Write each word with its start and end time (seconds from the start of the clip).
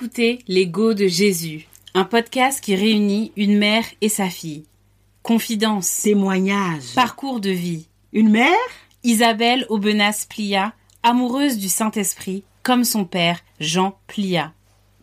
écoutez 0.00 0.38
Les 0.48 0.66
Go 0.66 0.94
de 0.94 1.08
Jésus, 1.08 1.66
un 1.94 2.04
podcast 2.04 2.62
qui 2.62 2.74
réunit 2.74 3.32
une 3.36 3.58
mère 3.58 3.84
et 4.00 4.08
sa 4.08 4.30
fille. 4.30 4.64
Confidence, 5.22 6.02
Témoignage. 6.02 6.94
parcours 6.94 7.38
de 7.38 7.50
vie. 7.50 7.86
Une 8.12 8.30
mère? 8.30 8.56
Isabelle 9.04 9.66
Aubenas 9.68 10.26
Plia, 10.28 10.72
amoureuse 11.02 11.58
du 11.58 11.68
Saint-Esprit, 11.68 12.44
comme 12.62 12.84
son 12.84 13.04
père, 13.04 13.40
Jean 13.58 13.98
Plia. 14.06 14.52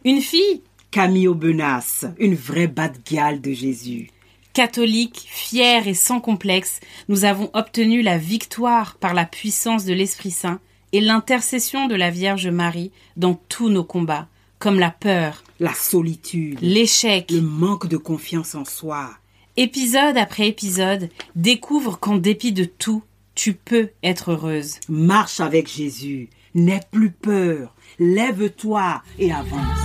Une 0.05 0.21
fille? 0.21 0.61
Camille 0.91 1.27
Aubenas, 1.27 2.05
une 2.17 2.35
vraie 2.35 2.67
bad-gale 2.67 3.41
de 3.41 3.51
Jésus. 3.51 4.09
catholique, 4.53 5.27
fière 5.29 5.87
et 5.87 5.93
sans 5.93 6.19
complexe, 6.19 6.79
nous 7.09 7.25
avons 7.25 7.51
obtenu 7.53 8.01
la 8.01 8.17
victoire 8.17 8.95
par 8.95 9.13
la 9.13 9.25
puissance 9.25 9.85
de 9.85 9.93
l'Esprit 9.93 10.31
Saint 10.31 10.59
et 10.93 11.01
l'intercession 11.01 11.87
de 11.87 11.93
la 11.93 12.09
Vierge 12.09 12.47
Marie 12.47 12.91
dans 13.17 13.35
tous 13.35 13.69
nos 13.69 13.83
combats, 13.83 14.27
comme 14.57 14.79
la 14.79 14.89
peur, 14.89 15.43
La 15.59 15.75
solitude. 15.75 16.57
l'échec, 16.61 17.29
Le 17.29 17.41
manque 17.41 17.87
de 17.87 17.97
confiance 17.97 18.55
en 18.55 18.65
soi. 18.65 19.11
Épisode 19.57 20.17
après 20.17 20.47
épisode, 20.47 21.09
découvre 21.35 21.99
qu'en 21.99 22.15
dépit 22.17 22.51
de 22.53 22.63
tout, 22.65 23.03
tu 23.37 23.53
peux 23.53 23.91
être 24.03 24.31
heureuse. 24.31 24.79
Marche 24.89 25.39
avec 25.39 25.69
Jésus. 25.69 26.29
N'aie 26.55 26.81
plus 26.91 27.11
peur. 27.11 27.75
Lève-toi 27.99 29.01
et 29.19 29.31
avance. 29.31 29.77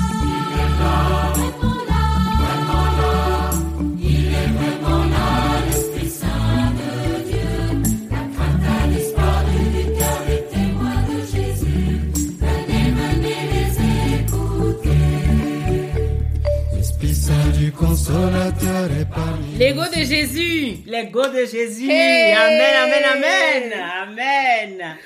L'ego 19.63 19.83
de 19.97 20.03
Jésus 20.03 20.77
Les 20.87 21.05
go 21.07 21.23
de 21.29 21.45
Jésus. 21.47 21.89
Hey 21.89 22.33
Amen, 22.33 22.75
amen, 22.83 23.05
amen. 23.15 23.73
Amen. 24.03 24.97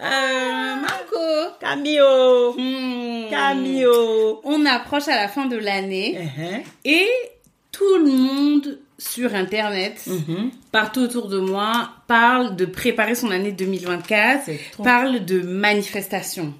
euh, 0.00 0.80
Marco 0.80 1.56
Camille. 1.60 2.00
Hmm. 2.56 3.28
Camille. 3.30 3.86
On 4.44 4.64
approche 4.66 5.08
à 5.08 5.16
la 5.16 5.28
fin 5.28 5.46
de 5.46 5.56
l'année 5.56 6.18
Uh-huh. 6.20 6.62
et 6.84 7.08
tout 7.72 7.98
le 7.98 8.10
monde 8.12 8.78
sur 8.98 9.34
Internet, 9.34 10.04
Mhm. 10.06 10.50
partout 10.72 11.00
autour 11.00 11.28
de 11.28 11.38
moi, 11.38 11.90
parle 12.06 12.56
de 12.56 12.64
préparer 12.64 13.14
son 13.14 13.30
année 13.30 13.52
2024, 13.52 14.42
C'est 14.46 14.60
trop. 14.72 14.84
parle 14.84 15.24
de 15.24 15.40
manifestation. 15.42 16.54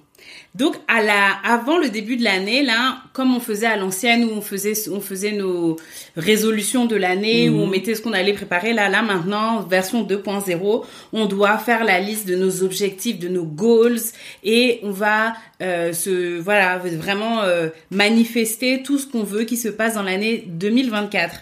Donc 0.56 0.76
à 0.88 1.02
la 1.02 1.32
avant 1.44 1.76
le 1.76 1.90
début 1.90 2.16
de 2.16 2.24
l'année 2.24 2.62
là, 2.62 3.02
comme 3.12 3.36
on 3.36 3.40
faisait 3.40 3.66
à 3.66 3.76
l'ancienne 3.76 4.24
où 4.24 4.30
on 4.30 4.40
faisait 4.40 4.72
on 4.90 5.00
faisait 5.00 5.32
nos 5.32 5.76
résolutions 6.16 6.86
de 6.86 6.96
l'année 6.96 7.50
où 7.50 7.60
on 7.60 7.66
mettait 7.66 7.94
ce 7.94 8.00
qu'on 8.00 8.14
allait 8.14 8.32
préparer 8.32 8.72
là 8.72 8.88
là 8.88 9.02
maintenant 9.02 9.60
version 9.60 10.02
2.0, 10.02 10.84
on 11.12 11.26
doit 11.26 11.58
faire 11.58 11.84
la 11.84 12.00
liste 12.00 12.26
de 12.26 12.36
nos 12.36 12.62
objectifs, 12.62 13.18
de 13.18 13.28
nos 13.28 13.44
goals 13.44 14.00
et 14.44 14.80
on 14.82 14.92
va 14.92 15.34
euh, 15.60 15.92
se 15.92 16.38
voilà 16.38 16.78
vraiment 16.78 17.42
euh, 17.42 17.68
manifester 17.91 18.82
tout 18.82 18.96
ce 18.96 19.06
qu'on 19.06 19.24
veut 19.24 19.44
qui 19.44 19.58
se 19.58 19.68
passe 19.68 19.94
dans 19.94 20.02
l'année 20.02 20.42
2024. 20.47 21.36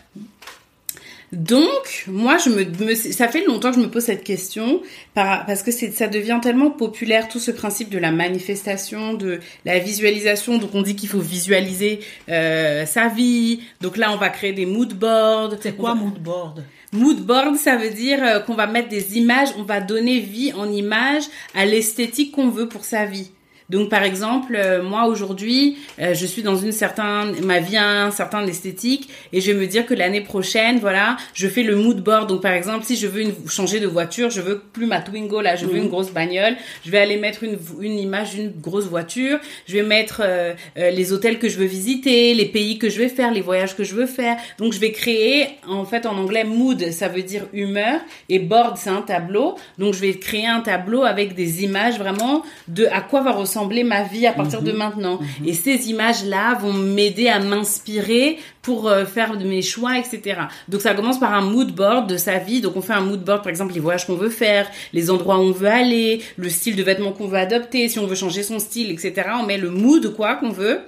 Donc, 1.35 2.05
moi, 2.07 2.39
je 2.39 2.49
me, 2.51 2.65
me- 2.65 2.95
ça 2.95 3.29
fait 3.29 3.45
longtemps 3.45 3.71
que 3.71 3.77
je 3.77 3.81
me 3.83 3.91
pose 3.91 4.05
cette 4.05 4.25
question 4.25 4.81
par- 5.15 5.45
parce 5.47 5.63
que 5.63 5.71
ça 5.73 6.07
devient 6.07 6.39
tellement 6.43 6.71
populaire 6.71 7.29
tout 7.29 7.39
ce 7.41 7.51
principe 7.51 7.91
de 7.91 7.99
la 7.99 8.11
manifestation, 8.13 9.15
de 9.15 9.41
la 9.65 9.79
visualisation. 9.79 10.59
Donc, 10.59 10.71
on 10.75 10.83
dit 10.83 10.97
qu'il 10.97 11.09
faut 11.09 11.21
visualiser 11.21 12.01
euh, 12.29 12.87
sa 12.87 13.09
vie. 13.09 13.61
Donc 13.81 13.97
là, 13.97 14.13
on 14.13 14.17
va 14.17 14.29
créer 14.29 14.53
des 14.53 14.67
mood 14.67 14.95
boards. 14.95 15.55
C'est 15.61 15.77
quoi 15.77 15.91
va- 15.91 15.97
mood 16.01 16.19
board? 16.19 16.65
Mood 16.93 17.21
board, 17.21 17.57
ça 17.57 17.75
veut 17.77 17.91
dire 17.91 18.19
euh, 18.23 18.39
qu'on 18.41 18.55
va 18.55 18.69
mettre 18.69 18.89
des 18.89 19.19
images, 19.19 19.49
on 19.59 19.65
va 19.65 19.81
donner 19.81 20.21
vie 20.21 20.53
en 20.53 20.71
images 20.71 21.25
à 21.55 21.67
l'esthétique 21.67 22.31
qu'on 22.33 22.49
veut 22.51 22.69
pour 22.69 22.85
sa 22.85 23.05
vie. 23.05 23.31
Donc 23.71 23.89
par 23.89 24.03
exemple, 24.03 24.55
euh, 24.57 24.83
moi 24.83 25.07
aujourd'hui, 25.07 25.79
euh, 25.99 26.15
je 26.15 26.27
suis 26.27 26.43
dans 26.43 26.57
une 26.57 26.73
certaine 26.73 27.05
ma 27.43 27.61
vie 27.61 27.77
a 27.77 28.05
un 28.05 28.11
certain 28.11 28.47
esthétique 28.47 29.09
et 29.33 29.41
je 29.41 29.53
vais 29.53 29.59
me 29.59 29.67
dire 29.67 29.87
que 29.87 29.95
l'année 29.95 30.21
prochaine, 30.21 30.79
voilà, 30.79 31.17
je 31.33 31.49
fais 31.49 31.63
le 31.63 31.77
mood 31.77 32.01
board. 32.01 32.29
Donc 32.29 32.43
par 32.43 32.53
exemple, 32.53 32.85
si 32.85 32.97
je 32.97 33.07
veux 33.07 33.23
une, 33.23 33.35
changer 33.49 33.81
de 33.81 33.87
voiture, 33.87 34.31
je 34.31 34.41
veux 34.41 34.63
plus 34.73 34.87
ma 34.87 35.01
Twingo 35.01 35.41
là, 35.41 35.57
je 35.57 35.67
veux 35.67 35.77
une 35.77 35.89
grosse 35.89 36.11
bagnole, 36.11 36.57
je 36.85 36.91
vais 36.91 36.99
aller 36.99 37.17
mettre 37.17 37.43
une 37.45 37.59
une 37.81 37.99
image 37.99 38.35
d'une 38.35 38.53
grosse 38.61 38.85
voiture, 38.85 39.39
je 39.67 39.75
vais 39.75 39.83
mettre 39.83 40.21
euh, 40.25 40.53
euh, 40.77 40.91
les 40.91 41.13
hôtels 41.13 41.39
que 41.39 41.49
je 41.49 41.59
veux 41.59 41.65
visiter, 41.65 42.35
les 42.35 42.47
pays 42.47 42.79
que 42.79 42.89
je 42.89 42.99
vais 42.99 43.09
faire, 43.09 43.33
les 43.33 43.41
voyages 43.41 43.77
que 43.77 43.85
je 43.85 43.95
veux 43.95 44.07
faire. 44.07 44.37
Donc 44.59 44.73
je 44.73 44.79
vais 44.79 44.93
créer 44.93 45.49
en 45.67 45.85
fait 45.85 46.07
en 46.07 46.17
anglais 46.17 46.45
mood, 46.45 46.91
ça 46.91 47.09
veut 47.09 47.23
dire 47.23 47.47
humeur 47.53 48.01
et 48.29 48.39
board 48.39 48.77
c'est 48.77 48.91
un 48.91 49.03
tableau. 49.03 49.57
Donc 49.79 49.95
je 49.95 50.01
vais 50.01 50.15
créer 50.15 50.47
un 50.47 50.61
tableau 50.61 51.05
avec 51.05 51.35
des 51.35 51.65
images 51.65 51.99
vraiment 51.99 52.43
de 52.69 52.87
à 52.87 53.01
quoi 53.01 53.23
va 53.23 53.33
ressembler 53.33 53.54
ma 53.85 54.03
vie 54.05 54.27
à 54.27 54.33
partir 54.33 54.63
de 54.63 54.73
maintenant. 54.73 55.19
Et 55.45 55.53
ces 55.53 55.91
images 55.91 56.25
là 56.25 56.55
vont 56.55 56.73
m'aider 56.73 57.29
à 57.29 57.39
m'inspirer 57.39 58.39
pour 58.63 58.89
euh, 58.89 59.05
faire 59.05 59.37
de 59.37 59.45
mes 59.45 59.63
choix, 59.63 59.99
etc. 59.99 60.41
Donc 60.69 60.81
ça 60.81 60.95
commence 60.95 61.21
par 61.21 61.35
un 61.35 61.43
mood 61.43 61.73
board 61.73 62.09
de 62.09 62.17
sa 62.17 62.39
vie. 62.39 62.61
Donc 62.61 62.77
on 62.77 62.83
fait 62.83 62.93
un 62.93 63.01
mood 63.01 63.23
board 63.23 63.43
par 63.43 63.51
exemple 63.51 63.75
les 63.75 63.81
voyages 63.81 64.07
qu'on 64.07 64.15
veut 64.15 64.31
faire, 64.31 64.69
les 64.93 65.11
endroits 65.11 65.39
où 65.39 65.43
on 65.43 65.53
veut 65.53 65.69
aller, 65.69 66.21
le 66.37 66.49
style 66.49 66.77
de 66.77 66.83
vêtements 66.83 67.13
qu'on 67.13 67.29
veut 67.29 67.39
adopter, 67.39 67.89
si 67.89 67.99
on 67.99 68.07
veut 68.07 68.17
changer 68.17 68.43
son 68.43 68.59
style, 68.59 68.91
etc. 68.91 69.29
On 69.41 69.47
met 69.47 69.59
le 69.59 69.71
mood 69.71 70.15
quoi 70.15 70.37
qu'on 70.37 70.51
veut. 70.51 70.81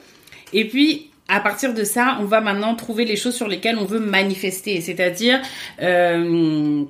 Et 0.53 0.67
puis, 0.67 1.11
à 1.29 1.41
partir 1.41 1.75
de 1.75 1.85
ça, 1.85 2.19
on 2.21 2.25
va 2.25 2.41
maintenant 2.41 2.75
trouver 2.75 3.05
les 3.05 3.17
choses 3.17 3.35
sur 3.35 3.49
lesquelles 3.49 3.79
on 3.79 3.85
veut 3.85 3.99
manifester. 3.99 4.81
C'est-à-dire, 4.81 5.41
euh, 5.83 6.85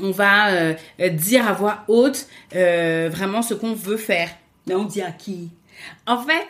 on 0.00 0.10
va 0.10 0.48
euh, 0.50 0.74
dire 1.10 1.48
à 1.48 1.52
voix 1.52 1.84
haute 1.88 2.26
euh, 2.54 3.08
vraiment 3.10 3.42
ce 3.42 3.54
qu'on 3.54 3.74
veut 3.74 3.96
faire. 3.96 4.30
On 4.74 4.84
dit 4.84 5.02
à 5.02 5.10
qui? 5.10 5.50
En 6.06 6.18
fait, 6.18 6.48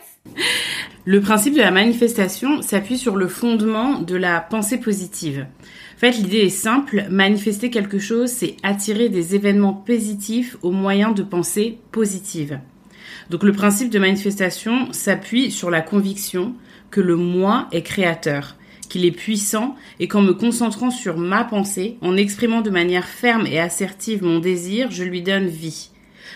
le 1.05 1.21
principe 1.21 1.53
de 1.53 1.59
la 1.59 1.71
manifestation 1.71 2.61
s'appuie 2.61 2.97
sur 2.97 3.15
le 3.15 3.27
fondement 3.27 3.99
de 3.99 4.15
la 4.15 4.41
pensée 4.41 4.79
positive. 4.79 5.45
En 5.95 5.99
fait, 5.99 6.11
l'idée 6.11 6.39
est 6.39 6.49
simple, 6.49 7.05
manifester 7.09 7.69
quelque 7.69 7.99
chose, 7.99 8.29
c'est 8.29 8.55
attirer 8.63 9.09
des 9.09 9.35
événements 9.35 9.73
positifs 9.73 10.57
au 10.61 10.71
moyen 10.71 11.11
de 11.11 11.23
pensées 11.23 11.77
positives. 11.91 12.59
Donc 13.29 13.43
le 13.43 13.51
principe 13.51 13.89
de 13.89 13.99
manifestation 13.99 14.91
s'appuie 14.91 15.51
sur 15.51 15.69
la 15.69 15.81
conviction 15.81 16.55
que 16.89 17.01
le 17.01 17.15
moi 17.15 17.67
est 17.71 17.83
créateur, 17.83 18.55
qu'il 18.89 19.05
est 19.05 19.11
puissant 19.11 19.75
et 19.99 20.07
qu'en 20.07 20.21
me 20.21 20.33
concentrant 20.33 20.89
sur 20.89 21.17
ma 21.17 21.43
pensée, 21.43 21.97
en 22.01 22.17
exprimant 22.17 22.61
de 22.61 22.71
manière 22.71 23.07
ferme 23.07 23.45
et 23.45 23.59
assertive 23.59 24.23
mon 24.23 24.39
désir, 24.39 24.89
je 24.89 25.03
lui 25.03 25.21
donne 25.21 25.47
vie. 25.47 25.91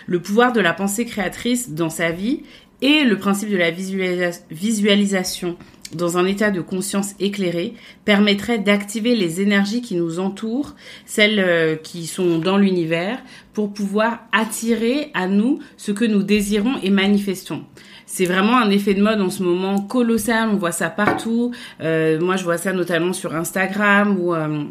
Le 0.06 0.20
pouvoir 0.20 0.52
de 0.52 0.60
la 0.60 0.72
pensée 0.72 1.04
créatrice 1.04 1.70
dans 1.70 1.90
sa 1.90 2.10
vie 2.10 2.42
et 2.82 3.04
le 3.04 3.16
principe 3.18 3.50
de 3.50 3.56
la 3.56 3.70
visualisa- 3.70 4.42
visualisation 4.50 5.56
dans 5.94 6.18
un 6.18 6.26
état 6.26 6.50
de 6.50 6.60
conscience 6.60 7.14
éclairé 7.20 7.74
permettrait 8.04 8.58
d'activer 8.58 9.14
les 9.14 9.40
énergies 9.40 9.80
qui 9.80 9.94
nous 9.94 10.18
entourent, 10.18 10.74
celles 11.06 11.38
euh, 11.38 11.76
qui 11.76 12.06
sont 12.06 12.38
dans 12.38 12.58
l'univers, 12.58 13.18
pour 13.52 13.72
pouvoir 13.72 14.20
attirer 14.32 15.10
à 15.14 15.28
nous 15.28 15.60
ce 15.76 15.92
que 15.92 16.04
nous 16.04 16.24
désirons 16.24 16.78
et 16.82 16.90
manifestons. 16.90 17.62
C'est 18.06 18.26
vraiment 18.26 18.56
un 18.58 18.70
effet 18.70 18.94
de 18.94 19.02
mode 19.02 19.20
en 19.20 19.30
ce 19.30 19.42
moment 19.42 19.80
colossal, 19.80 20.48
on 20.52 20.56
voit 20.56 20.72
ça 20.72 20.90
partout. 20.90 21.52
Euh, 21.80 22.20
moi, 22.20 22.36
je 22.36 22.44
vois 22.44 22.58
ça 22.58 22.72
notamment 22.72 23.12
sur 23.12 23.34
Instagram 23.34 24.18
ou 24.18 24.34
euh, 24.34 24.64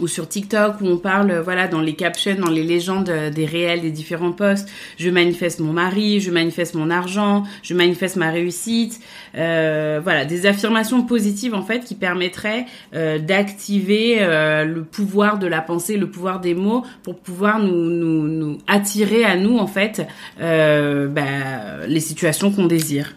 ou 0.00 0.08
sur 0.08 0.28
TikTok 0.28 0.80
où 0.80 0.86
on 0.86 0.98
parle, 0.98 1.30
euh, 1.30 1.42
voilà, 1.42 1.68
dans 1.68 1.80
les 1.80 1.94
captions, 1.94 2.34
dans 2.34 2.50
les 2.50 2.62
légendes 2.62 3.08
euh, 3.08 3.30
des 3.30 3.46
réels 3.46 3.80
des 3.80 3.90
différents 3.90 4.32
posts. 4.32 4.68
Je 4.98 5.10
manifeste 5.10 5.60
mon 5.60 5.72
mari, 5.72 6.20
je 6.20 6.30
manifeste 6.30 6.74
mon 6.74 6.90
argent, 6.90 7.44
je 7.62 7.74
manifeste 7.74 8.16
ma 8.16 8.30
réussite. 8.30 9.00
Euh, 9.36 10.00
voilà, 10.02 10.24
des 10.24 10.46
affirmations 10.46 11.02
positives 11.02 11.54
en 11.54 11.62
fait 11.62 11.80
qui 11.84 11.94
permettraient 11.94 12.66
d'activer 12.92 14.18
le 14.20 14.82
pouvoir 14.82 15.38
de 15.38 15.46
la 15.46 15.60
pensée, 15.60 15.96
le 15.96 16.10
pouvoir 16.10 16.40
des 16.40 16.54
mots 16.54 16.84
pour 17.02 17.18
pouvoir 17.18 17.58
nous, 17.58 18.58
attirer 18.66 19.24
à 19.24 19.36
nous 19.36 19.58
en 19.58 19.66
fait 19.66 20.06
bah, 20.38 21.86
les 21.86 22.00
situations 22.00 22.50
qu'on 22.50 22.66
désire. 22.66 23.14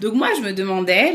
Donc 0.00 0.14
moi, 0.14 0.28
je 0.36 0.42
me 0.42 0.52
demandais, 0.52 1.14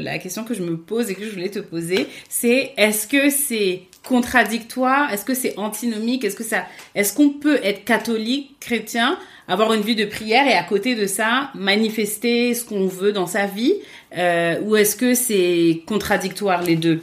la 0.00 0.18
question 0.18 0.44
que 0.44 0.54
je 0.54 0.62
me 0.62 0.76
pose 0.76 1.10
et 1.10 1.14
que 1.14 1.24
je 1.24 1.30
voulais 1.30 1.50
te 1.50 1.58
poser, 1.58 2.06
c'est 2.28 2.72
est-ce 2.76 3.06
que 3.06 3.30
c'est 3.30 3.82
contradictoire? 4.04 5.12
Est-ce 5.12 5.24
que 5.24 5.34
c'est 5.34 5.58
antinomique? 5.58 6.24
Est-ce 6.24 6.36
que 6.36 6.44
ça, 6.44 6.64
est-ce 6.94 7.14
qu'on 7.14 7.30
peut 7.30 7.58
être 7.62 7.84
catholique, 7.84 8.56
chrétien, 8.60 9.18
avoir 9.48 9.72
une 9.72 9.82
vie 9.82 9.96
de 9.96 10.04
prière 10.04 10.46
et 10.46 10.54
à 10.54 10.62
côté 10.62 10.94
de 10.94 11.06
ça 11.06 11.50
manifester 11.54 12.54
ce 12.54 12.64
qu'on 12.64 12.86
veut 12.86 13.12
dans 13.12 13.26
sa 13.26 13.46
vie, 13.46 13.74
euh, 14.16 14.60
ou 14.62 14.76
est-ce 14.76 14.94
que 14.94 15.14
c'est 15.14 15.82
contradictoire 15.86 16.62
les 16.62 16.76
deux? 16.76 17.02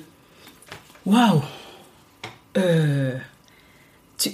Waouh! 1.05 1.41
Euh, 2.57 3.15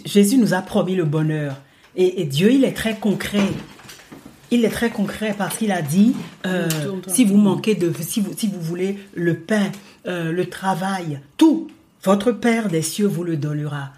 Jésus 0.06 0.38
nous 0.38 0.54
a 0.54 0.62
promis 0.62 0.96
le 0.96 1.06
bonheur. 1.06 1.56
Et, 1.96 2.22
et 2.22 2.26
Dieu, 2.26 2.52
il 2.52 2.64
est 2.64 2.74
très 2.74 2.96
concret. 2.98 3.48
Il 4.52 4.64
est 4.64 4.70
très 4.70 4.90
concret 4.90 5.36
parce 5.38 5.58
qu'il 5.58 5.72
a 5.72 5.82
dit, 5.82 6.14
euh, 6.46 6.70
si 7.08 7.26
vous 7.26 7.38
manquez 7.38 7.76
de, 7.76 7.92
si 8.00 8.22
vous, 8.22 8.32
si 8.38 8.48
vous 8.48 8.62
voulez 8.62 8.98
le 9.14 9.38
pain, 9.38 9.72
euh, 10.08 10.32
le 10.32 10.46
travail, 10.46 11.20
tout, 11.36 11.68
votre 12.08 12.32
Père 12.32 12.70
des 12.70 12.82
cieux 12.82 13.06
vous 13.06 13.26
le 13.26 13.36
donnera. 13.36 13.92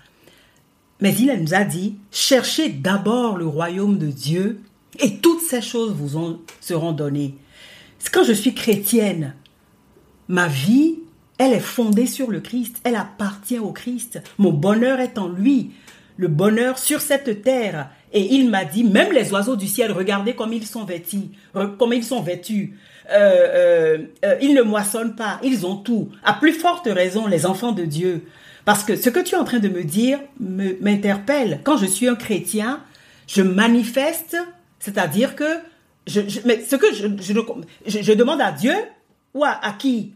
Mais 1.00 1.14
il 1.14 1.32
nous 1.32 1.54
a 1.54 1.64
dit, 1.64 1.96
cherchez 2.12 2.70
d'abord 2.70 3.38
le 3.38 3.46
royaume 3.46 4.00
de 4.00 4.08
Dieu 4.08 4.60
et 5.00 5.18
toutes 5.18 5.42
ces 5.42 5.62
choses 5.62 5.94
vous 5.94 6.18
en 6.18 6.40
seront 6.60 6.92
données. 6.92 7.36
Quand 8.12 8.24
je 8.24 8.34
suis 8.34 8.56
chrétienne, 8.56 9.36
Ma 10.30 10.48
vie, 10.48 11.00
elle 11.40 11.54
est 11.54 11.60
fondée 11.60 12.06
sur 12.06 12.30
le 12.30 12.40
Christ, 12.40 12.78
elle 12.84 12.96
appartient 12.96 13.58
au 13.58 13.72
Christ. 13.72 14.22
Mon 14.38 14.54
bonheur 14.54 15.00
est 15.00 15.18
en 15.18 15.28
lui, 15.28 15.72
le 16.18 16.28
bonheur 16.28 16.78
sur 16.78 17.02
cette 17.02 17.42
terre. 17.42 17.90
Et 18.14 18.36
il 18.36 18.50
m'a 18.50 18.64
dit, 18.64 18.84
même 18.84 19.12
les 19.12 19.32
oiseaux 19.32 19.56
du 19.56 19.68
ciel, 19.68 19.92
regardez 19.92 20.36
comme 20.36 20.54
ils 20.54 20.68
sont 20.68 20.84
vêtus, 20.84 21.30
comme 21.54 21.94
ils 21.94 22.04
sont 22.04 22.22
vêtus. 22.22 22.78
Euh, 23.12 23.16
euh, 23.18 23.98
euh, 24.26 24.36
ils 24.42 24.54
ne 24.54 24.62
moissonnent 24.62 25.16
pas, 25.16 25.40
ils 25.44 25.66
ont 25.66 25.76
tout. 25.76 26.10
À 26.24 26.34
plus 26.34 26.54
forte 26.54 26.88
raison, 26.88 27.28
les 27.28 27.46
enfants 27.46 27.72
de 27.72 27.84
Dieu. 27.86 28.26
Parce 28.66 28.84
que 28.84 28.96
ce 28.96 29.10
que 29.10 29.20
tu 29.20 29.36
es 29.36 29.38
en 29.38 29.44
train 29.46 29.60
de 29.60 29.70
me 29.70 29.84
dire 29.84 30.20
m'interpelle. 30.40 31.62
Quand 31.64 31.78
je 31.78 31.86
suis 31.86 32.08
un 32.08 32.16
chrétien, 32.16 32.82
je 33.28 33.42
manifeste, 33.42 34.38
c'est-à-dire 34.80 35.36
que 35.36 35.58
je, 36.08 36.22
je- 36.28 36.40
mais 36.46 36.64
ce 36.64 36.76
que 36.76 36.94
je, 36.94 37.08
je, 37.86 38.14
demande 38.14 38.42
à 38.42 38.52
Dieu 38.52 38.74
ou 39.34 39.44
à, 39.44 39.60
à 39.64 39.72
qui? 39.74 40.14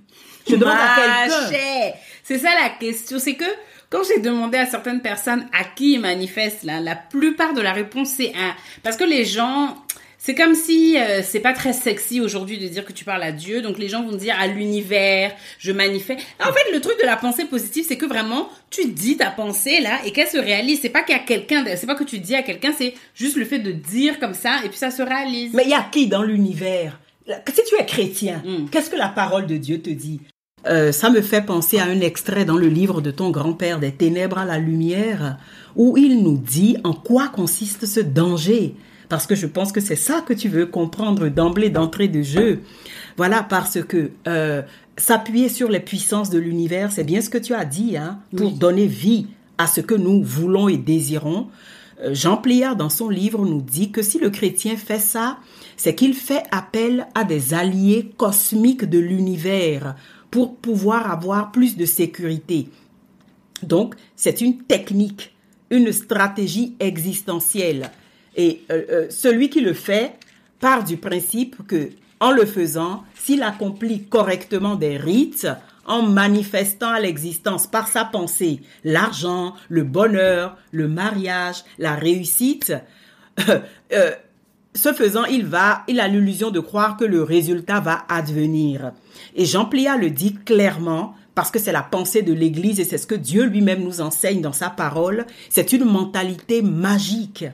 Je 0.47 0.55
demande 0.55 0.75
à 0.77 0.95
quelqu'un. 0.95 1.93
C'est 2.23 2.37
ça 2.39 2.49
la 2.61 2.69
question. 2.69 3.17
C'est 3.19 3.35
que 3.35 3.45
quand 3.89 3.99
j'ai 4.07 4.19
demandé 4.19 4.57
à 4.57 4.65
certaines 4.65 5.01
personnes 5.01 5.45
à 5.57 5.63
qui 5.63 5.93
ils 5.93 5.99
manifestent, 5.99 6.63
là, 6.63 6.79
la 6.79 6.95
plupart 6.95 7.53
de 7.53 7.61
la 7.61 7.71
réponse 7.73 8.09
c'est 8.09 8.33
un. 8.35 8.53
Parce 8.83 8.97
que 8.97 9.03
les 9.03 9.23
gens, 9.25 9.77
c'est 10.25 10.35
comme 10.35 10.55
si 10.55 10.97
euh, 10.97 11.21
c'est 11.21 11.41
pas 11.41 11.51
très 11.51 11.73
sexy 11.73 12.21
aujourd'hui 12.21 12.57
de 12.57 12.65
dire 12.69 12.85
que 12.85 12.93
tu 12.93 13.03
parles 13.03 13.23
à 13.23 13.33
Dieu. 13.33 13.61
Donc 13.61 13.77
les 13.77 13.89
gens 13.89 14.03
vont 14.03 14.15
dire 14.15 14.35
à 14.39 14.47
l'univers, 14.47 15.33
je 15.59 15.73
manifeste. 15.73 16.21
En 16.39 16.53
fait, 16.53 16.71
le 16.73 16.79
truc 16.79 16.97
de 17.01 17.05
la 17.05 17.17
pensée 17.17 17.43
positive, 17.43 17.83
c'est 17.85 17.97
que 17.97 18.05
vraiment 18.05 18.47
tu 18.69 18.85
dis 18.87 19.17
ta 19.17 19.31
pensée 19.31 19.81
là 19.81 19.99
et 20.05 20.11
qu'elle 20.11 20.29
se 20.29 20.37
réalise. 20.37 20.79
C'est 20.81 20.87
pas 20.87 21.03
qu'il 21.03 21.13
y 21.13 21.19
a 21.19 21.21
quelqu'un, 21.23 21.65
c'est 21.75 21.87
pas 21.87 21.95
que 21.95 22.05
tu 22.05 22.19
dis 22.19 22.35
à 22.35 22.41
quelqu'un, 22.41 22.71
c'est 22.77 22.93
juste 23.13 23.35
le 23.35 23.43
fait 23.43 23.59
de 23.59 23.73
dire 23.73 24.17
comme 24.21 24.33
ça 24.33 24.61
et 24.63 24.69
puis 24.69 24.77
ça 24.77 24.91
se 24.91 25.01
réalise. 25.01 25.51
Mais 25.53 25.63
il 25.65 25.71
y 25.71 25.73
a 25.73 25.85
qui 25.91 26.07
dans 26.07 26.23
l'univers? 26.23 26.99
Si 27.27 27.61
tu 27.67 27.75
es 27.77 27.85
chrétien, 27.85 28.41
Mm. 28.45 28.69
qu'est-ce 28.71 28.89
que 28.89 28.95
la 28.95 29.09
parole 29.09 29.45
de 29.45 29.57
Dieu 29.57 29.81
te 29.81 29.89
dit? 29.89 30.21
Euh, 30.67 30.93
ça 30.93 31.09
me 31.09 31.21
fait 31.21 31.41
penser 31.41 31.79
à 31.79 31.83
un 31.83 31.99
extrait 31.99 32.45
dans 32.45 32.55
le 32.55 32.67
livre 32.67 33.01
de 33.01 33.11
ton 33.11 33.29
grand-père 33.29 33.79
des 33.79 33.91
ténèbres 33.91 34.37
à 34.37 34.45
la 34.45 34.57
lumière, 34.57 35.37
où 35.75 35.97
il 35.97 36.23
nous 36.23 36.37
dit 36.37 36.77
en 36.85 36.93
quoi 36.93 37.27
consiste 37.27 37.85
ce 37.85 37.99
danger. 37.99 38.73
Parce 39.09 39.27
que 39.27 39.35
je 39.35 39.47
pense 39.47 39.71
que 39.71 39.81
c'est 39.81 39.95
ça 39.95 40.21
que 40.21 40.33
tu 40.33 40.49
veux 40.49 40.65
comprendre 40.65 41.27
d'emblée, 41.29 41.69
d'entrée 41.69 42.07
de 42.07 42.21
jeu. 42.21 42.61
Voilà, 43.17 43.43
parce 43.43 43.81
que 43.83 44.11
euh, 44.27 44.61
s'appuyer 44.97 45.49
sur 45.49 45.69
les 45.69 45.79
puissances 45.79 46.29
de 46.29 46.39
l'univers, 46.39 46.91
c'est 46.91 47.03
bien 47.03 47.21
ce 47.21 47.29
que 47.29 47.37
tu 47.37 47.53
as 47.53 47.65
dit, 47.65 47.97
hein, 47.97 48.19
pour 48.35 48.51
donner 48.51 48.87
vie 48.87 49.27
à 49.57 49.67
ce 49.67 49.81
que 49.81 49.95
nous 49.95 50.23
voulons 50.23 50.69
et 50.69 50.77
désirons. 50.77 51.47
Euh, 52.01 52.13
Jean 52.13 52.37
Pliard, 52.37 52.75
dans 52.75 52.89
son 52.89 53.09
livre, 53.09 53.45
nous 53.45 53.61
dit 53.61 53.91
que 53.91 54.01
si 54.01 54.19
le 54.19 54.29
chrétien 54.29 54.77
fait 54.77 54.99
ça, 54.99 55.37
c'est 55.77 55.95
qu'il 55.95 56.13
fait 56.13 56.43
appel 56.51 57.07
à 57.15 57.23
des 57.23 57.53
alliés 57.53 58.11
cosmiques 58.17 58.85
de 58.85 58.99
l'univers 58.99 59.95
pour 60.31 60.55
pouvoir 60.55 61.11
avoir 61.11 61.51
plus 61.51 61.77
de 61.77 61.85
sécurité. 61.85 62.69
Donc, 63.61 63.95
c'est 64.15 64.41
une 64.41 64.57
technique, 64.63 65.35
une 65.69 65.91
stratégie 65.91 66.75
existentielle. 66.79 67.91
Et 68.35 68.63
euh, 68.71 68.83
euh, 68.89 69.07
celui 69.09 69.49
qui 69.49 69.61
le 69.61 69.73
fait 69.73 70.13
part 70.59 70.83
du 70.83 70.97
principe 70.97 71.67
que, 71.67 71.89
en 72.19 72.31
le 72.31 72.45
faisant, 72.45 73.03
s'il 73.15 73.43
accomplit 73.43 74.03
correctement 74.05 74.75
des 74.75 74.97
rites, 74.97 75.47
en 75.85 76.01
manifestant 76.01 76.89
à 76.89 76.99
l'existence 76.99 77.67
par 77.67 77.87
sa 77.87 78.05
pensée 78.05 78.61
l'argent, 78.85 79.53
le 79.67 79.83
bonheur, 79.83 80.57
le 80.71 80.87
mariage, 80.87 81.63
la 81.77 81.95
réussite, 81.95 82.73
euh, 83.91 84.11
ce 84.75 84.93
faisant, 84.93 85.25
il 85.25 85.45
va, 85.45 85.83
il 85.87 85.99
a 85.99 86.07
l'illusion 86.07 86.51
de 86.51 86.59
croire 86.59 86.97
que 86.97 87.05
le 87.05 87.21
résultat 87.21 87.79
va 87.79 88.05
advenir. 88.09 88.91
Et 89.35 89.45
Jean 89.45 89.65
Plia 89.65 89.97
le 89.97 90.09
dit 90.09 90.33
clairement, 90.33 91.15
parce 91.35 91.51
que 91.51 91.59
c'est 91.59 91.71
la 91.71 91.83
pensée 91.83 92.21
de 92.21 92.33
l'Église 92.33 92.79
et 92.79 92.83
c'est 92.83 92.97
ce 92.97 93.07
que 93.07 93.15
Dieu 93.15 93.45
lui-même 93.45 93.83
nous 93.83 94.01
enseigne 94.01 94.41
dans 94.41 94.53
sa 94.53 94.69
parole. 94.69 95.25
C'est 95.49 95.73
une 95.73 95.85
mentalité 95.85 96.61
magique. 96.61 97.45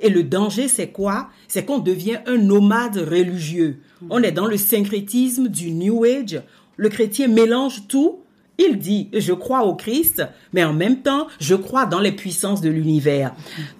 Et 0.00 0.10
le 0.10 0.22
danger, 0.22 0.68
c'est 0.68 0.88
quoi? 0.88 1.28
C'est 1.48 1.64
qu'on 1.64 1.78
devient 1.78 2.18
un 2.26 2.38
nomade 2.38 2.96
religieux. 2.96 3.80
On 4.10 4.22
est 4.22 4.32
dans 4.32 4.46
le 4.46 4.56
syncrétisme 4.56 5.48
du 5.48 5.72
New 5.72 6.04
Age. 6.04 6.42
Le 6.76 6.88
chrétien 6.88 7.28
mélange 7.28 7.88
tout. 7.88 8.20
Il 8.58 8.78
dit, 8.78 9.08
je 9.12 9.32
crois 9.32 9.62
au 9.62 9.76
Christ, 9.76 10.22
mais 10.52 10.64
en 10.64 10.72
même 10.72 11.02
temps, 11.02 11.28
je 11.38 11.54
crois 11.54 11.86
dans 11.86 12.00
les 12.00 12.12
puissances 12.12 12.60
de 12.60 12.68
l'univers. 12.68 13.32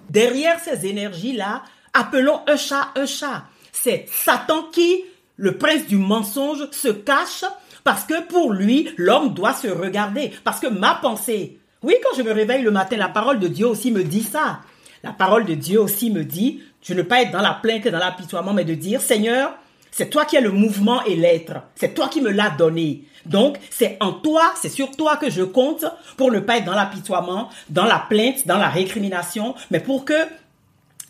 Derrière 0.09 0.57
ces 0.59 0.85
énergies-là, 0.87 1.63
appelons 1.93 2.39
un 2.47 2.55
chat 2.55 2.89
un 2.95 3.05
chat. 3.05 3.43
C'est 3.73 4.05
Satan 4.09 4.63
qui, 4.71 5.03
le 5.35 5.57
prince 5.57 5.85
du 5.87 5.97
mensonge, 5.97 6.69
se 6.71 6.87
cache 6.87 7.43
parce 7.83 8.03
que 8.03 8.21
pour 8.27 8.53
lui, 8.53 8.89
l'homme 8.97 9.33
doit 9.33 9.53
se 9.53 9.67
regarder. 9.67 10.31
Parce 10.43 10.59
que 10.59 10.67
ma 10.67 10.95
pensée, 10.95 11.59
oui, 11.83 11.95
quand 12.03 12.15
je 12.17 12.23
me 12.23 12.31
réveille 12.31 12.61
le 12.61 12.71
matin, 12.71 12.97
la 12.97 13.07
parole 13.09 13.39
de 13.39 13.47
Dieu 13.47 13.67
aussi 13.67 13.91
me 13.91 14.03
dit 14.03 14.23
ça. 14.23 14.59
La 15.03 15.11
parole 15.11 15.45
de 15.45 15.53
Dieu 15.53 15.79
aussi 15.79 16.09
me 16.11 16.23
dit, 16.23 16.61
je 16.81 16.93
ne 16.93 17.01
pas 17.01 17.21
être 17.21 17.31
dans 17.31 17.41
la 17.41 17.53
plainte 17.53 17.85
et 17.85 17.91
dans 17.91 17.99
l'apitoiement, 17.99 18.53
mais 18.53 18.65
de 18.65 18.73
dire, 18.73 19.01
Seigneur, 19.01 19.53
c'est 19.91 20.09
toi 20.09 20.25
qui 20.25 20.37
as 20.37 20.41
le 20.41 20.51
mouvement 20.51 21.03
et 21.05 21.15
l'être. 21.15 21.53
C'est 21.75 21.93
toi 21.93 22.07
qui 22.07 22.21
me 22.21 22.29
l'as 22.29 22.51
donné. 22.51 23.03
Donc, 23.25 23.57
c'est 23.69 23.97
en 23.99 24.13
toi, 24.13 24.53
c'est 24.55 24.69
sur 24.69 24.91
toi 24.91 25.17
que 25.17 25.29
je 25.29 25.43
compte 25.43 25.85
pour 26.15 26.31
ne 26.31 26.39
pas 26.39 26.57
être 26.57 26.65
dans 26.65 26.75
l'apitoiement, 26.75 27.49
dans 27.69 27.85
la 27.85 28.05
plainte, 28.09 28.47
dans 28.47 28.57
la 28.57 28.69
récrimination, 28.69 29.55
mais 29.71 29.79
pour 29.79 30.05
que 30.05 30.13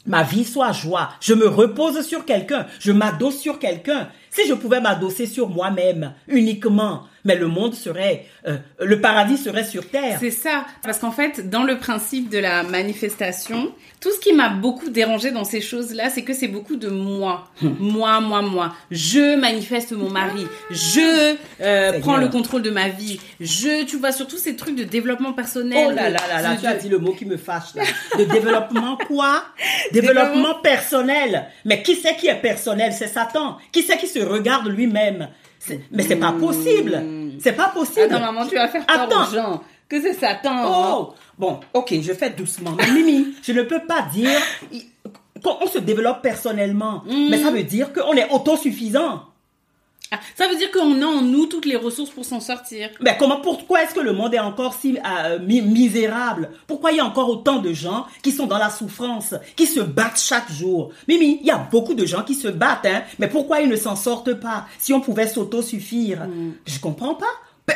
ma 0.05 0.23
vie 0.23 0.45
soit 0.45 0.71
joie. 0.71 1.09
Je 1.21 1.33
me 1.33 1.47
repose 1.47 2.05
sur 2.05 2.25
quelqu'un, 2.25 2.65
je 2.79 2.91
m'adosse 2.91 3.37
sur 3.37 3.59
quelqu'un. 3.59 4.09
Si 4.31 4.47
je 4.47 4.53
pouvais 4.53 4.81
m'adosser 4.81 5.25
sur 5.25 5.49
moi-même 5.49 6.13
uniquement, 6.27 7.03
mais 7.25 7.35
le 7.35 7.47
monde 7.47 7.73
serait, 7.73 8.25
euh, 8.47 8.57
le 8.79 9.01
paradis 9.01 9.37
serait 9.37 9.63
sur 9.63 9.87
terre. 9.89 10.17
C'est 10.19 10.31
ça, 10.31 10.65
parce 10.83 10.99
qu'en 10.99 11.11
fait, 11.11 11.49
dans 11.49 11.63
le 11.63 11.77
principe 11.77 12.29
de 12.29 12.37
la 12.37 12.63
manifestation, 12.63 13.73
tout 13.99 14.11
ce 14.11 14.19
qui 14.19 14.33
m'a 14.33 14.49
beaucoup 14.49 14.89
dérangé 14.89 15.31
dans 15.31 15.43
ces 15.43 15.61
choses-là, 15.61 16.09
c'est 16.09 16.23
que 16.23 16.33
c'est 16.33 16.47
beaucoup 16.47 16.75
de 16.75 16.89
moi, 16.89 17.47
Hmm. 17.61 17.75
moi, 17.79 18.21
moi, 18.21 18.41
moi. 18.41 18.73
Je 18.91 19.35
manifeste 19.35 19.91
mon 19.91 20.09
mari, 20.09 20.47
je 20.69 21.35
euh, 21.61 21.99
prends 21.99 22.17
le 22.17 22.27
contrôle 22.29 22.61
de 22.61 22.69
ma 22.69 22.89
vie, 22.89 23.19
je, 23.39 23.83
tu 23.85 23.97
vois, 23.97 24.11
surtout 24.11 24.37
ces 24.37 24.55
trucs 24.55 24.75
de 24.75 24.83
développement 24.83 25.33
personnel. 25.33 25.87
Oh 25.89 25.91
là 25.91 26.09
là 26.09 26.19
là 26.29 26.41
là, 26.41 26.57
tu 26.59 26.65
as 26.65 26.75
dit 26.75 26.89
le 26.89 26.99
mot 26.99 27.13
qui 27.13 27.25
me 27.25 27.37
fâche 27.37 27.75
là. 27.75 27.83
De 28.17 28.23
développement 28.25 28.97
quoi? 29.07 29.43
Développement 29.91 30.55
personnel. 30.63 31.47
Mais 31.65 31.81
qui 31.81 31.95
c'est 31.95 32.15
qui 32.15 32.27
est 32.27 32.35
personnel? 32.35 32.93
C'est 32.93 33.07
Satan. 33.07 33.57
Qui 33.71 33.83
c'est 33.83 33.97
qui 33.97 34.07
se 34.07 34.19
regarde 34.19 34.67
lui-même? 34.67 35.29
Mais 35.91 36.03
c'est 36.03 36.15
pas 36.15 36.31
possible. 36.33 37.03
C'est 37.39 37.53
pas 37.53 37.69
possible. 37.69 38.01
Attends, 38.13 38.19
maman, 38.19 38.45
tu 38.47 38.55
vas 38.55 38.67
faire 38.67 38.85
peur 38.85 39.01
Attends. 39.01 39.27
aux 39.27 39.33
gens. 39.33 39.63
Que 39.87 39.99
c'est 40.01 40.13
Satan. 40.13 40.51
hein. 40.51 40.93
Oh 40.95 41.13
Bon, 41.37 41.59
ok, 41.73 41.95
je 42.01 42.13
fais 42.13 42.29
doucement. 42.29 42.71
Mais 42.77 42.91
Mimi, 42.91 43.33
je 43.43 43.51
ne 43.53 43.63
peux 43.63 43.79
pas 43.87 44.03
dire 44.13 44.29
qu'on 45.43 45.65
se 45.67 45.79
développe 45.79 46.21
personnellement. 46.21 47.03
Mm. 47.07 47.27
Mais 47.29 47.37
ça 47.41 47.49
veut 47.49 47.63
dire 47.63 47.91
qu'on 47.93 48.13
est 48.13 48.29
autosuffisant. 48.31 49.23
Ah, 50.11 50.19
ça 50.35 50.47
veut 50.47 50.55
dire 50.55 50.71
qu'on 50.71 51.01
a 51.01 51.05
en 51.05 51.21
nous 51.21 51.45
toutes 51.45 51.65
les 51.65 51.75
ressources 51.75 52.09
pour 52.09 52.25
s'en 52.25 52.39
sortir. 52.39 52.89
Mais 52.99 53.15
comment, 53.19 53.41
pourquoi 53.41 53.83
est-ce 53.83 53.93
que 53.93 53.99
le 53.99 54.11
monde 54.13 54.33
est 54.33 54.39
encore 54.39 54.73
si 54.73 54.97
euh, 54.97 55.37
mi- 55.39 55.61
misérable? 55.61 56.49
Pourquoi 56.65 56.91
il 56.91 56.97
y 56.97 56.99
a 56.99 57.05
encore 57.05 57.29
autant 57.29 57.59
de 57.59 57.73
gens 57.73 58.05
qui 58.23 58.31
sont 58.31 58.47
dans 58.47 58.57
la 58.57 58.69
souffrance, 58.71 59.35
qui 59.55 59.67
se 59.67 59.79
battent 59.81 60.19
chaque 60.19 60.51
jour? 60.51 60.91
Mimi, 61.07 61.37
il 61.41 61.47
y 61.47 61.51
a 61.51 61.57
beaucoup 61.71 61.93
de 61.93 62.05
gens 62.07 62.23
qui 62.23 62.33
se 62.33 62.47
battent, 62.47 62.85
hein, 62.87 63.03
mais 63.19 63.27
pourquoi 63.27 63.61
ils 63.61 63.69
ne 63.69 63.75
s'en 63.75 63.95
sortent 63.95 64.33
pas? 64.33 64.65
Si 64.79 64.93
on 64.93 65.01
pouvait 65.01 65.27
s'autosuffire, 65.27 66.27
je 66.65 66.79
comprends 66.79 67.15
pas. 67.15 67.25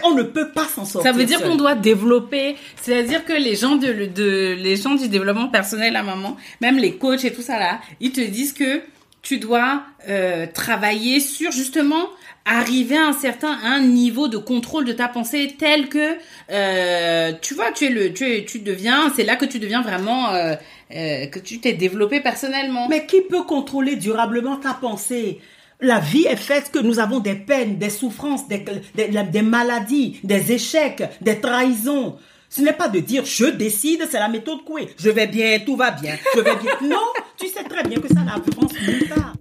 On 0.03 0.15
ne 0.15 0.23
peut 0.23 0.49
pas 0.49 0.65
s'en 0.65 0.85
sortir. 0.85 1.11
Ça 1.11 1.15
veut 1.15 1.23
dire 1.25 1.39
qu'on 1.43 1.55
doit 1.55 1.75
développer, 1.75 2.55
c'est-à-dire 2.81 3.25
que 3.25 3.33
les 3.33 3.55
gens 3.55 3.75
de, 3.75 4.07
de 4.07 4.55
les 4.59 4.75
gens 4.75 4.95
du 4.95 5.07
développement 5.07 5.49
personnel 5.49 5.95
à 5.95 6.01
maman, 6.01 6.35
même 6.61 6.77
les 6.77 6.95
coachs 6.97 7.23
et 7.25 7.31
tout 7.31 7.43
ça 7.43 7.59
là, 7.59 7.79
ils 8.01 8.11
te 8.11 8.19
disent 8.21 8.53
que 8.53 8.81
tu 9.23 9.39
dois 9.39 9.83
euh, 10.07 10.45
travailler 10.53 11.19
sur 11.19 11.51
justement 11.51 12.09
arriver 12.45 12.97
à 12.97 13.07
un 13.07 13.13
certain 13.13 13.79
niveau 13.79 14.27
de 14.27 14.37
contrôle 14.37 14.83
de 14.83 14.91
ta 14.91 15.07
pensée 15.07 15.55
tel 15.57 15.87
que 15.87 16.17
euh, 16.51 17.31
tu 17.41 17.53
vois 17.53 17.71
tu 17.71 17.85
es 17.85 17.89
le 17.89 18.13
tu 18.13 18.29
es, 18.29 18.43
tu 18.43 18.59
deviens 18.59 19.11
c'est 19.15 19.23
là 19.23 19.37
que 19.37 19.45
tu 19.45 19.59
deviens 19.59 19.81
vraiment 19.81 20.33
euh, 20.33 20.55
que 20.89 21.39
tu 21.39 21.59
t'es 21.59 21.71
développé 21.73 22.19
personnellement 22.19 22.87
Mais 22.89 23.05
qui 23.05 23.21
peut 23.21 23.43
contrôler 23.43 23.95
durablement 23.95 24.57
ta 24.57 24.73
pensée? 24.73 25.39
La 25.79 25.99
vie 25.99 26.25
est 26.25 26.35
faite 26.35 26.69
que 26.71 26.79
nous 26.79 26.99
avons 26.99 27.19
des 27.19 27.35
peines, 27.35 27.77
des 27.77 27.89
souffrances, 27.89 28.47
des 28.47 29.41
maladies, 29.41 30.19
des 30.23 30.51
échecs, 30.53 31.03
des 31.19 31.41
trahisons. 31.41 32.17
Ce 32.55 32.61
n'est 32.61 32.73
pas 32.73 32.87
de 32.87 32.99
dire 32.99 33.25
je 33.25 33.45
décide, 33.45 34.07
c'est 34.11 34.19
la 34.19 34.27
méthode 34.27 34.63
Coué. 34.63 34.87
Je 34.99 35.09
vais 35.09 35.25
bien, 35.25 35.57
tout 35.65 35.75
va 35.75 35.89
bien. 35.89 36.15
Je 36.35 36.39
vais 36.39 36.55
bien. 36.57 36.71
Non, 36.87 37.01
tu 37.35 37.47
sais 37.47 37.63
très 37.63 37.81
bien 37.81 37.99
que 37.99 38.07
ça 38.07 38.21
n'avance 38.21 38.73
nulle 38.87 39.09
part. 39.09 39.33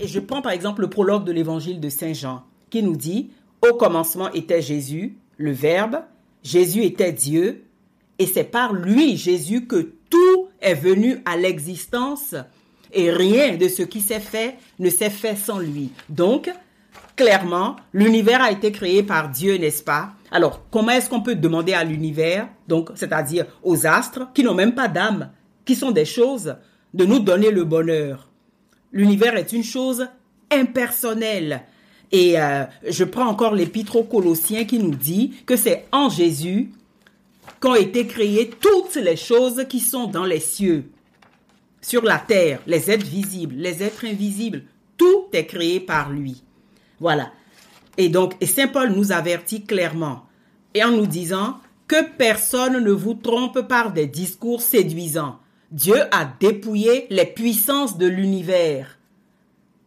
Et 0.00 0.06
je 0.08 0.18
prends 0.18 0.40
par 0.40 0.52
exemple 0.52 0.80
le 0.80 0.88
prologue 0.88 1.24
de 1.24 1.32
l'évangile 1.32 1.78
de 1.78 1.90
Saint 1.90 2.14
Jean 2.14 2.44
qui 2.70 2.82
nous 2.82 2.96
dit 2.96 3.28
Au 3.60 3.74
commencement 3.74 4.32
était 4.32 4.62
Jésus, 4.62 5.18
le 5.36 5.52
Verbe, 5.52 5.98
Jésus 6.42 6.84
était 6.84 7.12
Dieu, 7.12 7.64
et 8.18 8.24
c'est 8.24 8.44
par 8.44 8.72
lui, 8.72 9.18
Jésus, 9.18 9.66
que 9.66 9.92
tout 10.08 10.48
est 10.62 10.72
venu 10.74 11.18
à 11.26 11.36
l'existence, 11.36 12.34
et 12.94 13.10
rien 13.10 13.58
de 13.58 13.68
ce 13.68 13.82
qui 13.82 14.00
s'est 14.00 14.20
fait 14.20 14.56
ne 14.78 14.88
s'est 14.88 15.10
fait 15.10 15.36
sans 15.36 15.58
lui. 15.58 15.90
Donc, 16.08 16.50
clairement, 17.16 17.76
l'univers 17.92 18.42
a 18.42 18.50
été 18.50 18.72
créé 18.72 19.02
par 19.02 19.28
Dieu, 19.28 19.56
n'est-ce 19.56 19.82
pas? 19.82 20.12
Alors, 20.30 20.62
comment 20.70 20.92
est-ce 20.92 21.08
qu'on 21.08 21.22
peut 21.22 21.34
demander 21.34 21.72
à 21.72 21.84
l'univers, 21.84 22.48
donc, 22.68 22.90
c'est-à-dire 22.94 23.46
aux 23.62 23.86
astres, 23.86 24.28
qui 24.34 24.42
n'ont 24.42 24.54
même 24.54 24.74
pas 24.74 24.88
d'âme, 24.88 25.30
qui 25.64 25.74
sont 25.74 25.90
des 25.90 26.04
choses, 26.04 26.56
de 26.92 27.04
nous 27.04 27.20
donner 27.20 27.50
le 27.50 27.64
bonheur? 27.64 28.28
L'univers 28.92 29.36
est 29.36 29.52
une 29.52 29.64
chose 29.64 30.08
impersonnelle. 30.50 31.62
Et 32.12 32.40
euh, 32.40 32.64
je 32.88 33.04
prends 33.04 33.26
encore 33.26 33.54
l'épître 33.54 33.96
aux 33.96 34.04
Colossiens 34.04 34.64
qui 34.64 34.78
nous 34.78 34.94
dit 34.94 35.34
que 35.46 35.56
c'est 35.56 35.86
en 35.90 36.08
Jésus 36.08 36.70
qu'ont 37.60 37.74
été 37.74 38.06
créées 38.06 38.50
toutes 38.60 38.96
les 38.96 39.16
choses 39.16 39.64
qui 39.68 39.80
sont 39.80 40.06
dans 40.06 40.24
les 40.24 40.40
cieux, 40.40 40.84
sur 41.80 42.02
la 42.02 42.18
terre, 42.18 42.60
les 42.66 42.90
êtres 42.90 43.06
visibles, 43.06 43.56
les 43.56 43.82
êtres 43.82 44.04
invisibles. 44.04 44.62
Tout 44.96 45.26
est 45.32 45.46
créé 45.46 45.80
par 45.80 46.10
lui. 46.10 46.42
Voilà. 47.00 47.32
Et 47.96 48.08
donc, 48.08 48.34
Saint 48.44 48.68
Paul 48.68 48.90
nous 48.92 49.12
avertit 49.12 49.64
clairement, 49.64 50.26
et 50.74 50.82
en 50.82 50.90
nous 50.90 51.06
disant 51.06 51.58
que 51.86 52.02
personne 52.16 52.82
ne 52.82 52.90
vous 52.90 53.14
trompe 53.14 53.60
par 53.62 53.92
des 53.92 54.06
discours 54.06 54.62
séduisants. 54.62 55.38
Dieu 55.70 55.96
a 56.12 56.24
dépouillé 56.40 57.06
les 57.10 57.26
puissances 57.26 57.98
de 57.98 58.06
l'univers. 58.06 58.98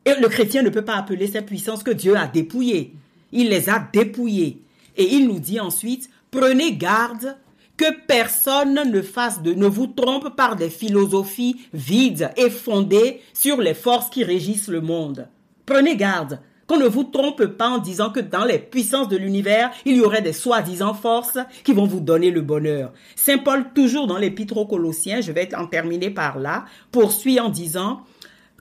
Et 0.06 0.14
le 0.20 0.28
chrétien 0.30 0.62
ne 0.62 0.70
peut 0.70 0.86
pas 0.86 0.96
appeler 0.96 1.28
ces 1.28 1.42
puissances 1.42 1.84
que 1.84 1.92
Dieu 1.92 2.16
a 2.16 2.28
dépouillées. 2.28 2.94
Il 3.32 3.50
les 3.50 3.70
a 3.70 3.86
dépouillées. 3.92 4.62
Et 4.96 5.16
il 5.16 5.28
nous 5.28 5.40
dit 5.40 5.60
ensuite, 5.60 6.10
prenez 6.32 6.74
garde 6.74 7.36
que 7.76 7.86
personne 8.08 8.90
ne 8.90 9.02
fasse 9.02 9.42
de, 9.42 9.54
ne 9.54 9.68
vous 9.68 9.88
trompe 9.88 10.36
par 10.36 10.56
des 10.56 10.70
philosophies 10.70 11.62
vides 11.74 12.32
et 12.36 12.50
fondées 12.50 13.22
sur 13.34 13.62
les 13.62 13.76
forces 13.76 14.10
qui 14.10 14.24
régissent 14.24 14.68
le 14.68 14.82
monde. 14.82 15.28
Prenez 15.66 15.96
garde 15.96 16.40
qu'on 16.68 16.78
ne 16.78 16.88
vous 16.88 17.06
trompe 17.06 17.46
pas 17.46 17.70
en 17.70 17.78
disant 17.78 18.10
que 18.10 18.20
dans 18.20 18.46
les 18.46 18.60
puissances 18.60 19.08
de 19.08 19.18
l'univers, 19.18 19.72
il 19.86 19.98
y 19.98 20.02
aurait 20.02 20.22
des 20.22 20.34
soi-disant 20.34 20.94
forces 20.94 21.40
qui 21.64 21.74
vont 21.74 21.86
vous 21.86 22.02
donner 22.02 22.30
le 22.30 22.42
bonheur. 22.42 22.92
Saint 23.16 23.38
Paul, 23.38 23.68
toujours 23.74 24.06
dans 24.06 24.18
l'épître 24.18 24.58
aux 24.58 24.68
Colossiens, 24.68 25.22
je 25.22 25.32
vais 25.32 25.56
en 25.56 25.68
terminer 25.68 26.10
par 26.10 26.38
là, 26.38 26.66
poursuit 26.92 27.40
en 27.40 27.50
disant 27.50 28.02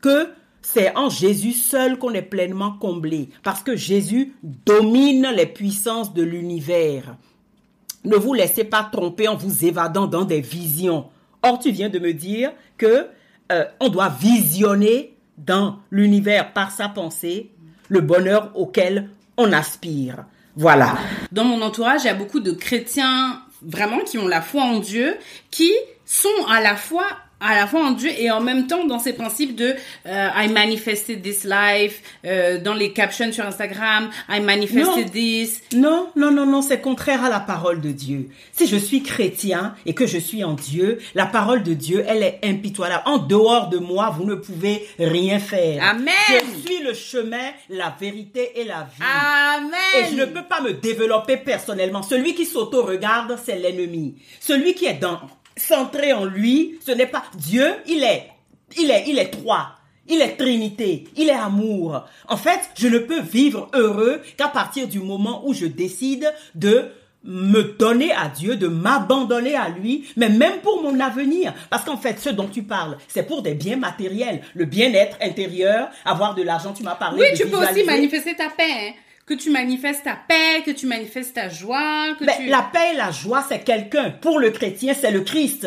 que 0.01 0.29
c'est 0.63 0.97
en 0.97 1.09
Jésus 1.09 1.53
seul 1.53 1.99
qu'on 1.99 2.13
est 2.13 2.23
pleinement 2.23 2.73
comblé, 2.73 3.29
parce 3.43 3.63
que 3.63 3.77
Jésus 3.77 4.35
domine 4.43 5.29
les 5.35 5.47
puissances 5.47 6.15
de 6.15 6.23
l'univers. 6.23 7.17
Ne 8.05 8.17
vous 8.17 8.35
laissez 8.35 8.65
pas 8.65 8.89
tromper 8.91 9.29
en 9.29 9.37
vous 9.37 9.65
évadant 9.65 10.07
dans 10.07 10.25
des 10.25 10.41
visions. 10.41 11.07
Or, 11.43 11.59
tu 11.59 11.71
viens 11.71 11.89
de 11.89 11.99
me 11.99 12.13
dire 12.13 12.53
que 12.79 13.07
euh, 13.53 13.65
on 13.81 13.89
doit 13.89 14.09
visionner 14.09 15.17
dans 15.39 15.79
l'univers 15.91 16.53
par 16.53 16.71
sa 16.71 16.89
pensée 16.89 17.53
le 17.88 18.00
bonheur 18.00 18.50
auquel 18.55 19.09
on 19.37 19.52
aspire. 19.52 20.25
Voilà. 20.57 20.97
Dans 21.33 21.45
mon 21.45 21.61
entourage, 21.62 22.02
il 22.05 22.07
y 22.07 22.11
a 22.11 22.14
beaucoup 22.14 22.40
de 22.40 22.52
chrétiens 22.52 23.43
vraiment 23.62 24.00
qui 24.00 24.19
ont 24.19 24.28
la 24.28 24.40
foi 24.40 24.62
en 24.62 24.78
Dieu, 24.78 25.16
qui 25.50 25.73
sont 26.05 26.28
à 26.49 26.61
la 26.61 26.76
fois 26.76 27.07
à 27.40 27.55
la 27.55 27.66
fois 27.66 27.81
en 27.85 27.90
Dieu 27.93 28.11
et 28.19 28.31
en 28.31 28.40
même 28.40 28.66
temps 28.66 28.85
dans 28.87 28.99
ces 28.99 29.12
principes 29.12 29.55
de 29.55 29.75
euh, 30.07 30.28
I 30.35 30.49
manifested 30.49 31.23
this 31.23 31.45
life 31.45 32.02
euh, 32.25 32.59
dans 32.59 32.73
les 32.73 32.93
captions 32.93 33.31
sur 33.31 33.45
Instagram 33.45 34.11
I 34.28 34.40
manifested 34.40 35.07
Non. 35.07 35.12
this 35.12 35.61
Non, 35.75 36.09
non, 36.16 36.31
non, 36.31 36.47
non, 36.47 36.62
c'est 36.62 36.81
contraire 36.81 37.25
à 37.25 37.28
la 37.28 37.40
parole 37.40 37.81
de 37.81 37.90
Dieu. 37.90 38.31
Si 38.52 38.66
je 38.66 38.76
suis 38.76 39.02
chrétien 39.02 39.75
et 39.85 39.95
que 39.95 40.07
je 40.07 40.19
suis 40.19 40.45
en 40.45 40.55
Dieu, 40.55 40.99
la 41.14 41.26
parole 41.26 41.62
de 41.62 41.75
Dieu, 41.75 42.05
elle 42.07 42.23
est 42.23 42.40
impitoyable. 42.43 43.02
En 43.07 43.19
dehors 43.19 43.69
de 43.69 43.78
moi, 43.78 44.14
vous 44.16 44.25
ne 44.25 44.35
pouvez 44.35 44.87
rien 44.99 45.38
faire. 45.38 45.83
Amen. 45.85 46.14
Je 46.28 46.66
suis 46.66 46.83
le 46.83 46.95
chemin, 46.95 47.50
la 47.69 47.95
vérité 48.00 48.52
et 48.61 48.64
la 48.64 48.88
vie. 48.97 49.02
Amen 49.02 49.71
Et 49.99 50.11
je 50.11 50.21
ne 50.21 50.25
peux 50.25 50.45
pas 50.45 50.61
me 50.62 50.73
développer 50.73 51.37
personnellement. 51.37 52.02
Celui 52.02 52.35
qui 52.35 52.47
s'auto-regarde, 52.47 53.38
c'est 53.45 53.59
l'ennemi. 53.59 54.14
Celui 54.40 54.75
qui 54.75 54.87
est 54.87 54.95
dans, 54.95 55.21
centré 55.57 56.13
en 56.13 56.25
lui, 56.25 56.79
ce 56.85 56.93
n'est 56.93 57.07
pas 57.07 57.25
Dieu, 57.35 57.67
il 57.87 58.03
est, 58.03 58.29
il 58.79 58.91
est, 58.91 59.05
il 59.09 59.19
est 59.19 59.31
trois. 59.31 59.71
Il 60.09 60.21
est 60.23 60.37
Trinité, 60.37 61.03
il 61.17 61.29
est 61.29 61.33
amour. 61.33 62.05
En 62.29 62.37
fait, 62.37 62.61
je 62.79 62.87
ne 62.87 62.99
peux 62.99 63.21
vivre 63.23 63.69
heureux 63.75 64.21
qu'à 64.37 64.47
partir 64.47 64.87
du 64.87 65.01
moment 65.01 65.43
où 65.45 65.53
je 65.53 65.67
décide 65.67 66.33
de 66.55 66.93
me 67.25 67.63
donner 67.77 68.13
à 68.13 68.29
Dieu, 68.29 68.55
de 68.55 68.69
m'abandonner 68.69 69.57
à 69.57 69.69
lui, 69.69 70.05
mais 70.17 70.29
même 70.29 70.59
pour 70.61 70.81
mon 70.81 71.01
avenir. 71.01 71.53
Parce 71.71 71.83
qu'en 71.85 71.97
fait, 71.97 72.21
ce 72.21 72.29
dont 72.29 72.47
tu 72.47 72.63
parles, 72.63 72.99
c'est 73.09 73.25
pour 73.27 73.43
des 73.43 73.55
biens 73.55 73.79
matériels, 73.79 74.43
le 74.55 74.65
bien-être 74.65 75.17
intérieur, 75.21 75.89
avoir 76.05 76.37
de 76.37 76.43
l'argent, 76.45 76.73
tu 76.73 76.85
m'as 76.85 76.95
parlé 76.95 77.21
Oui, 77.23 77.33
de 77.33 77.43
tu 77.43 77.49
peux 77.51 77.57
aussi 77.57 77.83
manifester 77.83 78.37
ta 78.37 78.49
paix. 78.51 78.63
hein. 78.71 78.93
Que 79.26 79.35
tu 79.35 79.50
manifestes 79.50 80.04
ta 80.04 80.16
paix, 80.28 80.62
que 80.64 80.71
tu 80.71 80.87
manifestes 80.87 81.35
ta 81.35 81.49
joie, 81.49 82.14
que 82.18 82.25
Ben, 82.25 82.33
tu... 82.38 82.47
La 82.47 82.62
paix 82.73 82.92
et 82.95 82.97
la 82.97 83.11
joie, 83.11 83.45
c'est 83.49 83.64
quelqu'un. 83.64 84.11
Pour 84.11 84.38
le 84.38 84.50
chrétien, 84.50 84.95
c'est 84.95 85.11
le 85.11 85.23
Christ. 85.23 85.66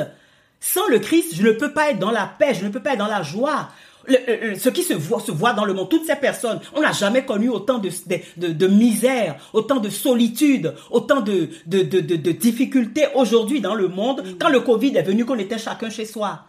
Sans 0.61 0.87
le 0.87 0.99
Christ, 0.99 1.35
je 1.35 1.43
ne 1.45 1.51
peux 1.51 1.73
pas 1.73 1.91
être 1.91 1.99
dans 1.99 2.11
la 2.11 2.25
paix, 2.39 2.53
je 2.53 2.63
ne 2.63 2.69
peux 2.69 2.81
pas 2.81 2.93
être 2.93 2.99
dans 2.99 3.07
la 3.07 3.21
joie. 3.21 3.67
Le- 4.07 4.15
le- 4.27 4.47
le- 4.51 4.55
ce 4.57 4.69
qui 4.69 4.81
se 4.81 4.93
voit, 4.93 5.19
se 5.19 5.31
voit 5.31 5.51
dans 5.51 5.65
le 5.65 5.73
monde, 5.73 5.89
toutes 5.89 6.05
ces 6.05 6.15
personnes, 6.15 6.61
on 6.73 6.79
n'a 6.81 6.93
jamais 6.93 7.25
connu 7.25 7.49
autant 7.49 7.79
de, 7.79 7.89
de, 8.07 8.17
de- 8.37 8.53
de 8.53 8.67
misère, 8.67 9.35
autant 9.51 9.77
de 9.81 9.89
solitude, 9.89 10.73
autant 10.89 11.19
de, 11.19 11.49
de, 11.65 11.81
de, 11.81 11.99
de- 11.99 12.15
de 12.15 12.31
difficultés 12.31 13.07
aujourd'hui 13.13 13.59
dans 13.59 13.75
le 13.75 13.89
monde. 13.89 14.23
Quand 14.39 14.49
le 14.49 14.61
Covid 14.61 14.95
est 14.95 15.03
venu, 15.03 15.25
qu'on 15.25 15.37
était 15.37 15.57
chacun 15.57 15.89
chez 15.89 16.05
soi. 16.05 16.45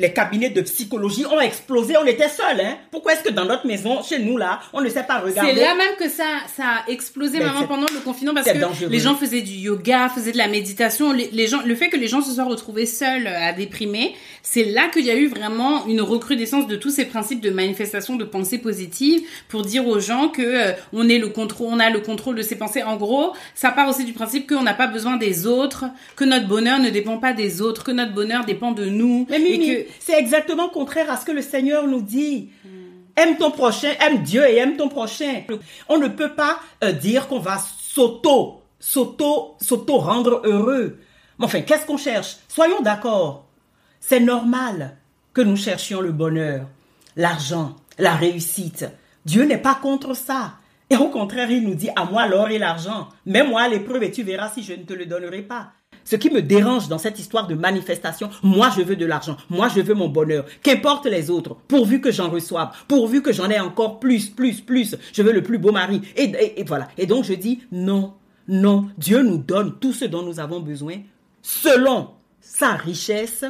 Les 0.00 0.12
cabinets 0.12 0.50
de 0.50 0.60
psychologie 0.62 1.26
ont 1.26 1.40
explosé, 1.40 1.96
on 1.96 2.06
était 2.06 2.28
seuls. 2.28 2.60
Hein? 2.60 2.76
Pourquoi 2.92 3.14
est-ce 3.14 3.24
que 3.24 3.30
dans 3.32 3.44
notre 3.44 3.66
maison, 3.66 4.00
chez 4.02 4.20
nous 4.20 4.36
là, 4.36 4.60
on 4.72 4.80
ne 4.80 4.88
sait 4.88 5.02
pas 5.02 5.18
regarder 5.18 5.52
C'est 5.54 5.60
là 5.60 5.74
même 5.74 5.96
que 5.98 6.08
ça, 6.08 6.24
ça 6.56 6.62
a 6.86 6.90
explosé 6.90 7.38
c'est- 7.38 7.66
pendant 7.66 7.86
le 7.92 8.00
confinement 8.04 8.32
parce 8.32 8.46
c'est 8.46 8.54
que 8.54 8.60
dangereux. 8.60 8.88
les 8.90 9.00
gens 9.00 9.16
faisaient 9.16 9.40
du 9.42 9.52
yoga, 9.52 10.08
faisaient 10.08 10.30
de 10.32 10.38
la 10.38 10.46
méditation. 10.46 11.12
Les, 11.12 11.28
les 11.32 11.48
gens, 11.48 11.60
le 11.66 11.74
fait 11.74 11.88
que 11.88 11.96
les 11.96 12.06
gens 12.06 12.22
se 12.22 12.32
soient 12.32 12.44
retrouvés 12.44 12.86
seuls 12.86 13.26
euh, 13.26 13.48
à 13.48 13.52
déprimer, 13.52 14.14
c'est 14.42 14.64
là 14.64 14.88
qu'il 14.92 15.04
y 15.04 15.10
a 15.10 15.16
eu 15.16 15.26
vraiment 15.26 15.84
une 15.86 16.00
recrudescence 16.00 16.68
de 16.68 16.76
tous 16.76 16.90
ces 16.90 17.04
principes 17.04 17.40
de 17.40 17.50
manifestation 17.50 18.14
de 18.14 18.24
pensée 18.24 18.58
positive 18.58 19.22
pour 19.48 19.62
dire 19.62 19.86
aux 19.86 19.98
gens 19.98 20.28
que 20.28 20.42
euh, 20.42 20.72
on 20.92 21.08
est 21.08 21.18
le 21.18 21.28
contrôle, 21.28 21.68
on 21.72 21.80
a 21.80 21.90
le 21.90 21.98
contrôle 22.00 22.36
de 22.36 22.42
ses 22.42 22.54
pensées. 22.56 22.84
En 22.84 22.96
gros, 22.96 23.32
ça 23.56 23.70
part 23.72 23.88
aussi 23.88 24.04
du 24.04 24.12
principe 24.12 24.48
qu'on 24.48 24.62
n'a 24.62 24.74
pas 24.74 24.86
besoin 24.86 25.16
des 25.16 25.46
autres, 25.46 25.86
que 26.14 26.24
notre 26.24 26.46
bonheur 26.46 26.78
ne 26.78 26.90
dépend 26.90 27.18
pas 27.18 27.32
des 27.32 27.60
autres, 27.60 27.82
que 27.82 27.90
notre 27.90 28.12
bonheur 28.12 28.44
dépend 28.44 28.70
de 28.70 28.84
nous. 28.84 29.26
Mais 29.28 29.38
Mimi, 29.40 29.70
et 29.70 29.84
que 29.84 29.87
c'est 29.98 30.18
exactement 30.18 30.68
contraire 30.68 31.10
à 31.10 31.16
ce 31.16 31.24
que 31.24 31.32
le 31.32 31.42
Seigneur 31.42 31.86
nous 31.86 32.02
dit. 32.02 32.50
Aime 33.16 33.36
ton 33.36 33.50
prochain, 33.50 33.92
aime 34.00 34.22
Dieu 34.22 34.48
et 34.48 34.56
aime 34.56 34.76
ton 34.76 34.88
prochain. 34.88 35.42
On 35.88 35.98
ne 35.98 36.06
peut 36.06 36.34
pas 36.34 36.60
euh, 36.84 36.92
dire 36.92 37.26
qu'on 37.26 37.40
va 37.40 37.58
s'auto, 37.58 38.62
s'auto, 38.78 39.56
s'auto 39.60 39.98
rendre 39.98 40.40
heureux. 40.44 41.00
Mais 41.38 41.46
enfin, 41.46 41.62
qu'est-ce 41.62 41.84
qu'on 41.84 41.96
cherche? 41.96 42.36
Soyons 42.46 42.80
d'accord. 42.80 43.46
C'est 44.00 44.20
normal 44.20 44.96
que 45.34 45.40
nous 45.40 45.56
cherchions 45.56 46.00
le 46.00 46.12
bonheur, 46.12 46.66
l'argent, 47.16 47.74
la 47.98 48.14
réussite. 48.14 48.86
Dieu 49.24 49.44
n'est 49.44 49.58
pas 49.58 49.74
contre 49.74 50.14
ça. 50.14 50.54
Et 50.90 50.96
au 50.96 51.08
contraire, 51.08 51.50
il 51.50 51.64
nous 51.64 51.74
dit, 51.74 51.90
à 51.96 52.04
moi 52.04 52.26
l'or 52.26 52.48
et 52.50 52.58
l'argent. 52.58 53.08
Mets-moi 53.26 53.62
à 53.62 53.68
l'épreuve 53.68 54.04
et 54.04 54.10
tu 54.10 54.22
verras 54.22 54.48
si 54.48 54.62
je 54.62 54.72
ne 54.72 54.84
te 54.84 54.94
le 54.94 55.06
donnerai 55.06 55.42
pas. 55.42 55.72
Ce 56.08 56.16
qui 56.16 56.30
me 56.30 56.40
dérange 56.40 56.88
dans 56.88 56.96
cette 56.96 57.18
histoire 57.18 57.46
de 57.46 57.54
manifestation, 57.54 58.30
moi 58.42 58.70
je 58.74 58.80
veux 58.80 58.96
de 58.96 59.04
l'argent, 59.04 59.36
moi 59.50 59.68
je 59.68 59.82
veux 59.82 59.92
mon 59.92 60.08
bonheur, 60.08 60.46
qu'importe 60.62 61.04
les 61.04 61.28
autres, 61.28 61.54
pourvu 61.68 62.00
que 62.00 62.10
j'en 62.10 62.30
reçoive, 62.30 62.70
pourvu 62.88 63.20
que 63.20 63.30
j'en 63.30 63.50
ai 63.50 63.60
encore 63.60 64.00
plus, 64.00 64.30
plus, 64.30 64.62
plus, 64.62 64.96
je 65.12 65.22
veux 65.22 65.34
le 65.34 65.42
plus 65.42 65.58
beau 65.58 65.70
mari. 65.70 66.00
Et, 66.16 66.64
voilà. 66.66 66.88
Et 66.96 67.04
donc 67.04 67.24
je 67.24 67.34
dis 67.34 67.60
non, 67.72 68.14
non, 68.48 68.88
Dieu 68.96 69.20
nous 69.20 69.36
donne 69.36 69.78
tout 69.78 69.92
ce 69.92 70.06
dont 70.06 70.22
nous 70.22 70.40
avons 70.40 70.60
besoin 70.60 70.94
selon 71.42 72.08
sa 72.40 72.70
richesse 72.72 73.44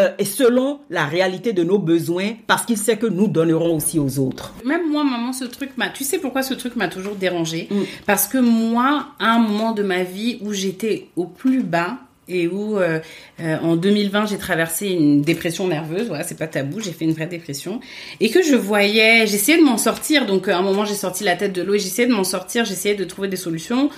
euh, 0.00 0.10
et 0.18 0.24
selon 0.24 0.80
la 0.90 1.04
réalité 1.04 1.52
de 1.52 1.62
nos 1.62 1.78
besoins, 1.78 2.30
parce 2.46 2.64
qu'il 2.64 2.78
sait 2.78 2.96
que 2.96 3.06
nous 3.06 3.28
donnerons 3.28 3.76
aussi 3.76 3.98
aux 3.98 4.18
autres. 4.18 4.54
Même 4.64 4.90
moi, 4.90 5.04
maman, 5.04 5.32
ce 5.32 5.44
truc 5.44 5.70
m'a. 5.76 5.88
Tu 5.90 6.04
sais 6.04 6.18
pourquoi 6.18 6.42
ce 6.42 6.54
truc 6.54 6.76
m'a 6.76 6.88
toujours 6.88 7.16
dérangé 7.16 7.68
Mm. 7.70 7.82
Parce 8.06 8.26
que 8.26 8.38
moi, 8.38 9.06
à 9.18 9.34
un 9.34 9.38
moment 9.38 9.72
de 9.72 9.82
ma 9.82 10.02
vie 10.02 10.38
où 10.42 10.52
j'étais 10.52 11.08
au 11.16 11.24
plus 11.24 11.62
bas 11.62 11.98
et 12.30 12.48
où 12.48 12.78
euh, 12.78 13.00
euh, 13.40 13.58
en 13.58 13.76
2020 13.76 14.26
j'ai 14.26 14.38
traversé 14.38 14.88
une 14.88 15.22
dépression 15.22 15.66
nerveuse, 15.68 16.08
voilà, 16.08 16.24
c'est 16.24 16.38
pas 16.38 16.46
tabou, 16.46 16.80
j'ai 16.80 16.92
fait 16.92 17.04
une 17.04 17.12
vraie 17.12 17.26
dépression 17.26 17.80
et 18.20 18.30
que 18.30 18.42
je 18.42 18.54
voyais, 18.54 19.26
j'essayais 19.26 19.58
de 19.58 19.64
m'en 19.64 19.78
sortir. 19.78 20.26
Donc 20.26 20.48
euh, 20.48 20.52
à 20.52 20.56
un 20.56 20.62
moment 20.62 20.84
j'ai 20.84 20.94
sorti 20.94 21.24
la 21.24 21.36
tête 21.36 21.52
de 21.52 21.62
l'eau 21.62 21.74
et 21.74 21.78
j'essayais 21.78 22.08
de 22.08 22.14
m'en 22.14 22.24
sortir, 22.24 22.64
j'essayais 22.64 22.94
de 22.94 23.04
trouver 23.04 23.28
des 23.28 23.36
solutions 23.36 23.90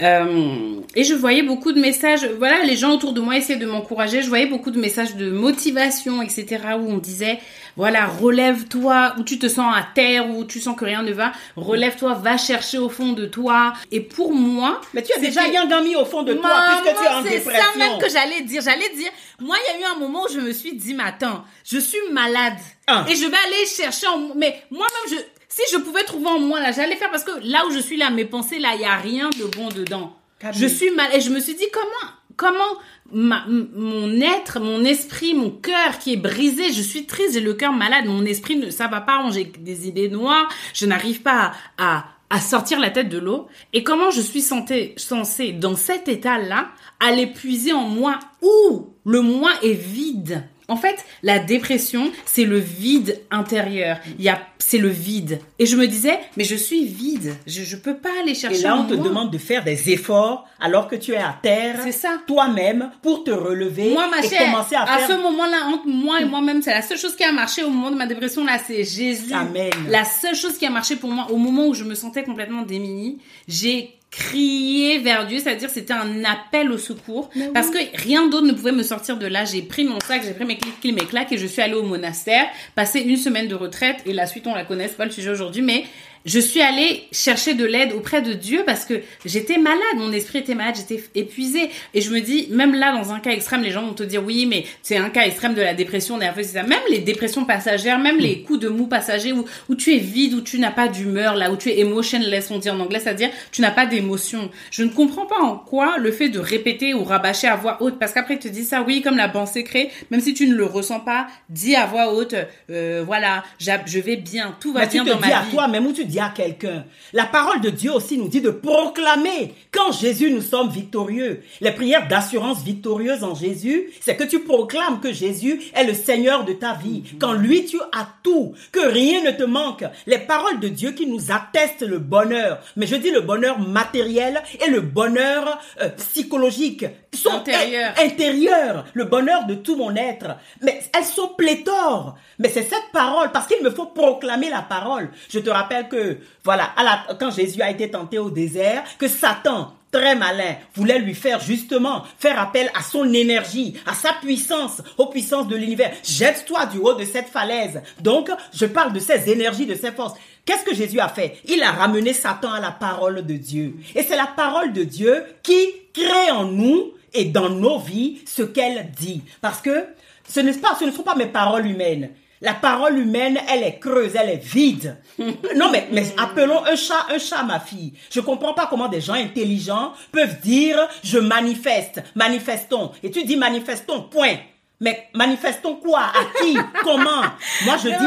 et 0.00 1.04
je 1.04 1.14
voyais 1.14 1.42
beaucoup 1.42 1.72
de 1.72 1.80
messages. 1.80 2.26
Voilà, 2.38 2.62
les 2.64 2.76
gens 2.76 2.94
autour 2.94 3.12
de 3.12 3.20
moi 3.20 3.36
essayaient 3.36 3.58
de 3.58 3.66
m'encourager. 3.66 4.22
Je 4.22 4.28
voyais 4.28 4.46
beaucoup 4.46 4.70
de 4.70 4.80
messages 4.80 5.16
de 5.16 5.30
motivation, 5.30 6.22
etc. 6.22 6.46
où 6.80 6.90
on 6.90 6.98
disait 6.98 7.38
voilà, 7.80 8.06
relève-toi, 8.06 9.14
où 9.18 9.22
tu 9.22 9.38
te 9.38 9.48
sens 9.48 9.74
à 9.74 9.82
terre, 9.94 10.28
où 10.28 10.44
tu 10.44 10.60
sens 10.60 10.76
que 10.76 10.84
rien 10.84 11.02
ne 11.02 11.12
va, 11.12 11.32
relève-toi, 11.56 12.12
va 12.12 12.36
chercher 12.36 12.76
au 12.76 12.90
fond 12.90 13.12
de 13.12 13.24
toi. 13.24 13.72
Et 13.90 14.00
pour 14.00 14.34
moi, 14.34 14.82
Mais 14.92 15.02
tu 15.02 15.12
as 15.14 15.18
déjà 15.18 15.44
c'était- 15.44 15.54
Yangami 15.54 15.96
au 15.96 16.04
fond 16.04 16.22
de 16.22 16.34
toi, 16.34 16.46
Maman, 16.48 16.82
puisque 16.82 16.98
tu 16.98 17.04
es 17.04 17.08
en 17.08 17.22
c'est 17.22 17.30
dépression. 17.30 17.62
ça 17.72 17.78
même 17.78 17.98
que 17.98 18.10
j'allais 18.10 18.42
dire. 18.42 18.60
J'allais 18.62 18.90
dire, 18.94 19.10
moi, 19.38 19.56
il 19.58 19.80
y 19.80 19.82
a 19.84 19.88
eu 19.88 19.94
un 19.94 19.98
moment 19.98 20.24
où 20.24 20.32
je 20.32 20.40
me 20.40 20.52
suis 20.52 20.74
dit, 20.74 20.92
mais 20.92 21.04
attends, 21.04 21.42
je 21.64 21.78
suis 21.78 21.98
malade. 22.12 22.58
Ah. 22.86 23.06
Et 23.08 23.14
je 23.14 23.24
vais 23.24 23.36
aller 23.46 23.66
chercher 23.66 24.08
en 24.08 24.34
mais 24.34 24.62
moi-même, 24.70 25.18
je, 25.18 25.24
si 25.48 25.62
je 25.72 25.78
pouvais 25.78 26.04
trouver 26.04 26.26
en 26.28 26.38
moi, 26.38 26.60
là, 26.60 26.72
j'allais 26.72 26.96
faire 26.96 27.10
parce 27.10 27.24
que 27.24 27.32
là 27.44 27.64
où 27.66 27.70
je 27.72 27.78
suis 27.78 27.96
là, 27.96 28.10
mes 28.10 28.26
pensées, 28.26 28.58
là, 28.58 28.72
il 28.74 28.82
y 28.82 28.84
a 28.84 28.96
rien 28.96 29.30
de 29.30 29.44
bon 29.56 29.68
dedans. 29.68 30.14
Camille. 30.38 30.60
Je 30.60 30.66
suis 30.66 30.90
mal, 30.90 31.08
et 31.14 31.20
je 31.22 31.30
me 31.30 31.40
suis 31.40 31.54
dit, 31.54 31.66
comment, 31.72 32.12
comment 32.40 32.80
mon 33.12 34.18
être, 34.18 34.60
mon 34.60 34.82
esprit, 34.82 35.34
mon 35.34 35.50
cœur 35.50 35.98
qui 35.98 36.14
est 36.14 36.16
brisé, 36.16 36.72
je 36.72 36.80
suis 36.80 37.04
triste, 37.04 37.34
j'ai 37.34 37.40
le 37.40 37.52
cœur 37.52 37.74
malade, 37.74 38.06
mon 38.06 38.24
esprit 38.24 38.56
ne, 38.56 38.70
ça 38.70 38.86
va 38.88 39.02
pas, 39.02 39.22
j'ai 39.30 39.44
des 39.44 39.88
idées 39.88 40.08
noires, 40.08 40.48
je 40.72 40.86
n'arrive 40.86 41.20
pas 41.20 41.52
à, 41.76 42.04
sortir 42.40 42.80
la 42.80 42.88
tête 42.88 43.10
de 43.10 43.18
l'eau. 43.18 43.48
Et 43.74 43.84
comment 43.84 44.10
je 44.10 44.22
suis 44.22 44.40
censée, 44.40 44.94
censée 44.96 45.52
dans 45.52 45.76
cet 45.76 46.08
état-là, 46.08 46.68
aller 46.98 47.26
puiser 47.26 47.74
en 47.74 47.88
moi 47.88 48.18
où 48.40 48.94
le 49.04 49.20
moi 49.20 49.50
est 49.62 49.72
vide. 49.72 50.44
En 50.70 50.76
fait, 50.76 51.04
la 51.22 51.38
dépression, 51.40 52.10
c'est 52.24 52.44
le 52.44 52.58
vide 52.58 53.20
intérieur. 53.30 53.98
Il 54.18 54.24
y 54.24 54.28
a, 54.28 54.40
c'est 54.58 54.78
le 54.78 54.88
vide. 54.88 55.40
Et 55.58 55.66
je 55.66 55.76
me 55.76 55.86
disais, 55.86 56.18
mais 56.36 56.44
je 56.44 56.54
suis 56.54 56.84
vide. 56.84 57.34
Je, 57.46 57.62
je 57.64 57.76
peux 57.76 57.96
pas 57.96 58.08
aller 58.22 58.34
chercher 58.34 58.60
Et 58.60 58.62
là, 58.62 58.76
on 58.78 58.86
te 58.86 58.94
moi. 58.94 59.04
demande 59.04 59.30
de 59.32 59.38
faire 59.38 59.64
des 59.64 59.90
efforts 59.90 60.46
alors 60.60 60.86
que 60.88 60.94
tu 60.96 61.12
es 61.12 61.16
à 61.16 61.36
terre, 61.42 61.80
C'est 61.82 61.90
ça. 61.92 62.18
toi-même, 62.26 62.90
pour 63.02 63.24
te 63.24 63.30
relever 63.30 63.90
Moi, 63.92 64.08
ma 64.08 64.24
et 64.24 64.28
chère, 64.28 64.44
commencer 64.44 64.76
à, 64.76 64.82
à, 64.84 64.98
faire. 64.98 65.08
ce 65.08 65.12
moment-là, 65.22 65.66
entre 65.74 65.86
moi 65.88 66.20
et 66.20 66.24
moi-même, 66.24 66.62
c'est 66.62 66.70
la 66.72 66.82
seule 66.82 66.98
chose 66.98 67.16
qui 67.16 67.24
a 67.24 67.32
marché 67.32 67.64
au 67.64 67.70
moment 67.70 67.90
de 67.90 67.96
ma 67.96 68.06
dépression, 68.06 68.44
là, 68.44 68.58
c'est 68.64 68.84
Jésus. 68.84 69.32
Amen. 69.34 69.70
La 69.88 70.04
seule 70.04 70.36
chose 70.36 70.56
qui 70.56 70.66
a 70.66 70.70
marché 70.70 70.96
pour 70.96 71.10
moi, 71.10 71.26
au 71.30 71.36
moment 71.36 71.66
où 71.66 71.74
je 71.74 71.82
me 71.84 71.94
sentais 71.96 72.22
complètement 72.22 72.62
démunie, 72.62 73.18
j'ai 73.48 73.96
crié 74.10 74.98
vers 74.98 75.26
Dieu, 75.26 75.38
c'est-à-dire 75.38 75.70
c'était 75.70 75.92
un 75.92 76.24
appel 76.24 76.72
au 76.72 76.78
secours, 76.78 77.30
parce 77.54 77.70
que 77.70 77.78
rien 77.94 78.28
d'autre 78.28 78.46
ne 78.46 78.52
pouvait 78.52 78.72
me 78.72 78.82
sortir 78.82 79.16
de 79.16 79.26
là. 79.26 79.44
J'ai 79.44 79.62
pris 79.62 79.84
mon 79.84 80.00
sac, 80.00 80.22
j'ai 80.24 80.32
pris 80.32 80.44
mes 80.44 80.58
clics, 80.58 80.94
mes 80.94 81.06
claques 81.06 81.32
et 81.32 81.38
je 81.38 81.46
suis 81.46 81.62
allée 81.62 81.74
au 81.74 81.84
monastère, 81.84 82.46
passer 82.74 83.00
une 83.00 83.16
semaine 83.16 83.46
de 83.46 83.54
retraite. 83.54 83.98
Et 84.06 84.12
la 84.12 84.26
suite 84.26 84.46
on 84.46 84.54
la 84.54 84.64
connaît, 84.64 84.88
c'est 84.88 84.96
pas 84.96 85.04
le 85.04 85.12
sujet 85.12 85.30
aujourd'hui, 85.30 85.62
mais 85.62 85.84
je 86.24 86.38
suis 86.38 86.60
allée 86.60 87.04
chercher 87.12 87.54
de 87.54 87.64
l'aide 87.64 87.92
auprès 87.92 88.22
de 88.22 88.32
Dieu 88.32 88.62
parce 88.66 88.84
que 88.84 89.00
j'étais 89.24 89.58
malade, 89.58 89.78
mon 89.96 90.12
esprit 90.12 90.38
était 90.38 90.54
malade, 90.54 90.76
j'étais 90.76 91.02
épuisée. 91.14 91.70
Et 91.94 92.00
je 92.00 92.10
me 92.10 92.20
dis, 92.20 92.48
même 92.50 92.74
là, 92.74 92.92
dans 92.92 93.12
un 93.12 93.20
cas 93.20 93.30
extrême, 93.30 93.62
les 93.62 93.70
gens 93.70 93.82
vont 93.86 93.94
te 93.94 94.02
dire, 94.02 94.22
oui, 94.24 94.46
mais 94.46 94.64
c'est 94.82 94.96
un 94.96 95.08
cas 95.10 95.22
extrême 95.22 95.54
de 95.54 95.62
la 95.62 95.74
dépression 95.74 96.18
nerveuse, 96.18 96.46
c'est 96.46 96.58
ça. 96.58 96.62
Même 96.62 96.80
les 96.90 96.98
dépressions 96.98 97.44
passagères, 97.44 97.98
même 97.98 98.18
les 98.18 98.42
coups 98.42 98.60
de 98.60 98.68
mou 98.68 98.86
passagers 98.86 99.32
où, 99.32 99.44
où 99.68 99.74
tu 99.74 99.94
es 99.94 99.98
vide, 99.98 100.34
où 100.34 100.40
tu 100.40 100.58
n'as 100.58 100.70
pas 100.70 100.88
d'humeur, 100.88 101.36
là, 101.36 101.50
où 101.50 101.56
tu 101.56 101.70
es 101.70 101.80
emotionless, 101.80 102.50
on 102.50 102.58
dit 102.58 102.70
en 102.70 102.80
anglais, 102.80 103.00
c'est-à-dire 103.00 103.30
tu 103.52 103.62
n'as 103.62 103.70
pas 103.70 103.86
d'émotion. 103.86 104.50
Je 104.70 104.82
ne 104.82 104.90
comprends 104.90 105.26
pas 105.26 105.40
en 105.40 105.56
quoi 105.56 105.96
le 105.98 106.12
fait 106.12 106.28
de 106.28 106.38
répéter 106.38 106.94
ou 106.94 107.04
rabâcher 107.04 107.46
à 107.46 107.56
voix 107.56 107.82
haute, 107.82 107.98
parce 107.98 108.12
qu'après, 108.12 108.34
ils 108.34 108.40
te 108.40 108.48
disent 108.48 108.68
ça, 108.68 108.82
oui, 108.82 109.02
comme 109.02 109.16
la 109.16 109.28
pensée 109.28 109.64
crée, 109.64 109.90
même 110.10 110.20
si 110.20 110.34
tu 110.34 110.46
ne 110.46 110.54
le 110.54 110.64
ressens 110.64 111.00
pas, 111.00 111.26
dis 111.48 111.76
à 111.76 111.86
voix 111.86 112.12
haute, 112.12 112.34
euh, 112.70 113.02
voilà, 113.06 113.42
je 113.58 113.98
vais 113.98 114.16
bien, 114.16 114.56
tout 114.60 114.72
va 114.72 114.86
tu 114.86 114.92
bien 114.92 115.04
te 115.04 115.10
dans 115.10 115.16
dis 115.16 115.28
ma 115.28 115.38
à 115.38 115.42
vie. 115.42 115.50
tu 115.92 116.04
dis 116.10 116.20
à 116.20 116.28
quelqu'un. 116.28 116.84
La 117.12 117.24
parole 117.24 117.60
de 117.62 117.70
Dieu 117.70 117.92
aussi 117.92 118.18
nous 118.18 118.28
dit 118.28 118.40
de 118.40 118.50
proclamer 118.50 119.54
qu'en 119.72 119.92
Jésus 119.92 120.30
nous 120.30 120.42
sommes 120.42 120.68
victorieux. 120.68 121.42
Les 121.60 121.70
prières 121.72 122.06
d'assurance 122.08 122.62
victorieuse 122.62 123.24
en 123.24 123.34
Jésus, 123.34 123.90
c'est 124.00 124.16
que 124.16 124.24
tu 124.24 124.40
proclames 124.40 125.00
que 125.00 125.12
Jésus 125.12 125.60
est 125.74 125.84
le 125.84 125.94
Seigneur 125.94 126.44
de 126.44 126.52
ta 126.52 126.74
vie. 126.74 127.04
Qu'en 127.20 127.32
lui 127.32 127.64
tu 127.64 127.78
as 127.92 128.08
tout, 128.22 128.54
que 128.72 128.86
rien 128.86 129.22
ne 129.22 129.30
te 129.30 129.44
manque. 129.44 129.84
Les 130.06 130.18
paroles 130.18 130.60
de 130.60 130.68
Dieu 130.68 130.90
qui 130.92 131.06
nous 131.06 131.30
attestent 131.30 131.82
le 131.82 131.98
bonheur. 131.98 132.60
Mais 132.76 132.86
je 132.86 132.96
dis 132.96 133.10
le 133.10 133.20
bonheur 133.20 133.58
matériel 133.58 134.42
et 134.66 134.70
le 134.70 134.80
bonheur 134.80 135.58
euh, 135.80 135.88
psychologique. 135.90 136.84
Sont 137.12 137.30
Intérieur. 137.32 137.92
in- 137.98 138.04
intérieur, 138.06 138.84
le 138.94 139.04
bonheur 139.04 139.44
de 139.46 139.54
tout 139.54 139.74
mon 139.76 139.94
être. 139.96 140.36
Mais 140.62 140.80
elles 140.96 141.04
sont 141.04 141.28
pléthores. 141.36 142.14
Mais 142.38 142.48
c'est 142.48 142.62
cette 142.62 142.90
parole, 142.92 143.32
parce 143.32 143.46
qu'il 143.48 143.62
me 143.64 143.70
faut 143.70 143.86
proclamer 143.86 144.48
la 144.48 144.62
parole. 144.62 145.10
Je 145.28 145.40
te 145.40 145.50
rappelle 145.50 145.88
que, 145.88 145.99
voilà, 146.44 146.72
à 146.76 147.14
quand 147.14 147.30
Jésus 147.30 147.62
a 147.62 147.70
été 147.70 147.90
tenté 147.90 148.18
au 148.18 148.30
désert, 148.30 148.84
que 148.98 149.08
Satan, 149.08 149.74
très 149.92 150.14
malin, 150.14 150.56
voulait 150.74 150.98
lui 150.98 151.14
faire 151.14 151.40
justement 151.40 152.04
faire 152.18 152.38
appel 152.40 152.70
à 152.78 152.82
son 152.82 153.12
énergie, 153.12 153.74
à 153.86 153.94
sa 153.94 154.12
puissance, 154.14 154.82
aux 154.98 155.06
puissances 155.06 155.48
de 155.48 155.56
l'univers. 155.56 155.92
Jette-toi 156.04 156.66
du 156.66 156.78
haut 156.78 156.94
de 156.94 157.04
cette 157.04 157.28
falaise. 157.28 157.82
Donc, 158.00 158.30
je 158.52 158.66
parle 158.66 158.92
de 158.92 159.00
ces 159.00 159.30
énergies, 159.30 159.66
de 159.66 159.74
ces 159.74 159.92
forces. 159.92 160.14
Qu'est-ce 160.44 160.64
que 160.64 160.74
Jésus 160.74 161.00
a 161.00 161.08
fait? 161.08 161.38
Il 161.46 161.62
a 161.62 161.72
ramené 161.72 162.12
Satan 162.12 162.52
à 162.52 162.60
la 162.60 162.70
parole 162.70 163.24
de 163.26 163.34
Dieu. 163.34 163.76
Et 163.94 164.02
c'est 164.02 164.16
la 164.16 164.26
parole 164.26 164.72
de 164.72 164.84
Dieu 164.84 165.24
qui 165.42 165.66
crée 165.92 166.30
en 166.30 166.44
nous 166.44 166.92
et 167.12 167.24
dans 167.24 167.50
nos 167.50 167.78
vies 167.78 168.20
ce 168.26 168.42
qu'elle 168.42 168.90
dit. 168.98 169.22
Parce 169.40 169.60
que 169.60 169.84
ce, 170.28 170.40
n'est 170.40 170.54
pas, 170.54 170.76
ce 170.78 170.84
ne 170.84 170.92
sont 170.92 171.02
pas 171.02 171.16
mes 171.16 171.26
paroles 171.26 171.66
humaines. 171.66 172.10
La 172.42 172.54
parole 172.54 172.98
humaine, 172.98 173.38
elle 173.50 173.62
est 173.64 173.78
creuse, 173.78 174.12
elle 174.16 174.30
est 174.30 174.42
vide. 174.44 174.96
Non, 175.56 175.70
mais, 175.70 175.88
mais 175.92 176.04
appelons 176.18 176.64
un 176.64 176.74
chat 176.76 177.06
un 177.10 177.18
chat, 177.18 177.42
ma 177.42 177.60
fille. 177.60 177.92
Je 178.10 178.20
comprends 178.20 178.54
pas 178.54 178.66
comment 178.68 178.88
des 178.88 179.00
gens 179.02 179.12
intelligents 179.14 179.92
peuvent 180.12 180.40
dire 180.40 180.78
je 181.04 181.18
manifeste, 181.18 182.00
manifestons. 182.14 182.92
Et 183.02 183.10
tu 183.10 183.24
dis 183.24 183.36
manifestons, 183.36 184.02
point. 184.04 184.36
Mais 184.82 185.08
manifestons 185.12 185.76
quoi? 185.76 186.00
À 186.04 186.40
qui? 186.40 186.56
Comment? 186.82 187.20
Moi, 187.66 187.76
je 187.82 187.88
Mais 187.90 187.98
dis. 187.98 188.04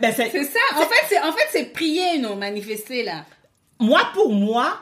ben, 0.00 0.12
c'est 0.14 0.28
ça. 0.44 0.58
En 0.76 0.80
fait, 0.82 1.04
c'est 1.08 1.18
en 1.22 1.32
fait 1.32 1.48
c'est 1.50 1.72
prier, 1.72 2.18
non, 2.18 2.36
manifester 2.36 3.02
là. 3.04 3.24
moi, 3.78 4.02
pour 4.12 4.30
moi, 4.30 4.74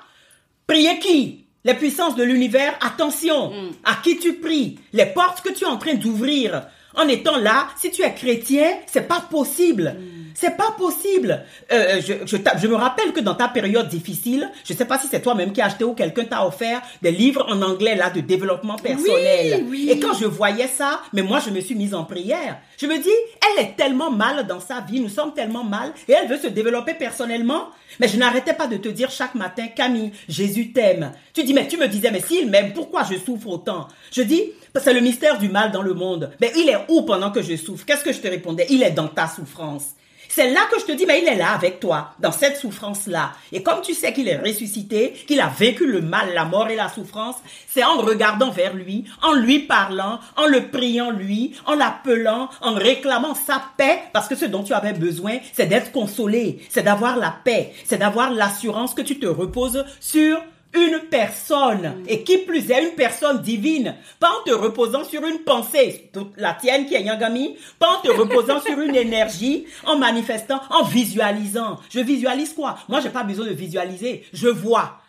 prier 0.67 0.99
qui? 0.99 1.45
Les 1.65 1.75
puissances 1.75 2.17
de 2.17 2.25
l'univers, 2.25 2.75
attention, 2.81 3.51
Mm. 3.51 3.71
à 3.85 3.95
qui 4.03 4.19
tu 4.19 4.35
pries? 4.41 4.81
Les 4.93 5.07
portes 5.07 5.41
que 5.43 5.51
tu 5.51 5.63
es 5.63 5.67
en 5.69 5.77
train 5.77 5.95
d'ouvrir. 5.95 6.67
En 6.99 7.07
étant 7.07 7.39
là, 7.39 7.69
si 7.81 7.91
tu 7.91 8.03
es 8.03 8.13
chrétien, 8.13 8.67
c'est 8.87 9.07
pas 9.07 9.25
possible. 9.31 9.97
Mm. 9.99 10.19
C'est 10.35 10.57
pas 10.57 10.73
possible. 10.79 11.45
Euh, 11.73 12.01
je, 12.01 12.15
je, 12.25 12.67
me 12.69 12.77
rappelle 12.77 13.13
que 13.13 13.19
dans 13.19 13.35
ta 13.35 13.49
période 13.49 13.89
difficile, 13.89 14.49
je 14.65 14.73
sais 14.73 14.85
pas 14.85 14.97
si 14.97 15.09
c'est 15.09 15.21
toi-même 15.21 15.53
qui 15.53 15.61
as 15.61 15.67
acheté 15.67 15.83
ou 15.83 15.95
quelqu'un 15.95 16.25
t'a 16.25 16.47
offert 16.47 16.81
des 17.03 17.11
livres 17.11 17.45
en 17.49 17.61
anglais 17.61 17.97
là 17.97 18.11
de 18.11 18.21
développement 18.21 18.77
personnel. 18.77 19.65
oui. 19.69 19.89
Et 19.91 19.99
quand 19.99 20.15
je 20.15 20.27
voyais 20.27 20.69
ça, 20.69 21.01
mais 21.13 21.23
moi 21.23 21.41
je 21.45 21.51
me 21.51 21.61
suis 21.61 21.75
mise 21.75 21.93
en 21.93 22.05
prière. 22.05 22.59
Je 22.81 22.87
me 22.87 22.99
dis, 22.99 23.09
elle 23.43 23.65
est 23.65 23.77
tellement 23.77 24.13
mal 24.13 24.47
dans 24.47 24.61
sa 24.61 24.81
vie, 24.81 25.01
nous 25.01 25.09
sommes 25.09 25.35
tellement 25.35 25.65
mal, 25.65 25.93
et 26.07 26.13
elle 26.13 26.29
veut 26.29 26.39
se 26.39 26.47
développer 26.47 26.95
personnellement. 26.95 27.71
Mais 27.99 28.07
je 28.07 28.17
n'arrêtais 28.17 28.55
pas 28.55 28.69
de 28.69 28.77
te 28.77 28.89
dire 28.89 29.11
chaque 29.11 29.35
matin, 29.35 29.67
Camille, 29.75 30.13
Jésus 30.29 30.73
t'aime. 30.73 31.13
Tu 31.33 31.43
dis, 31.43 31.55
mais 31.55 31.67
tu 31.67 31.77
me 31.79 31.89
disais, 31.89 32.11
mais 32.13 32.21
s'il 32.21 32.49
m'aime, 32.49 32.73
pourquoi 32.73 33.03
je 33.11 33.17
souffre 33.19 33.49
autant? 33.49 33.89
Je 34.13 34.23
dis, 34.23 34.53
c'est 34.77 34.93
le 34.93 35.01
mystère 35.01 35.39
du 35.39 35.49
mal 35.49 35.71
dans 35.71 35.83
le 35.83 35.95
monde. 35.95 36.31
Mais 36.41 36.53
il 36.57 36.69
est 36.69 36.85
où 36.89 37.03
pendant 37.03 37.31
que 37.31 37.43
je 37.43 37.57
souffre? 37.57 37.85
Qu'est-ce 37.85 38.05
que 38.05 38.13
je 38.13 38.21
te 38.21 38.29
répondais? 38.29 38.67
Il 38.71 38.83
est 38.83 38.91
dans 38.91 39.09
ta 39.09 39.29
souffrance. 39.29 39.95
C'est 40.31 40.53
là 40.53 40.61
que 40.71 40.79
je 40.79 40.85
te 40.85 40.93
dis, 40.93 41.07
mais 41.07 41.21
il 41.21 41.27
est 41.27 41.37
là 41.37 41.53
avec 41.53 41.81
toi, 41.81 42.11
dans 42.21 42.31
cette 42.31 42.59
souffrance-là. 42.59 43.33
Et 43.51 43.63
comme 43.63 43.81
tu 43.81 43.95
sais 43.95 44.13
qu'il 44.13 44.29
est 44.29 44.37
ressuscité, 44.37 45.15
qu'il 45.27 45.41
a 45.41 45.49
vaincu 45.49 45.87
le 45.87 46.03
mal, 46.03 46.35
la 46.35 46.45
mort 46.45 46.69
et 46.69 46.77
la 46.77 46.91
souffrance, 46.91 47.37
c'est 47.67 47.83
en 47.83 47.97
regardant 47.97 48.51
vers 48.51 48.75
lui, 48.75 49.05
en 49.23 49.33
lui 49.33 49.61
parlant, 49.61 50.21
en 50.37 50.47
le 50.47 50.69
priant 50.69 51.11
lui, 51.11 51.55
en 51.67 51.75
l'appelant, 51.75 52.51
en 52.61 52.75
réclamant 52.75 53.35
sa 53.35 53.63
paix, 53.79 54.01
parce 54.13 54.29
que 54.29 54.37
ce 54.37 54.45
dont 54.45 54.63
tu 54.63 54.75
avais 54.75 54.93
besoin, 54.93 55.39
c'est 55.55 55.67
d'être 55.67 55.93
consolé, 55.93 56.61
c'est 56.69 56.83
d'avoir 56.83 57.17
la 57.17 57.35
paix, 57.43 57.73
c'est 57.85 57.99
d'avoir 57.99 58.31
l'assurance 58.31 58.95
que 58.95 59.03
tu 59.03 59.19
te 59.19 59.27
reposes 59.27 59.85
sur 59.99 60.39
une 60.79 61.01
personne, 61.11 62.05
et 62.07 62.23
qui 62.23 62.39
plus 62.39 62.71
est 62.71 62.83
une 62.83 62.95
personne 62.95 63.43
divine, 63.43 63.95
pas 64.19 64.31
en 64.31 64.45
te 64.45 64.53
reposant 64.53 65.05
sur 65.05 65.25
une 65.27 65.41
pensée, 65.41 66.11
toute 66.13 66.33
la 66.37 66.55
tienne 66.55 66.87
qui 66.87 66.95
est 66.95 67.03
Yangami, 67.03 67.57
pas 67.79 67.99
en 67.99 68.01
te 68.01 68.11
reposant 68.11 68.61
sur 68.61 68.79
une 68.81 68.97
énergie, 68.97 69.67
en 69.85 69.97
manifestant, 69.97 70.61
en 70.71 70.85
visualisant. 70.85 71.81
Je 71.91 72.01
visualise 72.01 72.53
quoi? 72.55 72.79
Moi, 72.89 73.01
j'ai 73.01 73.11
pas 73.11 73.25
besoin 73.25 73.47
de 73.47 73.53
visualiser, 73.53 74.25
je 74.33 74.49
vois. 74.49 75.01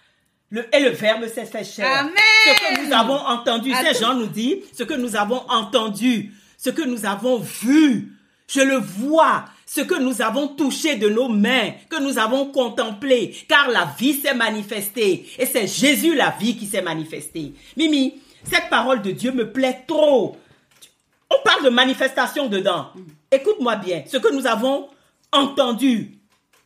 Le, 0.52 0.66
et 0.76 0.80
le 0.80 0.90
Verbe 0.90 1.28
s'est 1.28 1.46
fait. 1.46 1.84
Amen. 1.84 2.12
Ce 2.46 2.50
que 2.50 2.86
nous 2.86 2.94
avons 2.94 3.14
entendu, 3.14 3.72
Saint 3.72 3.86
Attends. 3.86 4.00
Jean 4.00 4.14
nous 4.16 4.28
dit, 4.28 4.64
ce 4.74 4.84
que 4.84 4.96
nous 4.96 5.16
avons 5.16 5.44
entendu, 5.48 6.34
ce 6.58 6.72
que 6.72 6.82
nous 6.82 7.06
avons 7.06 7.38
vu, 7.38 8.14
je 8.48 8.62
le 8.62 8.78
vois, 8.78 9.46
ce 9.70 9.82
que 9.82 10.00
nous 10.00 10.24
avons 10.24 10.48
touché 10.48 10.96
de 10.96 11.08
nos 11.10 11.30
mains, 11.30 11.74
que 11.90 12.02
nous 12.02 12.18
avons 12.18 12.48
contemplé, 12.48 13.36
car 13.48 13.70
la 13.70 13.94
vie 14.00 14.14
s'est 14.14 14.34
manifestée. 14.34 15.28
Et 15.38 15.46
c'est 15.46 15.68
Jésus 15.68 16.16
la 16.16 16.32
vie 16.40 16.58
qui 16.58 16.66
s'est 16.66 16.82
manifestée. 16.82 17.54
Mimi, 17.78 18.16
cette 18.44 18.70
parole 18.72 19.04
de 19.04 19.12
Dieu 19.12 19.32
me 19.32 19.52
plaît 19.52 19.84
trop. 19.88 20.38
On 21.30 21.36
parle 21.44 21.66
de 21.66 21.70
manifestation 21.70 22.48
dedans. 22.48 22.88
Écoute-moi 23.32 23.76
bien, 23.76 24.04
ce 24.08 24.18
que 24.18 24.34
nous 24.34 24.48
avons 24.48 24.88
entendu 25.32 26.18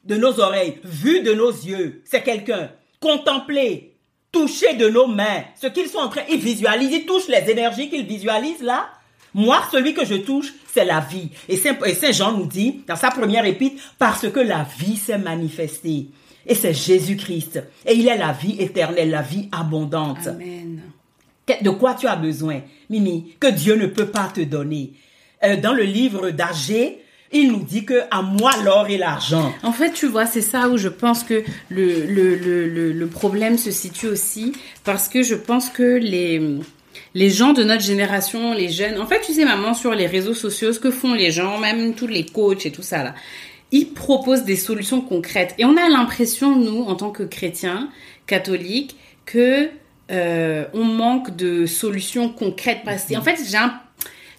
de 0.05 0.15
nos 0.15 0.39
oreilles, 0.39 0.79
vu 0.85 1.19
de 1.23 1.33
nos 1.33 1.51
yeux, 1.51 2.03
c'est 2.05 2.23
quelqu'un. 2.23 2.71
Contemplé, 3.01 3.97
touché 4.31 4.75
de 4.75 4.87
nos 4.87 5.07
mains, 5.07 5.43
ce 5.61 5.67
qu'ils 5.67 5.89
sont 5.89 5.97
en 5.97 6.07
train, 6.07 6.23
ils 6.29 6.39
visualisent, 6.39 6.93
ils 6.93 7.05
touchent 7.05 7.27
les 7.27 7.51
énergies 7.51 7.89
qu'ils 7.89 8.05
visualisent 8.05 8.63
là. 8.63 8.89
Moi, 9.33 9.61
celui 9.71 9.93
que 9.93 10.05
je 10.05 10.15
touche, 10.15 10.53
c'est 10.71 10.85
la 10.85 10.99
vie. 10.99 11.29
Et 11.49 11.57
Saint, 11.57 11.77
et 11.85 11.93
Saint 11.93 12.11
Jean 12.11 12.31
nous 12.37 12.45
dit, 12.45 12.81
dans 12.87 12.95
sa 12.95 13.11
première 13.11 13.45
épître, 13.45 13.81
parce 13.97 14.29
que 14.29 14.39
la 14.39 14.65
vie 14.79 14.97
s'est 14.97 15.17
manifestée. 15.17 16.07
Et 16.45 16.55
c'est 16.55 16.73
Jésus-Christ. 16.73 17.63
Et 17.85 17.93
il 17.93 18.07
est 18.07 18.17
la 18.17 18.33
vie 18.33 18.55
éternelle, 18.59 19.09
la 19.09 19.21
vie 19.21 19.49
abondante. 19.51 20.27
Amen. 20.27 20.81
De 21.61 21.69
quoi 21.71 21.93
tu 21.93 22.07
as 22.07 22.15
besoin, 22.15 22.61
Mimi, 22.89 23.33
que 23.39 23.47
Dieu 23.47 23.75
ne 23.75 23.87
peut 23.87 24.07
pas 24.07 24.31
te 24.33 24.41
donner? 24.41 24.93
Euh, 25.43 25.57
dans 25.57 25.73
le 25.73 25.83
livre 25.83 26.29
d'Agé, 26.29 26.99
il 27.33 27.51
nous 27.51 27.63
dit 27.63 27.83
que 27.83 28.01
à 28.11 28.21
moi 28.21 28.51
l'or 28.63 28.87
et 28.87 28.97
l'argent. 28.97 29.53
En 29.63 29.71
fait, 29.71 29.91
tu 29.91 30.07
vois, 30.07 30.25
c'est 30.25 30.41
ça 30.41 30.69
où 30.69 30.77
je 30.77 30.87
pense 30.87 31.23
que 31.23 31.43
le, 31.69 32.05
le, 32.05 32.35
le, 32.35 32.69
le, 32.69 32.91
le 32.93 33.07
problème 33.07 33.57
se 33.57 33.71
situe 33.71 34.07
aussi, 34.07 34.53
parce 34.83 35.07
que 35.07 35.23
je 35.23 35.35
pense 35.35 35.69
que 35.69 35.97
les, 35.97 36.59
les 37.13 37.29
gens 37.29 37.53
de 37.53 37.63
notre 37.63 37.81
génération, 37.81 38.53
les 38.53 38.69
jeunes, 38.69 38.99
en 38.99 39.05
fait, 39.05 39.21
tu 39.21 39.33
sais, 39.33 39.45
maman, 39.45 39.73
sur 39.73 39.93
les 39.93 40.07
réseaux 40.07 40.33
sociaux, 40.33 40.73
ce 40.73 40.79
que 40.79 40.91
font 40.91 41.13
les 41.13 41.31
gens, 41.31 41.59
même 41.59 41.93
tous 41.93 42.07
les 42.07 42.25
coachs 42.25 42.65
et 42.65 42.71
tout 42.71 42.81
ça, 42.81 43.03
là, 43.03 43.15
ils 43.71 43.89
proposent 43.89 44.43
des 44.43 44.55
solutions 44.55 45.01
concrètes. 45.01 45.55
Et 45.57 45.65
on 45.65 45.75
a 45.77 45.89
l'impression, 45.89 46.55
nous, 46.55 46.83
en 46.83 46.95
tant 46.95 47.09
que 47.09 47.23
chrétiens, 47.23 47.89
catholiques, 48.27 48.95
que 49.25 49.69
euh, 50.11 50.65
on 50.73 50.83
manque 50.83 51.35
de 51.35 51.65
solutions 51.65 52.29
concrètes. 52.29 52.81
Parce 52.85 53.05
que, 53.05 53.15
en 53.15 53.21
fait, 53.21 53.39
j'ai 53.49 53.57
un 53.57 53.73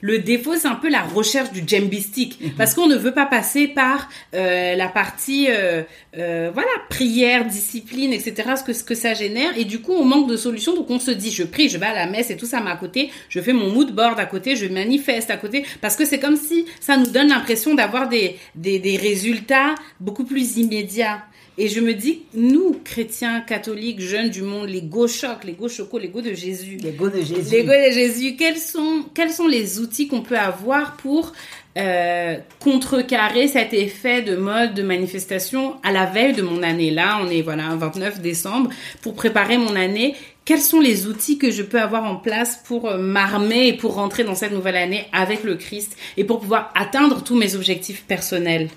le 0.04 0.18
défaut, 0.18 0.54
c'est 0.54 0.68
un 0.68 0.74
peu 0.74 0.90
la 0.90 1.00
recherche 1.00 1.50
du 1.50 1.62
djembistique, 1.66 2.38
parce 2.58 2.74
qu'on 2.74 2.86
ne 2.86 2.94
veut 2.94 3.14
pas 3.14 3.24
passer 3.24 3.68
par 3.68 4.10
euh, 4.34 4.76
la 4.76 4.88
partie, 4.88 5.46
euh, 5.48 5.82
euh, 6.18 6.50
voilà, 6.52 6.68
prière, 6.90 7.46
discipline, 7.46 8.12
etc., 8.12 8.34
ce 8.58 8.62
que, 8.62 8.74
ce 8.74 8.84
que 8.84 8.94
ça 8.94 9.14
génère, 9.14 9.56
et 9.56 9.64
du 9.64 9.80
coup, 9.80 9.92
on 9.92 10.04
manque 10.04 10.28
de 10.28 10.36
solutions, 10.36 10.74
donc 10.74 10.90
on 10.90 10.98
se 10.98 11.10
dit, 11.10 11.30
je 11.30 11.42
prie, 11.42 11.70
je 11.70 11.78
vais 11.78 11.86
à 11.86 11.94
la 11.94 12.06
messe 12.06 12.30
et 12.30 12.36
tout 12.36 12.44
ça, 12.44 12.60
mais 12.60 12.70
à 12.70 12.76
côté, 12.76 13.10
je 13.30 13.40
fais 13.40 13.54
mon 13.54 13.70
mood 13.72 13.92
board 13.92 14.20
à 14.20 14.26
côté, 14.26 14.56
je 14.56 14.66
manifeste 14.66 15.30
à 15.30 15.38
côté, 15.38 15.64
parce 15.80 15.96
que 15.96 16.04
c'est 16.04 16.18
comme 16.18 16.36
si 16.36 16.66
ça 16.80 16.98
nous 16.98 17.06
donne 17.06 17.28
l'impression 17.28 17.74
d'avoir 17.74 18.06
des, 18.06 18.36
des, 18.56 18.78
des 18.78 18.98
résultats 18.98 19.74
beaucoup 20.00 20.24
plus 20.24 20.58
immédiats. 20.58 21.22
Et 21.56 21.68
je 21.68 21.80
me 21.80 21.94
dis, 21.94 22.22
nous, 22.34 22.80
chrétiens, 22.84 23.40
catholiques, 23.40 24.00
jeunes 24.00 24.28
du 24.28 24.42
monde, 24.42 24.68
les 24.68 24.82
go 24.82 25.06
chocs, 25.06 25.44
les 25.44 25.52
go 25.52 25.68
chocos, 25.68 25.98
les 25.98 26.08
go 26.08 26.20
de 26.20 26.34
Jésus, 26.34 26.78
L'ego 26.82 27.08
de 27.08 27.20
Jésus. 27.20 27.52
L'ego 27.52 27.70
de 27.70 27.92
Jésus, 27.92 28.34
quels 28.36 28.58
sont, 28.58 29.04
quels 29.14 29.30
sont 29.30 29.46
les 29.46 29.78
outils 29.78 30.08
qu'on 30.08 30.22
peut 30.22 30.36
avoir 30.36 30.96
pour 30.96 31.32
euh, 31.78 32.38
contrecarrer 32.58 33.46
cet 33.46 33.72
effet 33.72 34.22
de 34.22 34.34
mode 34.34 34.74
de 34.74 34.82
manifestation 34.82 35.76
à 35.84 35.92
la 35.92 36.06
veille 36.06 36.32
de 36.32 36.42
mon 36.42 36.60
année? 36.64 36.90
Là, 36.90 37.20
on 37.22 37.28
est 37.28 37.42
voilà 37.42 37.72
29 37.76 38.20
décembre 38.20 38.70
pour 39.00 39.14
préparer 39.14 39.56
mon 39.56 39.76
année. 39.76 40.16
Quels 40.44 40.60
sont 40.60 40.80
les 40.80 41.06
outils 41.06 41.38
que 41.38 41.52
je 41.52 41.62
peux 41.62 41.80
avoir 41.80 42.04
en 42.04 42.16
place 42.16 42.60
pour 42.66 42.88
euh, 42.88 42.98
m'armer 42.98 43.68
et 43.68 43.72
pour 43.74 43.94
rentrer 43.94 44.24
dans 44.24 44.34
cette 44.34 44.52
nouvelle 44.52 44.76
année 44.76 45.06
avec 45.12 45.44
le 45.44 45.54
Christ 45.54 45.96
et 46.16 46.24
pour 46.24 46.40
pouvoir 46.40 46.72
atteindre 46.74 47.22
tous 47.22 47.36
mes 47.36 47.54
objectifs 47.54 48.02
personnels? 48.08 48.70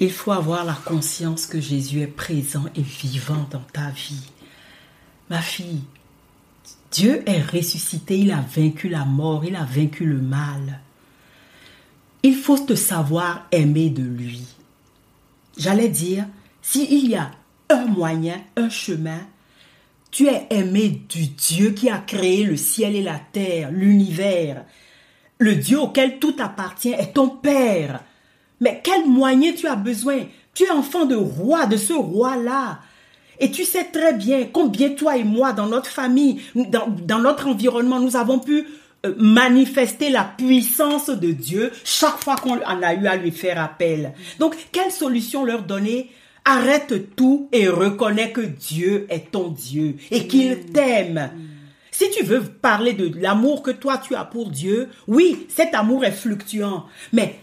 Il 0.00 0.10
faut 0.10 0.32
avoir 0.32 0.64
la 0.64 0.78
conscience 0.86 1.44
que 1.44 1.60
Jésus 1.60 2.00
est 2.00 2.06
présent 2.06 2.64
et 2.74 2.80
vivant 2.80 3.46
dans 3.50 3.64
ta 3.72 3.90
vie. 3.90 4.30
Ma 5.28 5.42
fille, 5.42 5.82
Dieu 6.90 7.22
est 7.26 7.42
ressuscité, 7.42 8.18
il 8.18 8.32
a 8.32 8.40
vaincu 8.40 8.88
la 8.88 9.04
mort, 9.04 9.44
il 9.44 9.54
a 9.54 9.64
vaincu 9.64 10.06
le 10.06 10.18
mal. 10.18 10.80
Il 12.22 12.34
faut 12.34 12.58
te 12.58 12.74
savoir 12.74 13.46
aimer 13.52 13.90
de 13.90 14.02
lui. 14.02 14.46
J'allais 15.58 15.90
dire, 15.90 16.26
s'il 16.62 17.06
y 17.06 17.14
a 17.14 17.30
un 17.68 17.84
moyen, 17.84 18.40
un 18.56 18.70
chemin, 18.70 19.20
tu 20.10 20.28
es 20.28 20.46
aimé 20.48 21.02
du 21.10 21.26
Dieu 21.26 21.72
qui 21.72 21.90
a 21.90 21.98
créé 21.98 22.44
le 22.44 22.56
ciel 22.56 22.96
et 22.96 23.02
la 23.02 23.20
terre, 23.32 23.70
l'univers. 23.70 24.64
Le 25.36 25.54
Dieu 25.56 25.78
auquel 25.78 26.18
tout 26.18 26.36
appartient 26.38 26.92
est 26.92 27.12
ton 27.12 27.28
Père. 27.28 28.02
Mais 28.60 28.80
quel 28.82 29.06
moyen 29.06 29.52
tu 29.52 29.66
as 29.66 29.76
besoin? 29.76 30.26
Tu 30.54 30.64
es 30.64 30.70
enfant 30.70 31.06
de 31.06 31.16
roi, 31.16 31.66
de 31.66 31.76
ce 31.76 31.92
roi-là. 31.92 32.80
Et 33.38 33.50
tu 33.50 33.64
sais 33.64 33.84
très 33.84 34.12
bien 34.12 34.46
combien 34.52 34.90
toi 34.90 35.16
et 35.16 35.24
moi, 35.24 35.52
dans 35.52 35.66
notre 35.66 35.88
famille, 35.90 36.42
dans, 36.54 36.88
dans 36.88 37.20
notre 37.20 37.48
environnement, 37.48 37.98
nous 37.98 38.16
avons 38.16 38.38
pu 38.38 38.66
euh, 39.06 39.14
manifester 39.16 40.10
la 40.10 40.24
puissance 40.24 41.08
de 41.08 41.30
Dieu 41.30 41.72
chaque 41.84 42.22
fois 42.22 42.36
qu'on 42.36 42.60
en 42.62 42.82
a 42.82 42.94
eu 42.94 43.06
à 43.06 43.16
lui 43.16 43.30
faire 43.30 43.58
appel. 43.58 44.12
Donc, 44.38 44.54
quelle 44.72 44.92
solution 44.92 45.44
leur 45.44 45.62
donner? 45.62 46.10
Arrête 46.44 47.16
tout 47.16 47.48
et 47.52 47.68
reconnais 47.68 48.32
que 48.32 48.40
Dieu 48.40 49.06
est 49.08 49.30
ton 49.30 49.48
Dieu 49.48 49.96
et 50.10 50.26
qu'il 50.26 50.66
t'aime. 50.66 51.30
Si 51.90 52.10
tu 52.10 52.24
veux 52.24 52.42
parler 52.42 52.92
de 52.92 53.10
l'amour 53.20 53.62
que 53.62 53.70
toi 53.70 53.98
tu 53.98 54.14
as 54.14 54.24
pour 54.24 54.50
Dieu, 54.50 54.88
oui, 55.06 55.46
cet 55.48 55.74
amour 55.74 56.04
est 56.04 56.12
fluctuant, 56.12 56.86
mais 57.12 57.36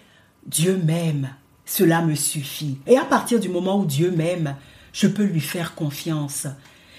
Dieu 0.48 0.80
m'aime, 0.82 1.30
cela 1.66 2.02
me 2.02 2.16
suffit. 2.16 2.78
Et 2.88 2.98
à 2.98 3.04
partir 3.04 3.40
du 3.40 3.50
moment 3.50 3.80
où 3.80 3.86
Dieu 3.86 4.12
m'aime, 4.12 4.56
je 4.94 5.08
peux 5.08 5.24
lui 5.24 5.42
faire 5.42 5.76
confiance. 5.76 6.48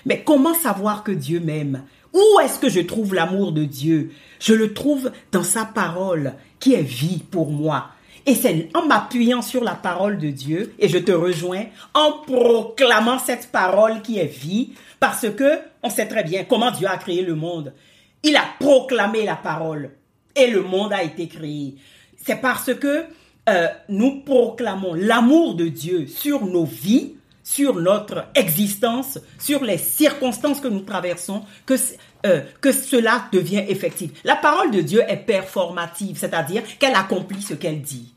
Mais 0.05 0.23
comment 0.23 0.55
savoir 0.55 1.03
que 1.03 1.13
Dieu 1.13 1.41
m'aime? 1.41 1.83
Où 2.13 2.41
est-ce 2.41 2.59
que 2.59 2.69
je 2.69 2.81
trouve 2.81 3.15
l'amour 3.15 3.53
de 3.53 3.65
Dieu? 3.65 4.13
Je 4.39 4.53
le 4.53 4.75
trouve 4.75 5.11
dans 5.33 5.43
sa 5.43 5.65
parole, 5.65 6.35
qui 6.61 6.75
est 6.75 6.83
vie 6.83 7.23
pour 7.31 7.51
moi. 7.51 7.89
Et 8.27 8.35
c'est 8.35 8.69
en 8.75 8.85
m'appuyant 8.85 9.41
sur 9.41 9.65
la 9.65 9.75
parole 9.75 10.19
de 10.19 10.29
Dieu, 10.29 10.75
et 10.79 10.89
je 10.89 10.99
te 10.99 11.13
rejoins, 11.13 11.65
en 11.95 12.13
proclamant 12.27 13.19
cette 13.19 13.51
parole 13.51 14.03
qui 14.03 14.19
est 14.19 14.27
vie, 14.27 14.75
parce 15.01 15.31
que 15.31 15.59
on 15.83 15.89
sait 15.89 16.09
très 16.09 16.25
bien 16.25 16.45
comment 16.45 16.71
Dieu 16.71 16.87
a 16.87 16.99
créé 16.99 17.23
le 17.23 17.35
monde. 17.35 17.73
Il 18.23 18.37
a 18.37 18.45
proclamé 18.61 19.25
la 19.25 19.37
parole, 19.37 19.93
et 20.37 20.49
le 20.49 20.61
monde 20.61 20.93
a 20.93 21.03
été 21.03 21.29
créé. 21.29 21.77
C'est 22.23 22.43
parce 22.43 22.75
que 22.75 23.05
euh, 23.49 23.69
nous 23.89 24.21
proclamons 24.21 24.95
l'amour 24.95 25.55
de 25.55 25.69
Dieu 25.69 26.07
sur 26.07 26.45
nos 26.45 26.65
vies, 26.65 27.15
sur 27.43 27.77
notre 27.77 28.27
existence, 28.35 29.19
sur 29.39 29.65
les 29.65 29.79
circonstances 29.79 30.61
que 30.61 30.69
nous 30.69 30.81
traversons, 30.81 31.43
que, 31.65 31.75
euh, 32.27 32.43
que 32.61 32.73
cela 32.73 33.25
devient 33.33 33.65
effectif. 33.69 34.11
La 34.25 34.37
parole 34.37 34.71
de 34.71 34.83
Dieu 34.83 35.03
est 35.09 35.17
performative, 35.17 36.19
c'est-à-dire 36.19 36.63
qu'elle 36.79 36.95
accomplit 36.95 37.41
ce 37.41 37.55
qu'elle 37.55 37.81
dit. 37.81 38.13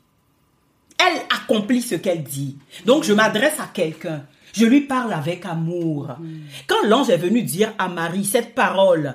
Elle 0.98 1.22
accomplit 1.34 1.80
ce 1.82 1.94
qu'elle 1.94 2.22
dit. 2.22 2.58
Donc 2.84 3.04
je 3.04 3.14
m'adresse 3.14 3.58
à 3.58 3.70
quelqu'un. 3.72 4.24
Je 4.52 4.66
lui 4.66 4.82
parle 4.82 5.14
avec 5.14 5.46
amour. 5.46 6.08
Quand 6.66 6.86
l'ange 6.86 7.08
est 7.08 7.16
venu 7.16 7.42
dire 7.42 7.72
à 7.78 7.88
Marie 7.88 8.26
cette 8.26 8.54
parole, 8.54 9.14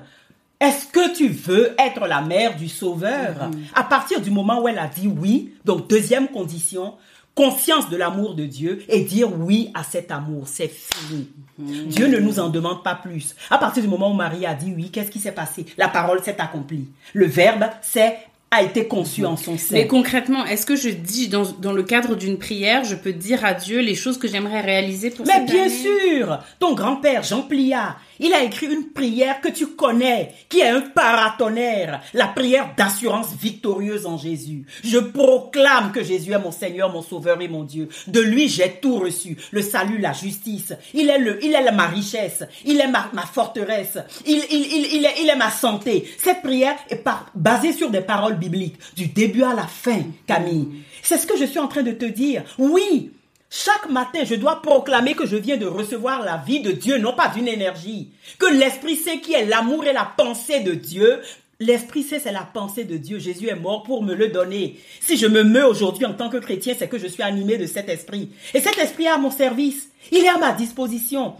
est-ce 0.59 0.87
que 0.87 1.15
tu 1.15 1.27
veux 1.29 1.75
être 1.77 2.07
la 2.07 2.21
mère 2.21 2.55
du 2.55 2.67
Sauveur? 2.67 3.49
À 3.75 3.83
partir 3.83 4.21
du 4.21 4.31
moment 4.31 4.61
où 4.61 4.67
elle 4.67 4.79
a 4.79 4.87
dit 4.87 5.07
oui, 5.07 5.53
donc 5.65 5.87
deuxième 5.87 6.27
condition, 6.27 6.93
conscience 7.35 7.89
de 7.89 7.97
l'amour 7.97 8.33
de 8.33 8.45
Dieu 8.45 8.83
et 8.89 9.01
dire 9.01 9.29
oui 9.39 9.69
à 9.75 9.83
cet 9.83 10.11
amour, 10.11 10.43
c'est 10.47 10.71
fini. 10.71 11.29
Dieu 11.59 12.07
ne 12.07 12.17
nous 12.17 12.39
en 12.39 12.49
demande 12.49 12.83
pas 12.83 12.95
plus. 12.95 13.35
À 13.51 13.57
partir 13.59 13.83
du 13.83 13.89
moment 13.89 14.09
où 14.11 14.15
Marie 14.15 14.45
a 14.47 14.55
dit 14.55 14.73
oui, 14.75 14.89
qu'est-ce 14.91 15.11
qui 15.11 15.19
s'est 15.19 15.31
passé? 15.31 15.65
La 15.77 15.87
parole 15.87 16.23
s'est 16.23 16.39
accomplie. 16.39 16.87
Le 17.13 17.27
verbe 17.27 17.65
s'est 17.81 18.17
a 18.49 18.63
été 18.63 18.87
conçu 18.87 19.25
en 19.25 19.35
son 19.35 19.57
sein. 19.57 19.75
Mais 19.75 19.87
concrètement, 19.87 20.45
est-ce 20.45 20.65
que 20.65 20.77
je 20.77 20.87
dis 20.87 21.27
dans, 21.27 21.43
dans 21.59 21.73
le 21.73 21.83
cadre 21.83 22.15
d'une 22.15 22.37
prière, 22.37 22.85
je 22.85 22.95
peux 22.95 23.11
dire 23.11 23.43
à 23.43 23.53
Dieu 23.53 23.81
les 23.81 23.93
choses 23.93 24.17
que 24.17 24.27
j'aimerais 24.29 24.61
réaliser 24.61 25.09
pour 25.09 25.25
Mais 25.27 25.33
cette 25.33 25.47
bien 25.47 25.65
année? 25.65 25.69
sûr, 25.69 26.39
ton 26.57 26.73
grand-père 26.73 27.23
Jean 27.23 27.41
Pliat, 27.41 27.97
il 28.19 28.33
a 28.33 28.43
écrit 28.43 28.67
une 28.67 28.89
prière 28.91 29.41
que 29.41 29.49
tu 29.49 29.67
connais, 29.67 30.33
qui 30.49 30.59
est 30.59 30.69
un 30.69 30.81
paratonnerre, 30.81 32.01
la 32.13 32.27
prière 32.27 32.73
d'assurance 32.77 33.33
victorieuse 33.39 34.05
en 34.05 34.17
Jésus. 34.17 34.65
Je 34.83 34.97
proclame 34.97 35.91
que 35.91 36.03
Jésus 36.03 36.31
est 36.31 36.39
mon 36.39 36.51
Seigneur, 36.51 36.91
mon 36.91 37.01
Sauveur 37.01 37.41
et 37.41 37.47
mon 37.47 37.63
Dieu. 37.63 37.89
De 38.07 38.19
lui, 38.19 38.49
j'ai 38.49 38.79
tout 38.81 38.99
reçu, 38.99 39.37
le 39.51 39.61
salut, 39.61 39.97
la 39.99 40.13
justice. 40.13 40.73
Il 40.93 41.09
est 41.09 41.19
le, 41.19 41.43
il 41.43 41.53
est 41.53 41.71
ma 41.71 41.87
richesse, 41.87 42.43
il 42.65 42.79
est 42.79 42.87
ma, 42.87 43.09
ma 43.13 43.23
forteresse, 43.23 43.97
il, 44.25 44.41
il, 44.49 44.61
il, 44.61 44.95
il, 44.95 45.05
est, 45.05 45.21
il 45.21 45.29
est 45.29 45.35
ma 45.35 45.51
santé. 45.51 46.07
Cette 46.17 46.41
prière 46.41 46.75
est 46.89 47.03
basée 47.35 47.73
sur 47.73 47.89
des 47.89 48.01
paroles 48.01 48.37
bibliques, 48.37 48.77
du 48.95 49.07
début 49.07 49.43
à 49.43 49.53
la 49.53 49.67
fin, 49.67 50.01
Camille. 50.25 50.83
C'est 51.01 51.17
ce 51.17 51.27
que 51.27 51.37
je 51.37 51.45
suis 51.45 51.59
en 51.59 51.67
train 51.67 51.83
de 51.83 51.91
te 51.91 52.05
dire. 52.05 52.43
Oui, 52.57 53.11
Chaque 53.49 53.89
matin, 53.89 54.25
je 54.25 54.35
dois 54.35 54.61
proclamer 54.61 55.13
que 55.13 55.25
je 55.25 55.37
viens 55.37 55.55
de 55.55 55.65
recevoir 55.65 56.23
la 56.23 56.37
vie 56.37 56.59
de 56.59 56.71
Dieu, 56.71 56.97
non 56.97 57.13
pas 57.13 57.29
d'une 57.29 57.47
énergie. 57.47 58.11
Que 58.39 58.53
l'Esprit 58.53 58.97
Saint 58.97 59.17
qui 59.17 59.33
est 59.33 59.45
l'amour 59.45 59.85
et 59.85 59.93
la 59.93 60.11
pensée 60.17 60.59
de 60.59 60.73
Dieu, 60.73 61.21
l'Esprit 61.61 62.03
Saint 62.03 62.19
c'est 62.21 62.33
la 62.33 62.41
pensée 62.41 62.83
de 62.83 62.97
Dieu. 62.97 63.19
Jésus 63.19 63.47
est 63.47 63.55
mort 63.55 63.83
pour 63.83 64.03
me 64.03 64.13
le 64.13 64.27
donner. 64.27 64.81
Si 64.99 65.15
je 65.15 65.27
me 65.27 65.43
meus 65.43 65.65
aujourd'hui 65.65 66.05
en 66.05 66.13
tant 66.13 66.29
que 66.29 66.37
chrétien, 66.37 66.75
c'est 66.77 66.89
que 66.89 66.97
je 66.97 67.07
suis 67.07 67.23
animé 67.23 67.57
de 67.57 67.65
cet 67.65 67.87
esprit. 67.87 68.31
Et 68.53 68.59
cet 68.59 68.77
esprit 68.79 69.05
est 69.05 69.09
à 69.09 69.17
mon 69.17 69.31
service. 69.31 69.89
Il 70.11 70.25
est 70.25 70.29
à 70.29 70.37
ma 70.37 70.51
disposition. 70.51 71.35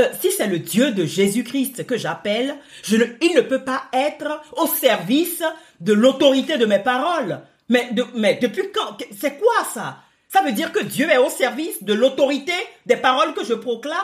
Euh, 0.00 0.08
si 0.20 0.32
c'est 0.32 0.48
le 0.48 0.58
Dieu 0.58 0.90
de 0.90 1.04
Jésus-Christ 1.04 1.86
que 1.86 1.96
j'appelle, 1.96 2.56
il 2.90 3.34
ne 3.36 3.40
peut 3.40 3.62
pas 3.62 3.84
être 3.92 4.42
au 4.56 4.66
service 4.66 5.44
de 5.80 5.92
l'autorité 5.92 6.58
de 6.58 6.66
mes 6.66 6.80
paroles. 6.80 7.40
Mais 7.68 7.90
depuis 7.94 8.64
quand 8.74 8.98
C'est 9.16 9.38
quoi 9.38 9.64
ça? 9.72 9.98
Ça 10.32 10.42
veut 10.42 10.52
dire 10.52 10.72
que 10.72 10.82
Dieu 10.82 11.10
est 11.10 11.18
au 11.18 11.28
service 11.28 11.82
de 11.82 11.92
l'autorité 11.92 12.54
des 12.86 12.96
paroles 12.96 13.34
que 13.34 13.44
je 13.44 13.52
proclame 13.52 13.98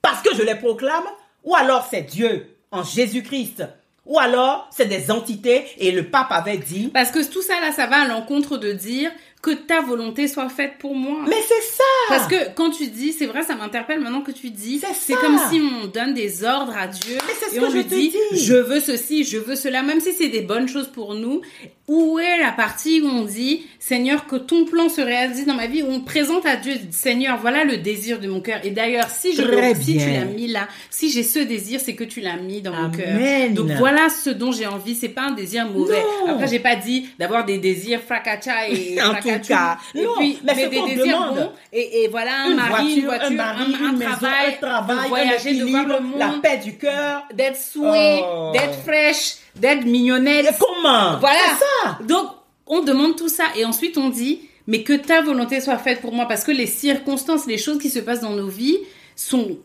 parce 0.00 0.22
que 0.22 0.34
je 0.34 0.42
les 0.42 0.54
proclame. 0.54 1.04
Ou 1.44 1.54
alors 1.54 1.86
c'est 1.90 2.02
Dieu 2.02 2.56
en 2.70 2.82
Jésus-Christ. 2.82 3.62
Ou 4.06 4.18
alors 4.18 4.68
c'est 4.74 4.86
des 4.86 5.10
entités 5.10 5.66
et 5.78 5.92
le 5.92 6.08
pape 6.08 6.32
avait 6.32 6.56
dit 6.56 6.88
Parce 6.88 7.10
que 7.10 7.22
tout 7.30 7.42
ça 7.42 7.60
là, 7.60 7.72
ça 7.72 7.86
va 7.86 8.02
à 8.02 8.08
l'encontre 8.08 8.56
de 8.56 8.72
dire 8.72 9.10
que 9.44 9.50
ta 9.50 9.82
volonté 9.82 10.26
soit 10.26 10.48
faite 10.48 10.78
pour 10.78 10.94
moi. 10.94 11.18
Mais 11.28 11.36
c'est 11.46 11.76
ça 11.76 11.84
Parce 12.08 12.26
que 12.26 12.54
quand 12.54 12.70
tu 12.70 12.86
dis, 12.86 13.12
c'est 13.12 13.26
vrai, 13.26 13.42
ça 13.42 13.54
m'interpelle 13.54 14.00
maintenant 14.00 14.22
que 14.22 14.32
tu 14.32 14.48
dis, 14.48 14.80
C'est 14.94 15.12
comme 15.16 15.38
si 15.50 15.60
on 15.60 15.86
donne 15.86 16.14
des 16.14 16.44
ordres 16.44 16.74
à 16.74 16.86
Dieu 16.86 17.18
Mais 17.26 17.34
c'est 17.38 17.50
ce 17.50 17.56
et 17.56 17.58
que 17.58 17.64
on 17.66 17.70
je 17.70 17.76
lui 17.76 17.84
dit, 17.84 18.14
dis. 18.32 18.38
je 18.42 18.54
veux 18.54 18.80
ceci, 18.80 19.22
je 19.24 19.36
veux 19.36 19.54
cela, 19.54 19.82
même 19.82 20.00
si 20.00 20.14
c'est 20.14 20.28
des 20.28 20.40
bonnes 20.40 20.66
choses 20.66 20.88
pour 20.88 21.14
nous. 21.14 21.42
Où 21.86 22.18
est 22.18 22.38
la 22.40 22.52
partie 22.52 23.02
où 23.02 23.06
on 23.06 23.24
dit, 23.24 23.66
Seigneur, 23.78 24.26
que 24.26 24.36
ton 24.36 24.64
plan 24.64 24.88
se 24.88 25.02
réalise 25.02 25.44
dans 25.44 25.52
ma 25.52 25.66
vie, 25.66 25.82
où 25.82 25.90
on 25.90 26.00
présente 26.00 26.46
à 26.46 26.56
Dieu, 26.56 26.72
Seigneur, 26.90 27.36
voilà 27.38 27.64
le 27.64 27.76
désir 27.76 28.20
de 28.20 28.26
mon 28.26 28.40
cœur. 28.40 28.60
Et 28.64 28.70
d'ailleurs, 28.70 29.10
si 29.10 29.36
je 29.36 29.42
Très 29.42 29.74
si 29.74 29.98
tu 29.98 30.10
l'as 30.10 30.24
mis 30.24 30.46
là, 30.46 30.66
si 30.88 31.10
j'ai 31.10 31.22
ce 31.22 31.40
désir, 31.40 31.80
c'est 31.84 31.94
que 31.94 32.04
tu 32.04 32.22
l'as 32.22 32.38
mis 32.38 32.62
dans 32.62 32.72
mon 32.72 32.90
cœur. 32.90 33.50
Donc 33.50 33.70
voilà 33.72 34.08
ce 34.08 34.30
dont 34.30 34.50
j'ai 34.50 34.66
envie. 34.66 34.94
C'est 34.94 35.10
pas 35.10 35.24
un 35.24 35.32
désir 35.32 35.68
mauvais. 35.68 36.02
Non. 36.26 36.32
Après, 36.32 36.48
j'ai 36.48 36.58
pas 36.58 36.76
dit 36.76 37.06
d'avoir 37.18 37.44
des 37.44 37.58
désirs 37.58 38.00
fracacha 38.00 38.70
et 38.70 38.96
En 39.02 39.12
cas, 39.38 39.78
Et 39.94 40.02
non, 40.04 40.12
puis, 40.18 40.38
mais 40.44 40.54
mais, 40.54 40.68
des 40.68 40.82
désirs 40.96 41.32
bons. 41.34 41.52
Et, 41.72 42.04
et 42.04 42.08
voilà 42.08 42.42
un 42.44 42.50
une 42.50 42.56
mari, 42.56 42.94
une 42.96 43.04
voiture, 43.06 43.26
un 43.26 43.30
mari, 43.30 43.74
un, 43.80 43.84
un 43.86 43.90
une 43.92 43.98
maison, 43.98 44.10
travail, 44.10 44.54
un 44.60 44.66
travail, 44.66 45.02
de 45.04 45.08
voyager, 45.08 45.50
un 45.50 45.64
de 45.64 45.70
voir 45.70 45.86
le 45.86 46.00
monde, 46.00 46.18
la 46.18 46.28
paix 46.42 46.58
du 46.58 46.76
cœur. 46.78 47.22
d'être 47.34 47.56
souhait, 47.56 48.20
Oh. 48.24 48.50
d'être 48.52 48.74
fraîche, 48.84 49.36
d'être 49.56 49.84
mignonnette. 49.84 50.46
Et 50.46 50.54
comment? 50.58 51.18
Voilà. 51.20 51.38
Ça 51.58 51.98
Donc, 52.02 52.28
on 52.66 52.80
demande 52.82 53.16
tout 53.16 53.28
ça 53.28 53.44
et 53.56 53.64
ensuite 53.64 53.98
on 53.98 54.08
dit, 54.08 54.40
mais 54.66 54.82
que 54.82 54.94
ta 54.94 55.20
volonté 55.22 55.60
soit 55.60 55.78
faite 55.78 56.00
pour 56.00 56.12
moi, 56.12 56.26
parce 56.26 56.44
que 56.44 56.50
les 56.52 56.66
circonstances, 56.66 57.46
les 57.46 57.58
choses 57.58 57.78
qui 57.78 57.90
se 57.90 57.98
passent 57.98 58.20
dans 58.22 58.30
nos 58.30 58.48
vies 58.48 58.78
sont, 59.16 59.58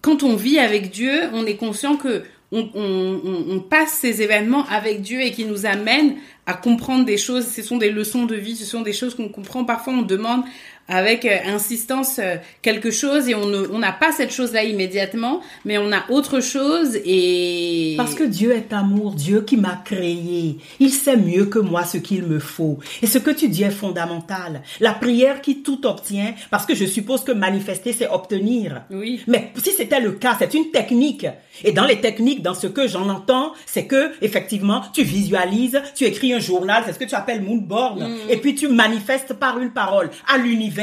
quand 0.00 0.22
on 0.22 0.34
vit 0.34 0.58
avec 0.58 0.90
Dieu, 0.90 1.28
on 1.34 1.44
est 1.46 1.56
conscient 1.56 1.96
que 1.96 2.22
on, 2.52 3.60
passe 3.68 3.92
ces 3.92 4.22
événements 4.22 4.66
avec 4.66 5.02
Dieu 5.02 5.20
et 5.20 5.32
qui 5.32 5.44
nous 5.44 5.66
amènent 5.66 6.16
à 6.46 6.54
comprendre 6.54 7.04
des 7.04 7.16
choses. 7.16 7.46
Ce 7.46 7.62
sont 7.62 7.76
des 7.76 7.90
leçons 7.90 8.24
de 8.24 8.36
vie, 8.36 8.56
ce 8.56 8.64
sont 8.64 8.82
des 8.82 8.92
choses 8.92 9.14
qu'on 9.14 9.28
comprend. 9.28 9.64
Parfois, 9.64 9.94
on 9.94 10.02
demande 10.02 10.44
avec 10.88 11.24
euh, 11.24 11.36
insistance 11.46 12.18
euh, 12.18 12.36
quelque 12.62 12.90
chose 12.90 13.28
et 13.28 13.34
on 13.34 13.46
ne- 13.46 13.68
on 13.72 13.78
n'a 13.78 13.92
pas 13.92 14.12
cette 14.12 14.32
chose-là 14.32 14.64
immédiatement, 14.64 15.40
mais 15.64 15.78
on 15.78 15.90
a 15.92 16.04
autre 16.10 16.40
chose 16.40 16.96
et 17.04 17.94
Parce 17.96 18.14
que 18.14 18.24
Dieu 18.24 18.52
est 18.52 18.72
amour, 18.72 19.12
Dieu 19.14 19.42
qui 19.42 19.56
m'a 19.56 19.80
créé. 19.84 20.58
Il 20.80 20.90
sait 20.90 21.16
mieux 21.16 21.46
que 21.46 21.58
moi 21.58 21.84
ce 21.84 21.98
qu'il 21.98 22.22
me 22.24 22.38
faut. 22.38 22.78
Et 23.02 23.06
ce 23.06 23.18
que 23.18 23.30
tu 23.30 23.48
dis 23.48 23.62
est 23.64 23.70
fondamental. 23.70 24.62
La 24.80 24.92
prière 24.92 25.40
qui 25.40 25.62
tout 25.62 25.86
obtient, 25.86 26.34
parce 26.50 26.66
que 26.66 26.74
je 26.74 26.84
suppose 26.84 27.24
que 27.24 27.32
manifester, 27.32 27.92
c'est 27.92 28.08
obtenir. 28.08 28.82
Oui. 28.90 29.20
Mais 29.26 29.52
si 29.62 29.70
c'était 29.72 30.00
le 30.00 30.12
cas, 30.12 30.36
c'est 30.38 30.54
une 30.54 30.70
technique. 30.70 31.26
Et 31.64 31.72
dans 31.72 31.84
les 31.86 32.00
techniques, 32.00 32.42
dans 32.42 32.54
ce 32.54 32.66
que 32.66 32.86
j'en 32.86 33.08
entends, 33.08 33.52
c'est 33.64 33.86
que, 33.86 34.12
effectivement, 34.22 34.82
tu 34.92 35.02
visualises, 35.02 35.80
tu 35.94 36.04
écris 36.04 36.32
un 36.34 36.38
journal, 36.38 36.82
c'est 36.86 36.92
ce 36.92 36.98
que 36.98 37.04
tu 37.04 37.14
appelles 37.14 37.42
moonborn, 37.42 38.08
et 38.28 38.36
puis 38.36 38.54
tu 38.54 38.68
manifestes 38.68 39.32
par 39.34 39.58
une 39.58 39.70
parole 39.70 40.10
à 40.32 40.36
l'univers. 40.38 40.75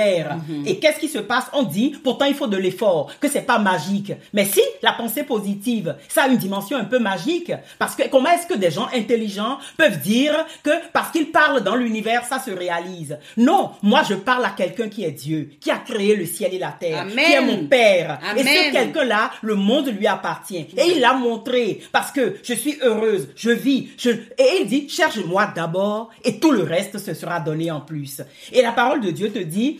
Et 0.65 0.79
qu'est-ce 0.79 0.99
qui 0.99 1.08
se 1.08 1.19
passe? 1.19 1.45
On 1.53 1.63
dit, 1.63 1.95
pourtant 2.03 2.25
il 2.25 2.34
faut 2.34 2.47
de 2.47 2.58
l'effort, 2.58 3.12
que 3.19 3.29
c'est 3.29 3.41
pas 3.41 3.60
magique. 3.60 4.13
Mais 4.34 4.45
si 4.45 4.62
la 4.82 4.93
pensée 4.93 5.23
positive, 5.23 5.95
ça 6.08 6.23
a 6.23 6.27
une 6.27 6.38
dimension 6.38 6.77
un 6.77 6.86
peu 6.86 6.99
magique, 6.99 7.51
parce 7.79 7.95
que 7.95 8.08
comment 8.10 8.29
est-ce 8.29 8.47
que 8.47 8.58
des 8.58 8.71
gens 8.71 8.88
intelligents 8.93 9.58
peuvent 9.77 9.99
dire 9.99 10.34
que 10.63 10.71
parce 10.91 11.12
qu'ils 11.12 11.32
parlent 11.32 11.62
dans 11.62 11.75
l'univers, 11.75 12.25
ça 12.25 12.39
se 12.39 12.51
réalise? 12.51 13.17
Non, 13.38 13.71
moi 13.82 14.01
je 14.08 14.15
parle 14.15 14.45
à 14.45 14.49
quelqu'un 14.49 14.89
qui 14.89 15.03
est 15.03 15.12
Dieu, 15.12 15.51
qui 15.60 15.71
a 15.71 15.77
créé 15.77 16.15
le 16.15 16.25
ciel 16.25 16.53
et 16.53 16.60
la 16.60 16.75
terre, 16.77 17.01
Amen. 17.01 17.25
qui 17.25 17.32
est 17.34 17.41
mon 17.41 17.65
Père. 17.67 18.19
Et 18.36 18.43
ce 18.43 18.71
quelqu'un-là, 18.71 19.32
le 19.41 19.56
monde 19.56 19.88
lui 19.88 20.08
appartient. 20.08 20.67
Et 20.77 20.93
il 20.95 20.99
l'a 20.99 21.13
montré 21.13 21.82
parce 21.91 22.12
que 22.12 22.36
je 22.43 22.53
suis 22.53 22.77
heureuse, 22.82 23.29
je 23.36 23.51
vis, 23.51 23.89
je... 23.97 24.10
et 24.10 24.62
il 24.62 24.67
dit, 24.67 24.89
cherche-moi 24.89 25.51
d'abord 25.56 26.10
et 26.23 26.39
tout 26.39 26.51
le 26.51 26.63
reste 26.63 26.97
se 26.97 27.13
sera 27.13 27.39
donné 27.39 27.71
en 27.71 27.82
plus. 27.82 28.21
Et 28.51 28.62
la 28.62 28.71
parole 28.71 29.01
de 29.01 29.12
Dieu 29.12 29.32
te 29.32 29.39
dit, 29.39 29.79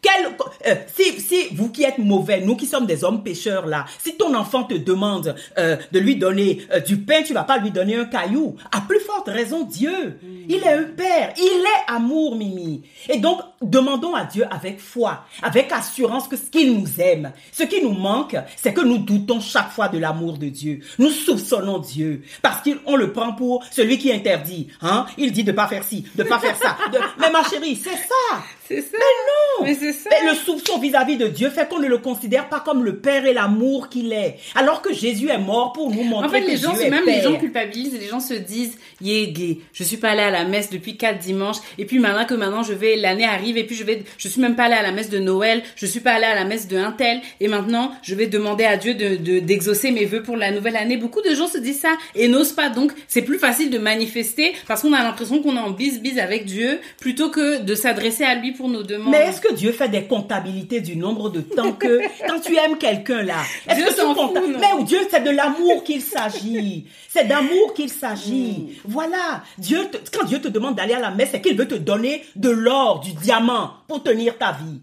quel, 0.00 0.36
euh, 0.66 0.74
si, 0.96 1.20
si 1.20 1.48
vous 1.54 1.70
qui 1.70 1.82
êtes 1.82 1.98
mauvais, 1.98 2.40
nous 2.40 2.54
qui 2.56 2.66
sommes 2.66 2.86
des 2.86 3.02
hommes 3.02 3.22
pécheurs 3.24 3.66
là, 3.66 3.84
si 4.02 4.16
ton 4.16 4.32
enfant 4.34 4.62
te 4.62 4.74
demande 4.74 5.34
euh, 5.58 5.76
de 5.90 5.98
lui 5.98 6.14
donner 6.16 6.62
euh, 6.72 6.78
du 6.78 6.98
pain, 6.98 7.22
tu 7.24 7.34
vas 7.34 7.42
pas 7.42 7.58
lui 7.58 7.72
donner 7.72 7.96
un 7.96 8.04
caillou. 8.04 8.54
À 8.70 8.80
plus 8.82 9.00
forte 9.00 9.26
raison, 9.28 9.64
Dieu. 9.64 10.18
Il 10.48 10.56
est 10.62 10.72
un 10.72 10.84
père, 10.84 11.32
il 11.36 11.42
est 11.64 11.92
amour, 11.92 12.36
Mimi. 12.36 12.82
Et 13.08 13.18
donc, 13.18 13.40
demandons 13.60 14.14
à 14.14 14.24
Dieu 14.24 14.46
avec 14.50 14.80
foi, 14.80 15.24
avec 15.42 15.70
assurance 15.72 16.28
que 16.28 16.36
ce 16.36 16.44
qu'il 16.48 16.78
nous 16.78 17.00
aime. 17.00 17.32
Ce 17.52 17.64
qui 17.64 17.82
nous 17.82 17.92
manque, 17.92 18.36
c'est 18.56 18.72
que 18.72 18.80
nous 18.82 18.98
doutons 18.98 19.40
chaque 19.40 19.70
fois 19.72 19.88
de 19.88 19.98
l'amour 19.98 20.38
de 20.38 20.46
Dieu. 20.48 20.80
Nous 20.98 21.10
soupçonnons 21.10 21.78
Dieu 21.80 22.22
parce 22.40 22.62
qu'on 22.62 22.94
le 22.96 23.12
prend 23.12 23.32
pour 23.32 23.64
celui 23.72 23.98
qui 23.98 24.12
interdit. 24.12 24.68
Hein? 24.80 25.06
Il 25.18 25.32
dit 25.32 25.44
de 25.44 25.52
pas 25.52 25.66
faire 25.66 25.82
ci, 25.84 26.04
de 26.14 26.22
pas 26.22 26.38
faire 26.38 26.56
ça. 26.56 26.76
de- 26.92 26.98
Mais 27.20 27.30
ma 27.30 27.42
chérie, 27.42 27.74
c'est 27.76 27.90
ça. 27.90 28.42
C'est 28.66 28.82
ça. 28.82 28.88
Mais 28.92 28.98
non. 28.98 29.64
Mais 29.66 29.74
c'est 29.92 30.08
ça. 30.10 30.10
Le 30.28 30.34
soupçon 30.34 30.78
vis-à-vis 30.78 31.16
de 31.16 31.26
Dieu 31.28 31.50
fait 31.50 31.68
qu'on 31.68 31.78
ne 31.78 31.86
le 31.88 31.98
considère 31.98 32.48
pas 32.48 32.60
comme 32.60 32.84
le 32.84 32.96
Père 32.96 33.26
et 33.26 33.32
l'amour 33.34 33.88
qu'il 33.88 34.12
est. 34.12 34.36
Alors 34.54 34.82
que 34.82 34.92
Jésus 34.92 35.28
est 35.30 35.38
mort 35.38 35.72
pour 35.72 35.90
nous 35.94 36.02
montrer 36.04 36.26
En 36.26 36.30
fait, 36.30 36.42
que 36.42 36.50
les 36.50 36.56
gens, 36.56 36.70
Dieu 36.72 36.80
c'est 36.82 36.86
est 36.88 36.90
même 36.90 37.04
Père. 37.04 37.16
les 37.16 37.22
gens 37.22 37.38
culpabilisent, 37.38 37.98
les 37.98 38.08
gens 38.08 38.20
se 38.20 38.34
disent, 38.34 38.76
yeah, 39.00 39.26
gay, 39.26 39.58
je 39.72 39.84
suis 39.84 39.96
pas 39.96 40.10
allée 40.10 40.22
à 40.22 40.30
la 40.30 40.44
messe 40.44 40.70
depuis 40.70 40.96
quatre 40.96 41.18
dimanches, 41.18 41.58
et 41.78 41.84
puis 41.84 41.98
maintenant 41.98 42.24
que 42.26 42.34
maintenant 42.34 42.62
je 42.62 42.72
vais, 42.72 42.96
l'année 42.96 43.24
arrive, 43.24 43.56
et 43.56 43.64
puis 43.64 43.76
je 43.76 43.84
vais, 43.84 44.02
je 44.16 44.28
suis 44.28 44.40
même 44.40 44.56
pas 44.56 44.64
allée 44.64 44.74
à 44.74 44.82
la 44.82 44.92
messe 44.92 45.10
de 45.10 45.18
Noël, 45.18 45.62
je 45.76 45.86
suis 45.86 46.00
pas 46.00 46.12
allée 46.12 46.24
à 46.26 46.34
la 46.34 46.44
messe 46.44 46.68
de 46.68 46.76
un 46.76 46.92
tel, 46.92 47.20
et 47.40 47.48
maintenant 47.48 47.92
je 48.02 48.14
vais 48.14 48.26
demander 48.26 48.64
à 48.64 48.76
Dieu 48.76 48.94
de, 48.94 49.16
de- 49.16 49.38
d'exaucer 49.40 49.90
mes 49.90 50.04
vœux 50.04 50.22
pour 50.22 50.36
la 50.36 50.50
nouvelle 50.50 50.76
année. 50.76 50.96
Beaucoup 50.96 51.22
de 51.22 51.34
gens 51.34 51.46
se 51.48 51.58
disent 51.58 51.80
ça 51.80 51.96
et 52.14 52.28
n'osent 52.28 52.52
pas, 52.52 52.68
donc 52.68 52.92
c'est 53.08 53.22
plus 53.22 53.38
facile 53.38 53.70
de 53.70 53.78
manifester 53.78 54.52
parce 54.66 54.82
qu'on 54.82 54.92
a 54.92 55.02
l'impression 55.02 55.42
qu'on 55.42 55.56
est 55.56 55.60
en 55.60 55.70
bise-bise 55.70 56.18
avec 56.18 56.44
Dieu 56.44 56.80
plutôt 57.00 57.30
que 57.30 57.58
de 57.62 57.74
s'adresser 57.74 58.24
à 58.24 58.34
lui 58.34 58.52
pour 58.52 58.68
nos 58.68 58.82
demandes. 58.82 59.10
Mais 59.12 59.26
est-ce 59.26 59.40
que 59.40 59.52
Dieu 59.54 59.72
fait 59.78 59.88
des 59.88 60.04
comptabilités 60.04 60.80
du 60.80 60.96
nombre 60.96 61.30
de 61.30 61.40
temps 61.40 61.72
que 61.72 62.00
quand 62.28 62.40
tu 62.40 62.54
aimes 62.56 62.76
quelqu'un 62.78 63.22
là, 63.22 63.36
est-ce 63.68 63.84
que 63.84 63.94
tu 64.08 64.14
comptes? 64.14 64.38
Mais 64.60 64.84
Dieu, 64.84 64.98
c'est 65.10 65.22
de 65.24 65.30
l'amour 65.30 65.82
qu'il 65.84 66.02
s'agit. 66.02 66.86
C'est 67.08 67.26
d'amour 67.26 67.72
qu'il 67.74 67.88
s'agit. 67.88 68.66
Hmm. 68.84 68.90
Voilà. 68.90 69.42
Dieu, 69.56 69.86
te- 69.90 69.98
quand 70.16 70.24
Dieu 70.26 70.40
te 70.40 70.48
demande 70.48 70.74
d'aller 70.74 70.94
à 70.94 71.00
la 71.00 71.10
messe, 71.10 71.30
c'est 71.32 71.40
qu'il 71.40 71.56
veut 71.56 71.68
te 71.68 71.74
donner 71.76 72.24
de 72.36 72.50
l'or, 72.50 73.00
du 73.00 73.12
diamant 73.12 73.70
pour 73.86 74.02
tenir 74.02 74.36
ta 74.36 74.52
vie. 74.52 74.80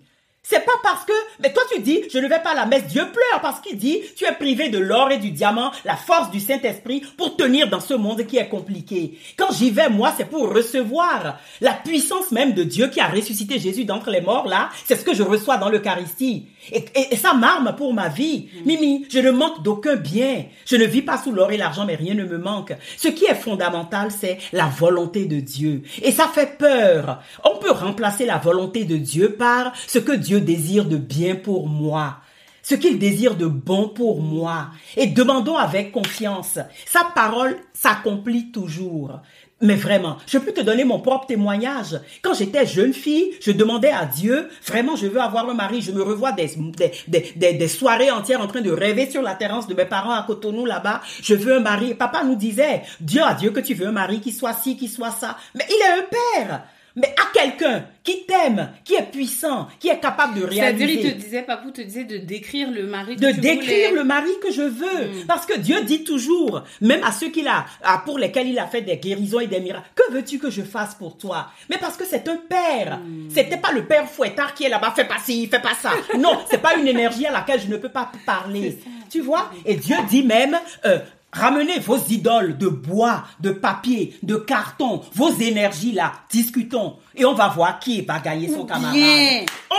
C'est 0.48 0.64
pas 0.64 0.80
parce 0.84 1.06
que, 1.06 1.14
mais 1.40 1.52
toi 1.52 1.64
tu 1.74 1.82
dis, 1.82 2.04
je 2.14 2.20
ne 2.20 2.28
vais 2.28 2.40
pas 2.40 2.52
à 2.52 2.54
la 2.54 2.66
messe, 2.68 2.86
Dieu 2.86 3.02
pleure 3.02 3.42
parce 3.42 3.60
qu'il 3.62 3.80
dit, 3.80 4.02
tu 4.16 4.26
es 4.26 4.32
privé 4.32 4.70
de 4.70 4.78
l'or 4.78 5.12
et 5.12 5.18
du 5.18 5.32
diamant, 5.32 5.72
la 5.86 5.96
force 5.96 6.30
du 6.30 6.40
Saint-Esprit 6.40 7.02
pour 7.18 7.36
tenir 7.36 7.68
dans 7.68 7.80
ce 7.80 7.96
monde 7.96 8.28
qui 8.28 8.38
est 8.38 8.48
compliqué. 8.48 9.18
Quand 9.38 9.52
j'y 9.52 9.72
vais, 9.72 9.90
moi, 9.90 10.14
c'est 10.16 10.30
pour 10.30 10.54
recevoir 10.54 11.40
la 11.62 11.74
puissance 11.74 12.32
même 12.32 12.54
de 12.54 12.62
Dieu 12.62 12.90
qui 12.90 13.00
a 13.00 13.08
ressuscité 13.08 13.58
Jésus 13.58 13.86
d'entre 13.86 14.12
les 14.12 14.22
morts, 14.22 14.48
là, 14.48 14.70
c'est 14.86 14.96
ce 14.96 15.04
que 15.04 15.16
je 15.16 15.24
reçois 15.24 15.58
dans 15.58 15.70
l'Eucharistie. 15.70 16.46
Et, 16.72 16.86
et- 16.96 17.14
et 17.14 17.16
ça 17.16 17.34
m'arme 17.34 17.76
pour 17.78 17.94
ma 17.94 18.10
vie. 18.10 18.50
Mimi, 18.66 19.06
je 19.10 19.20
ne 19.20 19.32
manque 19.32 19.64
d'aucun 19.64 19.96
bien. 19.96 20.46
Je 20.66 20.76
ne 20.76 20.86
vis 20.86 21.02
pas 21.02 21.18
sous 21.18 21.32
l'or 21.32 21.52
et 21.52 21.58
l'argent, 21.58 21.86
mais 21.86 21.96
rien 21.96 22.14
ne 22.14 22.26
me 22.26 22.38
manque. 22.38 22.74
Ce 22.98 23.08
qui 23.08 23.26
est 23.26 23.36
fondamental, 23.36 24.12
c'est 24.12 24.38
la 24.54 24.66
volonté 24.68 25.26
de 25.26 25.40
Dieu. 25.40 25.84
Et 26.02 26.12
ça 26.12 26.28
fait 26.28 26.58
peur. 26.58 27.22
On 27.44 27.58
peut 27.58 27.72
remplacer 27.72 28.26
la 28.26 28.38
volonté 28.38 28.86
de 28.86 28.98
Dieu 28.98 29.34
par 29.38 29.74
ce 29.88 30.00
que 30.00 30.12
Dieu 30.14 30.42
désire 30.42 30.86
de 30.86 30.98
bien 30.98 31.36
pour 31.36 31.68
moi 31.68 32.18
ce 32.68 32.74
qu'il 32.74 32.98
désire 32.98 33.36
de 33.36 33.46
bon 33.46 33.90
pour 33.90 34.22
moi. 34.24 34.70
Et 34.98 35.06
demandons 35.06 35.56
avec 35.56 35.92
confiance. 35.92 36.58
Sa 36.88 37.04
parole 37.14 37.58
s'accomplit 37.76 38.50
toujours. 38.52 39.20
Mais 39.62 39.76
vraiment, 39.76 40.18
je 40.28 40.38
peux 40.38 40.52
te 40.52 40.60
donner 40.60 40.84
mon 40.84 41.00
propre 41.00 41.28
témoignage. 41.28 41.98
Quand 42.22 42.34
j'étais 42.34 42.66
jeune 42.66 42.94
fille, 42.94 43.32
je 43.40 43.52
demandais 43.52 43.90
à 43.90 44.06
Dieu, 44.06 44.50
vraiment, 44.66 44.98
je 44.98 45.08
veux 45.08 45.22
avoir 45.22 45.50
un 45.50 45.54
mari. 45.54 45.82
Je 45.82 45.94
me 45.94 46.02
revois 46.02 46.34
des, 46.34 46.52
des, 47.08 47.54
des, 47.54 47.68
soirées 47.70 48.12
entières 48.12 48.42
en 48.42 48.48
train 48.48 48.60
de 48.60 48.70
rêver 48.70 49.10
sur 49.10 49.22
la 49.22 49.34
terrasse 49.34 49.68
de 49.68 49.74
mes 49.74 49.86
parents 49.86 50.12
à 50.12 50.24
Cotonou 50.24 50.66
là-bas. 50.66 51.00
Je 51.22 51.36
veux 51.36 51.56
un 51.56 51.62
mari. 51.62 51.94
Papa 51.94 52.26
nous 52.26 52.36
disait, 52.36 52.82
Dieu 53.00 53.24
a 53.24 53.34
Dieu 53.34 53.52
que 53.52 53.62
tu 53.62 53.74
veux 53.76 53.88
un 53.88 53.94
mari 53.94 54.20
qui 54.20 54.34
soit 54.34 54.54
ci, 54.54 54.76
qui 54.76 54.90
soit 54.90 55.12
ça. 55.12 55.38
Mais 55.54 55.66
il 55.70 55.76
est 55.76 56.00
un 56.00 56.44
père. 56.44 56.64
Mais 56.96 57.14
à 57.20 57.26
quelqu'un 57.34 57.86
qui 58.04 58.26
t'aime, 58.26 58.70
qui 58.84 58.94
est 58.94 59.12
puissant, 59.12 59.68
qui 59.80 59.90
est 59.90 60.00
capable 60.00 60.36
de 60.36 60.48
C'est-à-dire, 60.52 60.88
réaliser. 60.88 61.08
il 61.10 61.14
te 61.16 61.22
disait, 61.22 61.42
Papou 61.42 61.72
te 61.72 61.82
disait 61.82 62.04
de 62.04 62.18
décrire 62.18 62.70
le 62.72 62.84
mari 62.86 63.16
que 63.16 63.22
de 63.22 63.32
tu 63.32 63.40
décrire 63.40 63.90
voulais. 63.90 63.92
le 63.92 64.04
mari 64.04 64.30
que 64.42 64.52
je 64.52 64.62
veux. 64.62 65.08
Mm. 65.24 65.26
Parce 65.28 65.46
que 65.46 65.58
Dieu 65.58 65.82
dit 65.84 66.04
toujours, 66.04 66.64
même 66.82 67.04
à 67.04 67.12
ceux 67.12 67.30
qu'il 67.30 67.48
a, 67.48 67.66
pour 68.06 68.20
lesquels 68.20 68.48
il 68.48 68.60
a 68.60 68.68
fait 68.68 68.82
des 68.82 68.98
guérisons 68.98 69.40
et 69.40 69.48
des 69.48 69.60
miracles, 69.60 69.90
que 69.96 70.12
veux-tu 70.14 70.38
que 70.40 70.50
je 70.52 70.62
fasse 70.62 70.96
pour 70.96 71.18
toi? 71.18 71.48
Mais 71.70 71.78
parce 71.78 71.98
que 71.98 72.06
c'est 72.06 72.28
un 72.30 72.38
père. 72.38 73.00
Mm. 73.00 73.30
C'était 73.30 73.58
pas 73.58 73.72
le 73.72 73.86
père 73.86 74.08
fouettard 74.10 74.54
qui 74.54 74.66
est 74.66 74.70
là-bas, 74.70 74.94
fais 74.96 75.06
pas 75.06 75.18
ci, 75.24 75.48
fais 75.48 75.60
pas 75.62 75.74
ça. 75.82 75.92
Non, 76.18 76.40
c'est 76.50 76.62
pas 76.62 76.76
une 76.76 76.88
énergie 76.88 77.26
à 77.26 77.32
laquelle 77.32 77.60
je 77.60 77.68
ne 77.68 77.78
peux 77.78 77.90
pas 77.90 78.12
parler. 78.26 78.78
Tu 79.10 79.22
vois? 79.22 79.52
Et 79.66 79.76
Dieu 79.76 79.96
dit 80.10 80.24
même, 80.24 80.58
euh, 80.86 81.00
Ramenez 81.36 81.80
vos 81.80 81.98
idoles 82.10 82.58
de 82.58 82.68
bois, 82.70 83.24
de 83.42 83.52
papier, 83.52 84.18
de 84.24 84.38
carton, 84.38 85.02
vos 85.14 85.32
énergies 85.34 85.92
là, 85.92 86.14
discutons. 86.32 86.96
Et 87.14 87.26
on 87.26 87.34
va 87.34 87.50
voir 87.50 87.78
qui 87.80 88.02
va 88.02 88.20
gagner 88.20 88.48
son 88.48 88.66
camarade. 88.66 88.96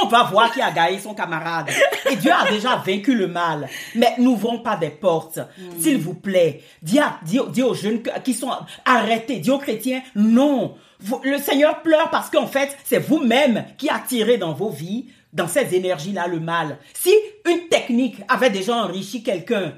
On 0.02 0.06
va 0.08 0.24
voir 0.24 0.52
qui 0.52 0.60
a 0.60 0.70
gagné 0.70 0.98
son 0.98 1.14
camarade. 1.14 1.70
Et 2.10 2.16
Dieu 2.16 2.30
a 2.30 2.50
déjà 2.50 2.76
vaincu 2.76 3.14
le 3.14 3.26
mal. 3.26 3.68
Mais 3.94 4.14
n'ouvrons 4.18 4.58
pas 4.58 4.76
des 4.76 4.90
portes. 4.90 5.38
S'il 5.80 5.96
vous 5.98 6.12
plaît, 6.14 6.62
dis, 6.82 6.98
à- 6.98 7.18
dis 7.24 7.38
aux- 7.40 7.48
dis 7.48 7.62
aux 7.62 7.74
jeunes 7.74 8.02
qui 8.22 8.34
sont 8.34 8.50
arrêtés, 8.84 9.38
dis 9.38 9.50
aux 9.50 9.58
chrétiens, 9.58 10.02
non. 10.14 10.74
Le 11.22 11.38
Seigneur 11.38 11.80
pleure 11.82 12.10
parce 12.10 12.28
qu'en 12.30 12.46
fait, 12.46 12.76
c'est 12.84 12.98
vous-même 12.98 13.64
qui 13.78 13.88
attirez 13.88 14.36
dans 14.36 14.52
vos 14.52 14.70
vies, 14.70 15.06
dans 15.32 15.48
ces 15.48 15.74
énergies-là, 15.74 16.26
le 16.26 16.40
mal. 16.40 16.78
Si 16.94 17.14
une 17.48 17.68
technique 17.68 18.16
avait 18.28 18.50
déjà 18.50 18.74
enrichi 18.76 19.22
quelqu'un, 19.22 19.72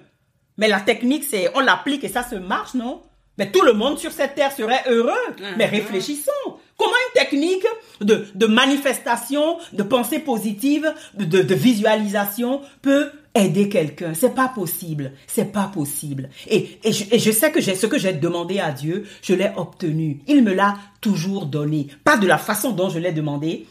mais 0.58 0.68
la 0.68 0.80
technique, 0.80 1.24
c'est, 1.24 1.50
on 1.54 1.60
l'applique 1.60 2.04
et 2.04 2.08
ça 2.08 2.22
se 2.22 2.34
marche, 2.34 2.74
non? 2.74 3.00
Mais 3.38 3.52
tout 3.52 3.62
le 3.62 3.72
monde 3.72 3.98
sur 3.98 4.10
cette 4.10 4.34
terre 4.34 4.50
serait 4.50 4.82
heureux. 4.88 5.12
Mais 5.56 5.66
réfléchissons. 5.66 6.32
Comment 6.76 6.90
une 6.90 7.20
technique 7.20 7.64
de, 8.00 8.26
de 8.34 8.46
manifestation, 8.46 9.58
de 9.72 9.84
pensée 9.84 10.18
positive, 10.18 10.92
de, 11.14 11.24
de, 11.24 11.42
de 11.42 11.54
visualisation 11.54 12.62
peut 12.82 13.12
aider 13.36 13.68
quelqu'un? 13.68 14.12
C'est 14.14 14.34
pas 14.34 14.48
possible. 14.48 15.12
C'est 15.28 15.52
pas 15.52 15.70
possible. 15.72 16.30
Et, 16.48 16.80
et, 16.82 16.92
je, 16.92 17.04
et 17.12 17.20
je 17.20 17.30
sais 17.30 17.52
que 17.52 17.60
j'ai 17.60 17.76
ce 17.76 17.86
que 17.86 17.96
j'ai 17.96 18.12
demandé 18.12 18.58
à 18.58 18.72
Dieu, 18.72 19.06
je 19.22 19.34
l'ai 19.34 19.52
obtenu. 19.56 20.20
Il 20.26 20.42
me 20.42 20.52
l'a 20.52 20.74
toujours 21.00 21.46
donné. 21.46 21.86
Pas 22.02 22.16
de 22.16 22.26
la 22.26 22.38
façon 22.38 22.72
dont 22.72 22.90
je 22.90 22.98
l'ai 22.98 23.12
demandé, 23.12 23.68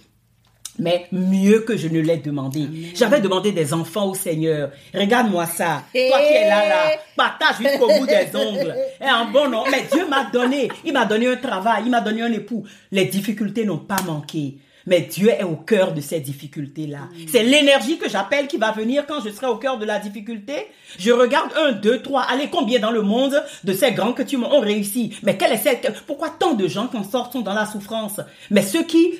mais 0.79 1.07
mieux 1.11 1.61
que 1.61 1.77
je 1.77 1.87
ne 1.87 1.99
l'ai 1.99 2.17
demandé. 2.17 2.67
J'avais 2.95 3.19
demandé 3.19 3.51
des 3.51 3.73
enfants 3.73 4.09
au 4.09 4.15
Seigneur. 4.15 4.71
Regarde-moi 4.93 5.45
ça. 5.45 5.83
Toi 5.93 6.19
qui 6.19 6.33
es 6.33 6.49
là, 6.49 6.67
là, 6.67 6.91
partage 7.15 7.57
jusqu'au 7.59 7.87
bout 7.87 8.05
des 8.05 8.35
ongles. 8.35 8.75
Et 9.01 9.05
un 9.05 9.25
bon 9.25 9.49
nom. 9.49 9.63
Mais 9.71 9.83
Dieu 9.91 10.07
m'a 10.07 10.25
donné. 10.25 10.69
Il 10.85 10.93
m'a 10.93 11.05
donné 11.05 11.27
un 11.27 11.35
travail. 11.35 11.83
Il 11.85 11.91
m'a 11.91 12.01
donné 12.01 12.21
un 12.21 12.31
époux. 12.31 12.63
Les 12.91 13.05
difficultés 13.05 13.65
n'ont 13.65 13.77
pas 13.77 14.01
manqué. 14.05 14.57
Mais 14.87 15.01
Dieu 15.01 15.29
est 15.29 15.43
au 15.43 15.57
cœur 15.57 15.93
de 15.93 15.99
ces 15.99 16.21
difficultés-là. 16.21 17.09
C'est 17.27 17.43
l'énergie 17.43 17.97
que 17.97 18.09
j'appelle 18.09 18.47
qui 18.47 18.55
va 18.55 18.71
venir 18.71 19.05
quand 19.05 19.19
je 19.21 19.29
serai 19.29 19.47
au 19.47 19.57
cœur 19.57 19.77
de 19.77 19.85
la 19.85 19.99
difficulté. 19.99 20.53
Je 20.97 21.11
regarde 21.11 21.51
un, 21.57 21.73
deux, 21.73 22.01
trois. 22.01 22.21
Allez, 22.21 22.47
combien 22.49 22.79
dans 22.79 22.91
le 22.91 23.01
monde 23.01 23.43
de 23.65 23.73
ces 23.73 23.91
grands 23.91 24.13
que 24.13 24.23
tu 24.23 24.37
m'as 24.37 24.47
ont 24.47 24.61
réussi? 24.61 25.13
Mais 25.23 25.35
quelle 25.35 25.51
est 25.51 25.57
cette, 25.57 25.91
pourquoi 26.07 26.29
tant 26.29 26.53
de 26.53 26.69
gens 26.69 26.87
qui 26.87 26.95
en 26.95 27.03
sortent 27.03 27.33
sont 27.33 27.41
dans 27.41 27.53
la 27.53 27.65
souffrance? 27.65 28.21
Mais 28.49 28.61
ceux 28.61 28.85
qui 28.85 29.15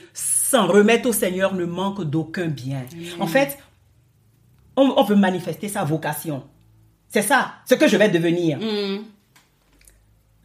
s'en 0.49 0.67
remettent 0.67 1.05
au 1.05 1.13
Seigneur 1.13 1.53
ne 1.53 1.65
manquent 1.65 2.03
d'aucun 2.03 2.47
bien. 2.47 2.85
En 3.19 3.27
fait, 3.27 3.57
on, 4.75 4.93
on 4.95 5.03
veut 5.03 5.15
manifester 5.15 5.67
sa 5.67 5.83
vocation. 5.83 6.43
C'est 7.09 7.21
ça, 7.21 7.55
ce 7.65 7.75
que 7.75 7.87
je 7.87 7.97
vais 7.97 8.09
devenir. 8.09 8.57
Mm. 8.59 9.03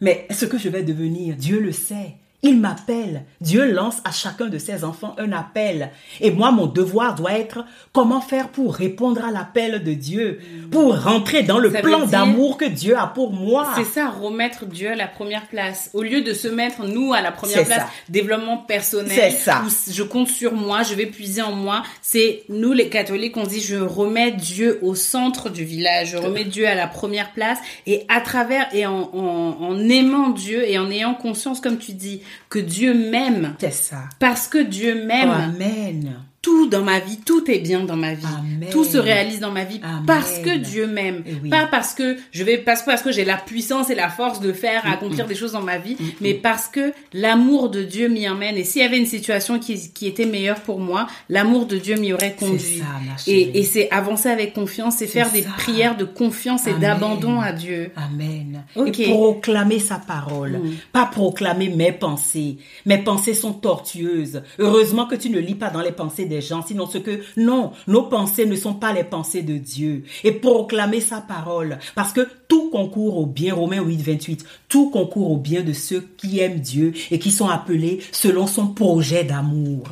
Mais 0.01 0.27
ce 0.29 0.45
que 0.45 0.57
je 0.57 0.69
vais 0.69 0.83
devenir, 0.83 1.35
Dieu 1.35 1.59
le 1.59 1.71
sait. 1.71 2.15
Il 2.45 2.59
m'appelle. 2.59 3.23
Dieu 3.39 3.71
lance 3.71 3.99
à 4.03 4.11
chacun 4.11 4.47
de 4.47 4.57
ses 4.57 4.83
enfants 4.83 5.15
un 5.17 5.31
appel. 5.31 5.91
Et 6.19 6.29
moi, 6.29 6.51
mon 6.51 6.65
devoir 6.65 7.15
doit 7.15 7.31
être 7.31 7.63
comment 7.93 8.19
faire 8.19 8.49
pour 8.49 8.75
répondre 8.75 9.23
à 9.23 9.31
l'appel 9.31 9.81
de 9.81 9.93
Dieu, 9.93 10.39
pour 10.69 11.01
rentrer 11.01 11.43
dans 11.43 11.57
le 11.57 11.71
Ça 11.71 11.79
plan 11.79 12.05
d'amour 12.05 12.57
que 12.57 12.65
Dieu 12.65 12.97
a 12.97 13.07
pour 13.07 13.31
moi. 13.31 13.71
C'est 13.77 13.85
ça, 13.85 14.09
remettre 14.09 14.65
Dieu 14.65 14.89
à 14.91 14.95
la 14.95 15.07
première 15.07 15.47
place. 15.47 15.89
Au 15.93 16.03
lieu 16.03 16.21
de 16.21 16.33
se 16.33 16.49
mettre, 16.49 16.85
nous, 16.85 17.13
à 17.13 17.21
la 17.21 17.31
première 17.31 17.63
place, 17.63 17.79
ça. 17.79 17.89
développement 18.09 18.57
personnel. 18.57 19.13
C'est 19.13 19.31
ça. 19.31 19.63
où 19.65 19.69
je 19.91 20.03
compte 20.03 20.27
sur 20.27 20.53
moi, 20.53 20.83
je 20.83 20.95
vais 20.95 21.05
puiser 21.05 21.41
en 21.41 21.53
moi. 21.53 21.83
C'est, 22.01 22.43
nous, 22.49 22.73
les 22.73 22.89
catholiques, 22.89 23.37
on 23.37 23.43
dit, 23.43 23.61
je 23.61 23.77
remets 23.77 24.31
Dieu 24.31 24.79
au 24.81 24.95
centre 24.95 25.49
du 25.49 25.63
village. 25.63 26.09
Je 26.11 26.17
remets 26.17 26.43
Dieu 26.43 26.67
à 26.67 26.75
la 26.75 26.87
première 26.87 27.31
place. 27.31 27.59
Et 27.87 28.05
à 28.09 28.19
travers, 28.19 28.67
et 28.75 28.85
en, 28.85 29.09
en, 29.13 29.57
en 29.61 29.79
aimant 29.89 30.29
Dieu 30.29 30.69
et 30.69 30.77
en 30.77 30.91
ayant 30.91 31.13
conscience, 31.13 31.61
comme 31.61 31.77
tu 31.77 31.93
dis, 31.93 32.21
que 32.49 32.59
Dieu 32.59 32.93
m'aime. 32.93 33.55
C'est 33.59 33.73
ça. 33.73 34.09
Parce 34.19 34.47
que 34.47 34.57
Dieu 34.57 35.05
m'aime. 35.05 35.29
Amen. 35.29 36.23
Tout 36.43 36.67
dans 36.67 36.83
ma 36.83 36.99
vie, 36.99 37.17
tout 37.25 37.49
est 37.49 37.59
bien 37.59 37.85
dans 37.85 37.95
ma 37.95 38.13
vie. 38.13 38.25
Amen. 38.25 38.69
Tout 38.69 38.83
se 38.83 38.97
réalise 38.97 39.39
dans 39.39 39.49
ma 39.49 39.63
vie 39.63 39.79
Amen. 39.81 40.03
parce 40.05 40.39
que 40.39 40.57
Dieu 40.57 40.87
m'aime. 40.87 41.23
Eh 41.25 41.35
oui. 41.41 41.49
Pas 41.49 41.67
parce 41.67 41.93
que 41.93 42.17
je 42.31 42.43
vais, 42.43 42.57
pas 42.57 42.75
parce 42.85 43.01
que 43.01 43.13
j'ai 43.13 43.23
la 43.23 43.37
puissance 43.37 43.89
et 43.89 43.95
la 43.95 44.09
force 44.09 44.41
de 44.41 44.51
faire, 44.51 44.85
accomplir 44.85 45.25
des 45.25 45.35
choses 45.35 45.53
dans 45.53 45.61
ma 45.61 45.77
vie, 45.77 45.95
mais 46.19 46.33
parce 46.33 46.67
que 46.67 46.91
l'amour 47.13 47.69
de 47.69 47.81
Dieu 47.81 48.09
m'y 48.09 48.27
emmène. 48.27 48.57
Et 48.57 48.65
s'il 48.65 48.81
y 48.81 48.85
avait 48.85 48.97
une 48.97 49.05
situation 49.05 49.57
qui, 49.57 49.91
qui 49.93 50.05
était 50.05 50.25
meilleure 50.25 50.59
pour 50.59 50.81
moi, 50.81 51.07
l'amour 51.29 51.65
de 51.65 51.77
Dieu 51.77 51.95
m'y 51.95 52.11
aurait 52.11 52.35
conduit. 52.37 52.79
ça, 52.79 52.85
et 53.25 53.57
et 53.57 53.63
c'est 53.63 53.89
avancer 53.89 54.27
avec 54.27 54.53
confiance, 54.53 54.97
c'est 54.97 55.07
faire 55.07 55.31
des 55.31 55.43
prières 55.43 55.95
de 55.95 56.03
confiance 56.03 56.67
et 56.67 56.73
d'abandon 56.73 57.39
à 57.39 57.53
Dieu. 57.53 57.91
Amen. 57.95 58.65
Ok. 58.75 58.99
Et 58.99 59.09
proclamer 59.09 59.79
sa 59.79 59.95
parole. 59.95 60.57
Mm. 60.57 60.71
Pas 60.91 61.05
proclamer 61.05 61.69
mes 61.69 61.93
pensées. 61.93 62.57
Mes 62.85 62.97
pensées 62.97 63.33
sont 63.33 63.53
tortueuses. 63.53 64.43
Heureusement 64.59 65.05
que 65.05 65.15
tu 65.15 65.29
ne 65.29 65.39
lis 65.39 65.55
pas 65.55 65.69
dans 65.69 65.81
les 65.81 65.93
pensées 65.93 66.25
gens, 66.41 66.63
sinon 66.65 66.85
ce 66.87 66.97
que, 66.97 67.21
non, 67.37 67.71
nos 67.87 68.03
pensées 68.03 68.45
ne 68.45 68.55
sont 68.55 68.73
pas 68.73 68.93
les 68.93 69.03
pensées 69.03 69.41
de 69.43 69.57
Dieu. 69.57 70.03
Et 70.23 70.31
proclamer 70.31 71.01
sa 71.01 71.21
parole. 71.21 71.79
Parce 71.95 72.13
que 72.13 72.27
tout 72.47 72.69
concourt 72.69 73.17
au 73.17 73.25
bien, 73.25 73.53
Romains 73.55 73.81
8, 73.81 73.97
28, 74.01 74.45
tout 74.69 74.89
concourt 74.89 75.31
au 75.31 75.37
bien 75.37 75.61
de 75.61 75.73
ceux 75.73 76.01
qui 76.17 76.39
aiment 76.39 76.59
Dieu 76.59 76.93
et 77.11 77.19
qui 77.19 77.31
sont 77.31 77.47
appelés 77.47 77.99
selon 78.11 78.47
son 78.47 78.67
projet 78.67 79.23
d'amour. 79.23 79.83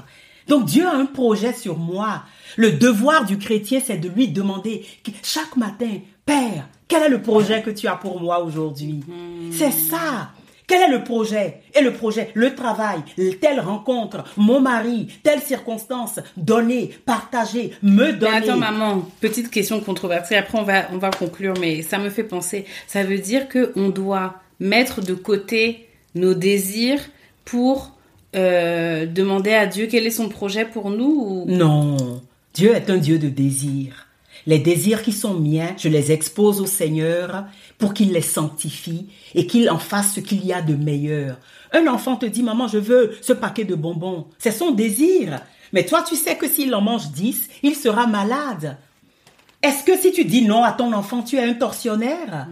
Donc 0.48 0.66
Dieu 0.66 0.86
a 0.86 0.96
un 0.96 1.06
projet 1.06 1.54
sur 1.54 1.78
moi. 1.78 2.24
Le 2.58 2.72
devoir 2.72 3.26
du 3.26 3.38
chrétien, 3.38 3.80
c'est 3.86 3.98
de 3.98 4.10
lui 4.10 4.28
demander 4.28 4.84
que- 5.04 5.12
chaque 5.24 5.56
matin, 5.56 5.90
Père, 6.26 6.68
quel 6.88 7.04
est 7.04 7.10
le 7.10 7.22
projet 7.22 7.62
que 7.62 7.70
tu 7.72 7.88
as 7.88 7.96
pour 7.96 8.20
moi 8.20 8.44
aujourd'hui? 8.44 9.02
C'est 9.52 9.72
ça. 9.72 10.32
Quel 10.72 10.84
est 10.84 10.98
le 10.98 11.04
projet? 11.04 11.56
Et 11.78 11.82
le 11.82 11.92
projet, 11.92 12.30
le 12.34 12.56
travail, 12.56 13.00
telle 13.42 13.60
rencontre, 13.60 14.24
mon 14.38 14.62
mari, 14.62 15.08
telle 15.22 15.42
circonstance, 15.42 16.22
donner, 16.38 16.92
partager, 17.06 17.74
me 17.84 18.06
Mais 18.06 18.14
donner. 18.14 18.38
attends 18.38 18.56
maman, 18.56 19.06
petite 19.20 19.52
question 19.52 19.82
controversée. 19.82 20.36
Après 20.36 20.58
on 20.58 20.64
va 20.64 20.84
on 20.94 20.98
va 20.98 21.12
conclure, 21.12 21.56
mais 21.60 21.82
ça 21.82 21.98
me 21.98 22.10
fait 22.10 22.24
penser. 22.24 22.64
Ça 22.88 23.04
veut 23.04 23.18
dire 23.18 23.50
que 23.50 23.74
on 23.76 23.90
doit 23.90 24.36
mettre 24.62 25.02
de 25.02 25.14
côté 25.14 25.90
nos 26.16 26.36
désirs 26.36 27.02
pour 27.44 27.98
euh, 28.38 29.06
demander 29.06 29.52
à 29.52 29.66
Dieu 29.66 29.88
quel 29.92 30.08
est 30.08 30.10
son 30.10 30.30
projet 30.30 30.64
pour 30.64 30.90
nous. 30.90 31.44
Ou... 31.50 31.52
Non, 31.52 32.22
Dieu 32.54 32.74
est 32.74 32.90
un 32.90 32.98
Dieu 32.98 33.20
de 33.20 33.28
désir. 33.28 34.08
Les 34.48 34.60
désirs 34.60 35.04
qui 35.04 35.12
sont 35.12 35.34
miens, 35.34 35.76
je 35.78 35.90
les 35.90 36.12
expose 36.12 36.62
au 36.62 36.66
Seigneur 36.66 37.44
pour 37.82 37.96
qu'il 37.96 38.14
les 38.14 38.22
sanctifie 38.22 39.08
et 39.34 39.48
qu'il 39.48 39.68
en 39.72 39.80
fasse 39.80 40.14
ce 40.14 40.20
qu'il 40.20 40.46
y 40.46 40.54
a 40.54 40.62
de 40.62 40.76
meilleur. 40.76 41.40
Un 41.74 41.88
enfant 41.88 42.16
te 42.16 42.28
dit, 42.28 42.44
maman, 42.44 42.68
je 42.68 42.78
veux 42.78 43.18
ce 43.22 43.34
paquet 43.34 43.64
de 43.64 43.74
bonbons. 43.74 44.28
C'est 44.38 44.52
son 44.52 44.70
désir. 44.70 45.42
Mais 45.74 45.84
toi, 45.84 46.04
tu 46.08 46.16
sais 46.16 46.38
que 46.38 46.48
s'il 46.48 46.76
en 46.76 46.82
mange 46.82 47.10
dix, 47.10 47.50
il 47.64 47.76
sera 47.76 48.06
malade. 48.06 48.78
Est-ce 49.64 49.84
que 49.84 49.98
si 49.98 50.12
tu 50.12 50.26
dis 50.26 50.46
non 50.46 50.64
à 50.64 50.74
ton 50.74 50.94
enfant, 50.94 51.24
tu 51.24 51.38
es 51.38 51.44
un 51.44 51.56
tortionnaire? 51.56 52.48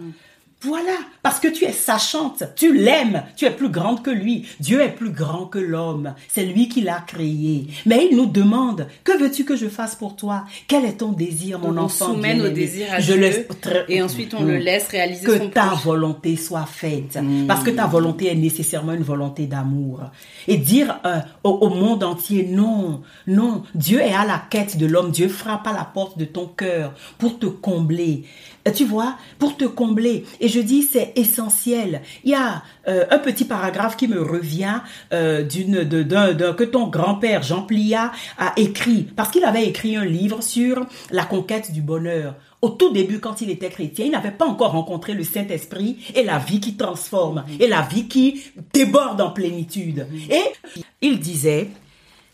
Voilà, 0.62 0.92
parce 1.24 1.40
que 1.40 1.48
tu 1.48 1.64
es 1.64 1.72
sachante, 1.72 2.44
tu 2.58 2.78
l'aimes, 2.78 3.24
tu 3.38 3.46
es 3.46 3.52
plus 3.52 3.70
grande 3.70 4.04
que 4.04 4.10
lui. 4.10 4.46
Dieu 4.60 4.82
est 4.82 4.90
plus 4.90 5.12
grand 5.12 5.46
que 5.46 5.58
l'homme, 5.58 6.14
c'est 6.28 6.44
lui 6.44 6.68
qui 6.68 6.82
l'a 6.82 7.02
créé. 7.08 7.68
Mais 7.86 8.10
il 8.12 8.18
nous 8.18 8.26
demande, 8.26 8.88
que 9.06 9.18
veux-tu 9.18 9.46
que 9.46 9.56
je 9.56 9.68
fasse 9.68 9.96
pour 9.96 10.18
toi? 10.18 10.44
Quel 10.68 10.84
est 10.84 10.98
ton 10.98 11.14
désir, 11.14 11.60
mon 11.60 11.78
on 11.78 11.84
enfant 11.84 12.08
soumène 12.08 12.42
à 12.42 13.00
Je 13.00 13.14
Dieu 13.14 13.48
et 13.88 14.02
ensuite 14.02 14.34
on 14.34 14.44
le 14.44 14.58
laisse 14.58 14.90
réaliser 14.90 15.26
que 15.26 15.38
son 15.38 15.50
ta 15.50 15.68
projet. 15.68 15.84
volonté 15.84 16.36
soit 16.36 16.66
faite. 16.66 17.18
Parce 17.48 17.64
que 17.64 17.70
ta 17.72 17.88
volonté 17.88 18.28
est 18.28 18.36
nécessairement 18.36 18.94
une 18.94 19.04
volonté 19.04 19.48
d'amour. 19.48 20.02
Et 20.48 20.58
dire 20.58 21.00
euh, 21.06 21.20
au, 21.46 21.52
au 21.52 21.70
monde 21.70 22.04
entier, 22.04 22.46
non, 22.50 23.02
non, 23.28 23.64
Dieu 23.76 24.02
est 24.02 24.14
à 24.14 24.26
la 24.26 24.44
quête 24.50 24.78
de 24.78 24.86
l'homme. 24.86 25.12
Dieu 25.12 25.30
frappe 25.30 25.68
à 25.68 25.74
la 25.74 25.86
porte 25.86 26.18
de 26.18 26.26
ton 26.26 26.48
cœur 26.48 26.94
pour 27.18 27.40
te 27.40 27.46
combler. 27.46 28.26
Euh, 28.68 28.72
Tu 28.72 28.86
vois, 28.86 29.16
pour 29.38 29.58
te 29.58 29.66
combler. 29.66 30.26
Et 30.40 30.48
je 30.48 30.60
dis, 30.60 30.84
c'est 30.84 31.14
essentiel. 31.16 32.02
Il 32.24 32.32
y 32.32 32.36
a 32.36 32.64
euh, 32.88 33.06
un 33.10 33.20
petit 33.20 33.46
paragraphe 33.46 33.98
qui 33.98 34.08
me 34.08 34.22
revient 34.22 34.80
euh, 35.14 35.46
que 35.46 36.64
ton 36.64 36.88
grand-père 36.88 37.44
Jean 37.44 37.64
Plia 37.64 38.12
a 38.38 38.54
écrit 38.58 39.08
parce 39.16 39.32
qu'il 39.32 39.44
avait 39.44 39.66
écrit 39.66 39.96
un 39.96 40.06
livre 40.06 40.42
sur 40.42 40.86
la 41.12 41.26
conquête 41.26 41.72
du 41.72 41.82
bonheur. 41.82 42.36
au 42.62 42.70
tout 42.70 42.92
début, 42.92 43.20
quand 43.20 43.42
il 43.42 43.50
était 43.50 43.70
chrétien, 43.70 44.06
il 44.06 44.12
n'avait 44.12 44.32
pas 44.32 44.46
encore 44.46 44.72
rencontré 44.72 45.14
le 45.14 45.24
Saint-Esprit 45.24 45.98
et 46.14 46.24
la 46.24 46.40
vie 46.40 46.60
qui 46.60 46.76
transforme, 46.76 47.46
et 47.60 47.68
la 47.68 47.82
vie 47.82 48.08
qui 48.10 48.42
déborde 48.74 49.22
en 49.22 49.32
plénitude. 49.32 50.06
Et 50.30 50.84
il 51.02 51.20
disait, 51.20 51.70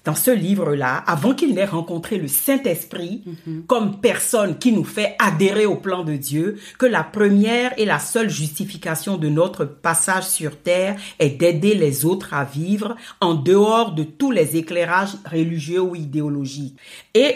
dans 0.06 0.16
ce 0.16 0.32
livre-là, 0.32 0.97
avant 1.08 1.34
qu'il 1.34 1.53
n'ait 1.56 1.66
rencontré 1.66 2.18
le 2.18 2.28
Saint-Esprit 2.28 3.24
comme 3.68 3.99
personne 3.99 4.58
qui 4.60 4.72
nous 4.72 4.84
fait 4.84 5.16
adhérer 5.20 5.66
au 5.66 5.76
plan 5.76 6.03
de 6.03 6.14
Dieu, 6.16 6.58
que 6.78 6.86
la 6.86 7.03
première 7.03 7.74
et 7.78 7.86
la 7.86 7.99
seule 7.99 8.30
justification 8.30 9.18
de 9.18 9.30
notre 9.30 9.66
passage 9.66 10.26
sur 10.28 10.58
terre 10.62 10.95
est 11.20 11.32
d'aider 11.32 11.74
les 11.74 12.06
autres 12.06 12.34
à 12.34 12.43
vivre 12.43 12.95
en 13.20 13.34
dehors 13.34 13.93
de 13.93 14.03
tous 14.03 14.32
les 14.32 14.56
éclairages 14.58 15.16
religieux 15.30 15.82
ou 15.82 15.95
idéologiques. 15.95 16.78
Et 17.16 17.36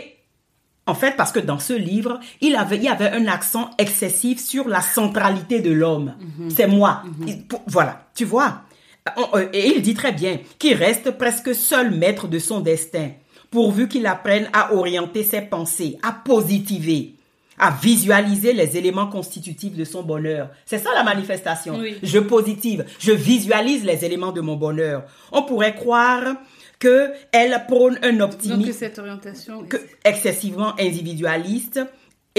en 0.86 0.96
fait, 0.96 1.16
parce 1.16 1.32
que 1.32 1.40
dans 1.40 1.60
ce 1.60 1.74
livre, 1.74 2.20
il, 2.42 2.56
avait, 2.56 2.78
il 2.78 2.84
y 2.84 2.88
avait 2.88 3.12
un 3.12 3.28
accent 3.28 3.70
excessif 3.78 4.40
sur 4.40 4.68
la 4.68 4.82
centralité 4.82 5.60
de 5.60 5.72
l'homme. 5.72 6.14
C'est 6.50 6.68
moi. 6.68 7.04
Pour- 7.48 7.62
Voilà, 7.68 8.08
tu 8.16 8.26
vois? 8.26 8.62
On- 9.18 9.38
euh, 9.38 9.48
Et 9.54 9.68
il 9.76 9.82
dit 9.82 9.94
très 9.94 10.12
bien 10.12 10.40
qu'il 10.58 10.74
reste 10.76 11.12
presque 11.12 11.54
seul 11.56 11.92
maître 11.92 12.28
de 12.28 12.40
son 12.40 12.60
destin, 12.60 13.10
pourvu 13.52 13.88
qu'il 13.88 14.06
apprenne 14.06 14.50
à 14.54 14.74
orienter 14.74 15.24
ses 15.24 15.42
pensées, 15.42 15.98
à 16.04 16.12
positiver, 16.12 17.14
à 17.58 17.72
visualiser 17.72 18.54
les 18.54 18.78
éléments 18.78 19.08
constitutifs 19.08 19.76
de 19.76 19.84
son 19.84 20.04
bonheur. 20.04 20.50
C'est 20.66 20.78
ça 20.78 20.90
la 20.94 21.04
manifestation. 21.04 21.78
Oui. 21.80 21.98
Je 22.02 22.20
positive, 22.20 22.86
je 23.00 23.12
visualise 23.12 23.84
les 23.84 24.06
éléments 24.06 24.32
de 24.32 24.42
mon 24.42 24.56
bonheur. 24.56 25.04
On 25.32 25.44
pourrait 25.44 25.76
croire 25.76 26.36
que 26.80 27.10
elle 27.34 27.62
prône 27.68 28.00
un 28.04 28.22
optimisme 28.22 28.72
cette 28.72 29.00
orientation... 29.00 29.64
que 29.64 29.76
excessivement 30.06 30.74
individualiste 30.80 31.82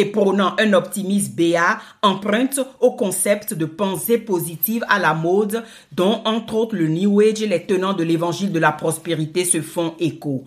prônant 0.07 0.55
un 0.59 0.73
optimisme 0.73 1.35
béat 1.35 1.81
emprunte 2.03 2.61
au 2.81 2.93
concept 2.93 3.55
de 3.55 3.65
pensée 3.65 4.19
positive 4.19 4.85
à 4.89 4.99
la 4.99 5.15
mode 5.15 5.65
dont 5.93 6.23
entre 6.25 6.55
autres 6.55 6.77
le 6.77 6.89
New 6.89 7.21
Age 7.21 7.43
et 7.43 7.47
les 7.47 7.67
tenants 7.67 7.95
de 7.95 8.05
l'évangile 8.05 8.53
de 8.53 8.59
la 8.59 8.73
prospérité 8.73 9.45
se 9.45 9.61
font 9.61 9.95
écho. 9.99 10.45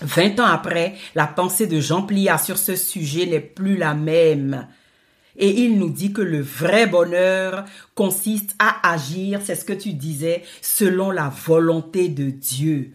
Vingt 0.00 0.38
ans 0.40 0.46
après, 0.46 0.94
la 1.14 1.26
pensée 1.26 1.66
de 1.66 1.80
Jean 1.80 2.02
Plia 2.02 2.38
sur 2.38 2.58
ce 2.58 2.76
sujet 2.76 3.26
n'est 3.26 3.40
plus 3.40 3.76
la 3.76 3.94
même. 3.94 4.66
Et 5.36 5.62
il 5.62 5.78
nous 5.78 5.90
dit 5.90 6.12
que 6.12 6.22
le 6.22 6.40
vrai 6.40 6.86
bonheur 6.86 7.64
consiste 7.94 8.54
à 8.58 8.92
agir, 8.92 9.40
c'est 9.42 9.56
ce 9.56 9.64
que 9.64 9.72
tu 9.72 9.92
disais, 9.92 10.42
selon 10.60 11.10
la 11.10 11.28
volonté 11.28 12.08
de 12.08 12.30
Dieu. 12.30 12.92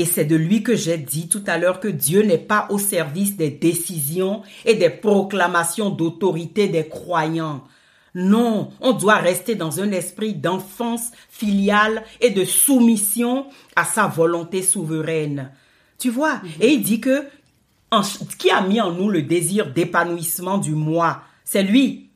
Et 0.00 0.06
c'est 0.06 0.24
de 0.24 0.36
lui 0.36 0.62
que 0.62 0.74
j'ai 0.76 0.96
dit 0.96 1.28
tout 1.28 1.42
à 1.46 1.58
l'heure 1.58 1.78
que 1.78 1.88
Dieu 1.88 2.22
n'est 2.22 2.38
pas 2.38 2.66
au 2.70 2.78
service 2.78 3.36
des 3.36 3.50
décisions 3.50 4.40
et 4.64 4.74
des 4.74 4.88
proclamations 4.88 5.90
d'autorité 5.90 6.68
des 6.68 6.88
croyants. 6.88 7.64
Non, 8.14 8.70
on 8.80 8.92
doit 8.92 9.16
rester 9.16 9.54
dans 9.56 9.80
un 9.80 9.92
esprit 9.92 10.32
d'enfance 10.34 11.10
filiale 11.28 12.02
et 12.20 12.30
de 12.30 12.44
soumission 12.46 13.46
à 13.76 13.84
sa 13.84 14.06
volonté 14.06 14.62
souveraine. 14.62 15.50
Tu 15.98 16.08
vois 16.08 16.40
Et 16.60 16.68
il 16.72 16.82
dit 16.82 17.00
que 17.00 17.24
en- 17.90 18.00
qui 18.38 18.50
a 18.50 18.62
mis 18.62 18.80
en 18.80 18.92
nous 18.92 19.10
le 19.10 19.22
désir 19.22 19.70
d'épanouissement 19.70 20.56
du 20.58 20.72
moi? 20.72 21.22
C'est 21.44 21.62
lui. 21.62 22.08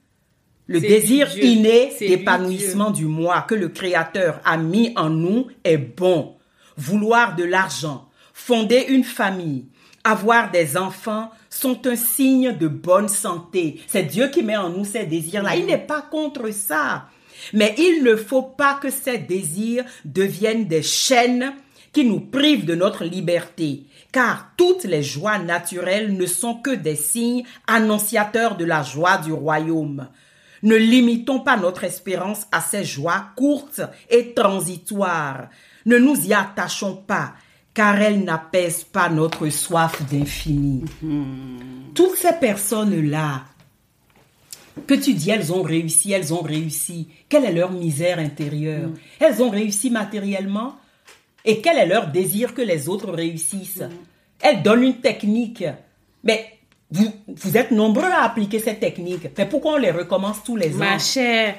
Le 0.66 0.80
désir 0.88 1.26
lui, 1.36 1.52
inné 1.52 1.90
d'épanouissement 2.08 2.90
du 2.90 3.04
moi 3.04 3.42
que 3.42 3.54
le 3.54 3.68
Créateur 3.68 4.40
a 4.46 4.56
mis 4.56 4.94
en 4.96 5.10
nous 5.10 5.48
est 5.64 5.76
bon. 5.76 6.34
Vouloir 6.76 7.36
de 7.36 7.44
l'argent, 7.44 8.08
fonder 8.32 8.86
une 8.88 9.04
famille, 9.04 9.66
avoir 10.02 10.50
des 10.50 10.76
enfants 10.76 11.30
sont 11.48 11.86
un 11.86 11.96
signe 11.96 12.56
de 12.56 12.68
bonne 12.68 13.08
santé. 13.08 13.80
C'est 13.86 14.02
Dieu 14.02 14.28
qui 14.28 14.42
met 14.42 14.56
en 14.56 14.68
nous 14.68 14.84
ces 14.84 15.04
désirs-là. 15.06 15.56
Il 15.56 15.66
n'est 15.66 15.78
pas 15.78 16.02
contre 16.02 16.50
ça. 16.52 17.06
Mais 17.52 17.74
il 17.78 18.02
ne 18.02 18.16
faut 18.16 18.42
pas 18.42 18.74
que 18.74 18.90
ces 18.90 19.18
désirs 19.18 19.84
deviennent 20.04 20.66
des 20.66 20.82
chaînes 20.82 21.54
qui 21.92 22.04
nous 22.04 22.20
privent 22.20 22.64
de 22.64 22.74
notre 22.74 23.04
liberté, 23.04 23.84
car 24.12 24.50
toutes 24.56 24.84
les 24.84 25.02
joies 25.02 25.38
naturelles 25.38 26.16
ne 26.16 26.26
sont 26.26 26.56
que 26.56 26.74
des 26.74 26.96
signes 26.96 27.44
annonciateurs 27.66 28.56
de 28.56 28.64
la 28.64 28.82
joie 28.82 29.18
du 29.18 29.32
royaume. 29.32 30.08
Ne 30.62 30.76
limitons 30.76 31.40
pas 31.40 31.56
notre 31.56 31.84
espérance 31.84 32.46
à 32.50 32.60
ces 32.60 32.84
joies 32.84 33.26
courtes 33.36 33.82
et 34.10 34.34
transitoires. 34.34 35.48
Ne 35.86 35.98
nous 35.98 36.26
y 36.26 36.32
attachons 36.32 36.96
pas, 36.96 37.34
car 37.72 38.00
elles 38.00 38.22
n'apaisent 38.22 38.84
pas 38.84 39.08
notre 39.08 39.48
soif 39.48 40.02
d'infini. 40.10 40.84
Toutes 41.94 42.16
ces 42.16 42.32
personnes-là, 42.32 43.44
que 44.86 44.94
tu 44.94 45.14
dis, 45.14 45.30
elles 45.30 45.52
ont 45.52 45.62
réussi, 45.62 46.12
elles 46.12 46.34
ont 46.34 46.42
réussi. 46.42 47.08
Quelle 47.28 47.44
est 47.44 47.52
leur 47.52 47.70
misère 47.70 48.18
intérieure? 48.18 48.90
Elles 49.20 49.42
ont 49.42 49.50
réussi 49.50 49.90
matériellement? 49.90 50.76
Et 51.44 51.60
quel 51.60 51.78
est 51.78 51.86
leur 51.86 52.08
désir 52.08 52.54
que 52.54 52.62
les 52.62 52.88
autres 52.88 53.12
réussissent? 53.12 53.84
Elles 54.40 54.62
donnent 54.62 54.82
une 54.82 55.00
technique. 55.00 55.64
Mais 56.22 56.58
vous, 56.90 57.12
vous 57.28 57.56
êtes 57.56 57.70
nombreux 57.70 58.10
à 58.10 58.24
appliquer 58.24 58.58
cette 58.58 58.80
technique. 58.80 59.28
Mais 59.36 59.46
pourquoi 59.46 59.74
on 59.74 59.78
les 59.78 59.90
recommence 59.90 60.42
tous 60.42 60.56
les 60.56 60.74
ans? 60.74 60.78
Ma 60.78 60.98
chère, 60.98 61.56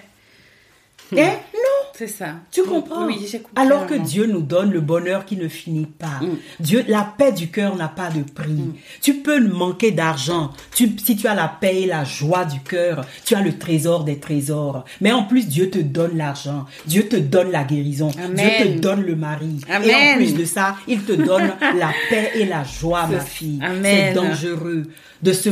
Eh 1.12 1.18
non 1.18 1.62
c'est 1.98 2.08
ça. 2.08 2.36
tu 2.52 2.62
comprends 2.64 3.06
Oui, 3.06 3.16
j'ai 3.32 3.40
compris. 3.40 3.54
Alors 3.56 3.88
que. 3.88 3.94
Dieu 3.94 4.26
nous 4.26 4.42
donne 4.42 4.72
le 4.72 4.82
bonheur 4.82 5.24
qui 5.24 5.38
ne 5.38 5.48
finit 5.48 5.86
pas. 5.86 6.20
Mm. 6.22 6.38
Dieu, 6.60 6.84
la 6.90 7.04
paix 7.18 7.32
du 7.32 7.48
cœur 7.50 7.78
n'a 7.78 7.88
pas 7.88 8.10
de 8.10 8.22
prix. 8.22 8.74
Tu 9.02 9.14
peux 9.16 9.40
manquer 9.48 9.92
d'argent. 9.92 10.52
Tu, 10.74 10.92
si 11.02 11.16
tu 11.16 11.26
as 11.28 11.34
la 11.36 11.48
paix 11.48 11.84
et 11.84 11.86
la 11.86 12.04
joie 12.04 12.44
du 12.44 12.60
cœur, 12.60 13.06
tu 13.24 13.34
as 13.34 13.42
le 13.42 13.58
trésor 13.58 14.04
des 14.04 14.20
trésors. 14.20 14.84
Mais 15.00 15.14
en 15.14 15.24
plus, 15.24 15.48
Dieu 15.48 15.70
te 15.70 15.80
donne 15.80 16.18
l'argent. 16.18 16.66
Dieu 16.86 17.08
te 17.08 17.16
donne 17.16 17.50
la 17.52 17.64
guérison. 17.64 18.12
Amen. 18.22 18.36
Dieu 18.36 18.66
te 18.76 18.80
donne 18.80 19.04
le 19.04 19.16
mari. 19.16 19.62
Et 19.86 19.96
en 19.96 20.16
plus 20.18 20.34
de 20.36 20.44
ça, 20.44 20.76
il 20.90 21.02
te 21.04 21.14
donne 21.14 21.54
la 21.78 21.92
paix 22.10 22.32
et 22.36 22.46
la 22.46 22.66
joie, 22.66 23.08
ma 23.08 23.22
fille. 23.22 23.62
C'est 23.84 24.14
dangereux 24.14 24.84
de 25.24 25.32
se 25.32 25.50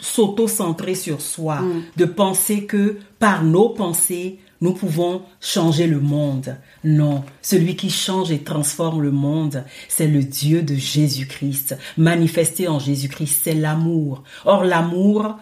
s'auto-centrer 0.00 0.94
sur 0.94 1.20
soi, 1.20 1.60
Mm. 1.60 1.82
de 1.96 2.04
penser 2.04 2.64
que 2.64 2.98
par 3.20 3.44
nos 3.44 3.68
pensées, 3.68 4.38
nous 4.60 4.72
pouvons 4.72 5.22
changer 5.40 5.86
le 5.86 6.00
monde. 6.00 6.56
Non, 6.84 7.24
celui 7.42 7.76
qui 7.76 7.90
change 7.90 8.30
et 8.30 8.42
transforme 8.42 9.02
le 9.02 9.10
monde, 9.10 9.64
c'est 9.88 10.06
le 10.06 10.22
Dieu 10.22 10.62
de 10.62 10.74
Jésus-Christ. 10.74 11.76
Manifesté 11.96 12.68
en 12.68 12.78
Jésus-Christ, 12.78 13.40
c'est 13.44 13.54
l'amour. 13.54 14.22
Or, 14.44 14.64
l'amour 14.64 15.38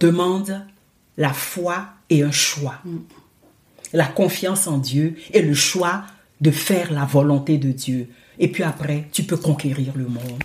demande 0.00 0.64
la 1.16 1.32
foi 1.32 1.86
et 2.10 2.22
un 2.22 2.32
choix. 2.32 2.76
La 3.92 4.06
confiance 4.06 4.66
en 4.66 4.78
Dieu 4.78 5.16
et 5.32 5.42
le 5.42 5.54
choix 5.54 6.04
de 6.40 6.50
faire 6.50 6.92
la 6.92 7.04
volonté 7.04 7.58
de 7.58 7.70
Dieu. 7.72 8.08
Et 8.38 8.48
puis 8.48 8.64
après, 8.64 9.08
tu 9.12 9.22
peux 9.22 9.36
conquérir 9.36 9.92
le 9.94 10.06
monde. 10.06 10.42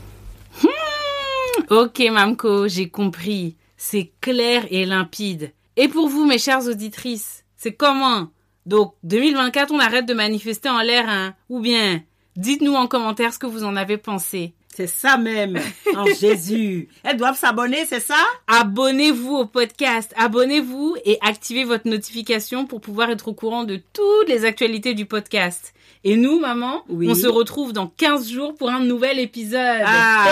Ok, 1.70 2.02
Mamko, 2.12 2.68
j'ai 2.68 2.90
compris. 2.90 3.56
C'est 3.78 4.12
clair 4.22 4.66
et 4.70 4.86
limpide. 4.86 5.52
Et 5.78 5.88
pour 5.88 6.10
vous, 6.10 6.26
mes 6.26 6.38
chères 6.38 6.66
auditrices, 6.66 7.44
c'est 7.60 7.74
comment? 7.74 8.30
Donc, 8.66 8.94
2024, 9.04 9.72
on 9.74 9.80
arrête 9.80 10.06
de 10.06 10.14
manifester 10.14 10.70
en 10.70 10.80
l'air, 10.80 11.08
hein? 11.08 11.36
Ou 11.50 11.60
bien, 11.60 12.02
dites-nous 12.38 12.74
en 12.74 12.88
commentaire 12.88 13.34
ce 13.34 13.40
que 13.40 13.48
vous 13.48 13.66
en 13.66 13.76
avez 13.76 13.98
pensé. 13.98 14.54
C'est 14.74 14.88
ça 14.88 15.18
même, 15.18 15.60
en 15.94 16.06
Jésus. 16.20 16.88
Elles 17.04 17.18
doivent 17.18 17.38
s'abonner, 17.38 17.86
c'est 17.86 18.00
ça? 18.00 18.24
Abonnez-vous 18.48 19.36
au 19.36 19.46
podcast, 19.46 20.14
abonnez-vous 20.16 20.96
et 21.04 21.18
activez 21.22 21.66
votre 21.66 21.88
notification 21.90 22.66
pour 22.66 22.80
pouvoir 22.80 23.10
être 23.10 23.28
au 23.28 23.34
courant 23.34 23.66
de 23.66 23.82
toutes 23.92 24.30
les 24.30 24.46
actualités 24.46 24.94
du 24.94 25.06
podcast. 25.06 25.74
Et 26.06 26.16
nous, 26.16 26.40
maman, 26.40 26.82
Oui. 26.88 27.10
on 27.10 27.14
se 27.16 27.28
retrouve 27.28 27.74
dans 27.74 27.88
15 27.88 28.30
jours 28.32 28.56
pour 28.56 28.70
un 28.70 28.80
nouvel 28.80 29.20
épisode. 29.20 29.82
Ah, 29.86 30.26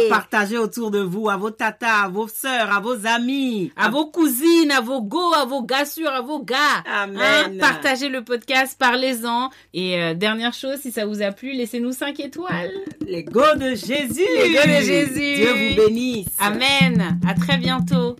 Hey 0.00 0.08
partagez 0.08 0.58
autour 0.58 0.90
de 0.90 0.98
vous, 0.98 1.28
à 1.30 1.36
vos 1.36 1.50
tatas, 1.50 2.02
à 2.04 2.08
vos 2.08 2.26
sœurs, 2.26 2.72
à 2.72 2.80
vos 2.80 3.06
amis. 3.06 3.70
à 3.76 3.88
vos 3.88 4.06
cousines, 4.06 4.72
à 4.72 4.80
vos 4.80 5.00
go, 5.00 5.32
à 5.34 5.44
vos 5.44 5.62
gars 5.62 5.84
sûrs, 5.84 6.10
à 6.10 6.22
vos 6.22 6.40
gars. 6.42 6.56
Amen. 6.92 7.20
Hein, 7.22 7.52
partagez 7.60 8.08
le 8.08 8.24
podcast, 8.24 8.76
parlez-en. 8.78 9.50
Et 9.74 10.00
euh, 10.02 10.14
dernière 10.14 10.54
chose, 10.54 10.78
si 10.80 10.90
ça 10.90 11.06
vous 11.06 11.22
a 11.22 11.30
plu, 11.30 11.52
laissez-nous 11.52 11.92
5 11.92 12.18
étoiles. 12.18 12.72
Les 13.06 13.22
go 13.22 13.42
de 13.56 13.76
Jésus. 13.76 14.26
Les 14.42 14.52
go 14.54 14.60
de 14.64 14.84
Jésus. 14.84 15.34
Dieu 15.36 15.52
vous 15.52 15.76
bénisse. 15.86 16.28
Amen. 16.40 17.20
À 17.28 17.34
très 17.34 17.58
bientôt. 17.58 18.16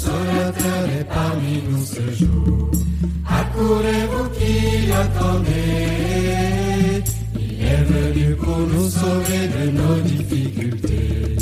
Consolateur 0.00 0.88
est 0.98 1.04
parmi 1.04 1.62
nous 1.68 1.84
ce 1.84 2.24
jour. 2.24 2.70
Accourez-vous 3.28 4.28
qui 4.30 4.90
attendez. 4.92 5.50
Il 7.38 7.62
est 7.62 7.84
venu 7.84 8.34
pour 8.36 8.58
nous 8.58 8.88
sauver 8.88 9.48
de 9.48 9.70
nos 9.72 10.00
difficultés. 10.00 11.36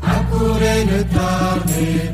Accourez, 0.00 0.84
ne 0.84 1.02
tardez 1.02 2.12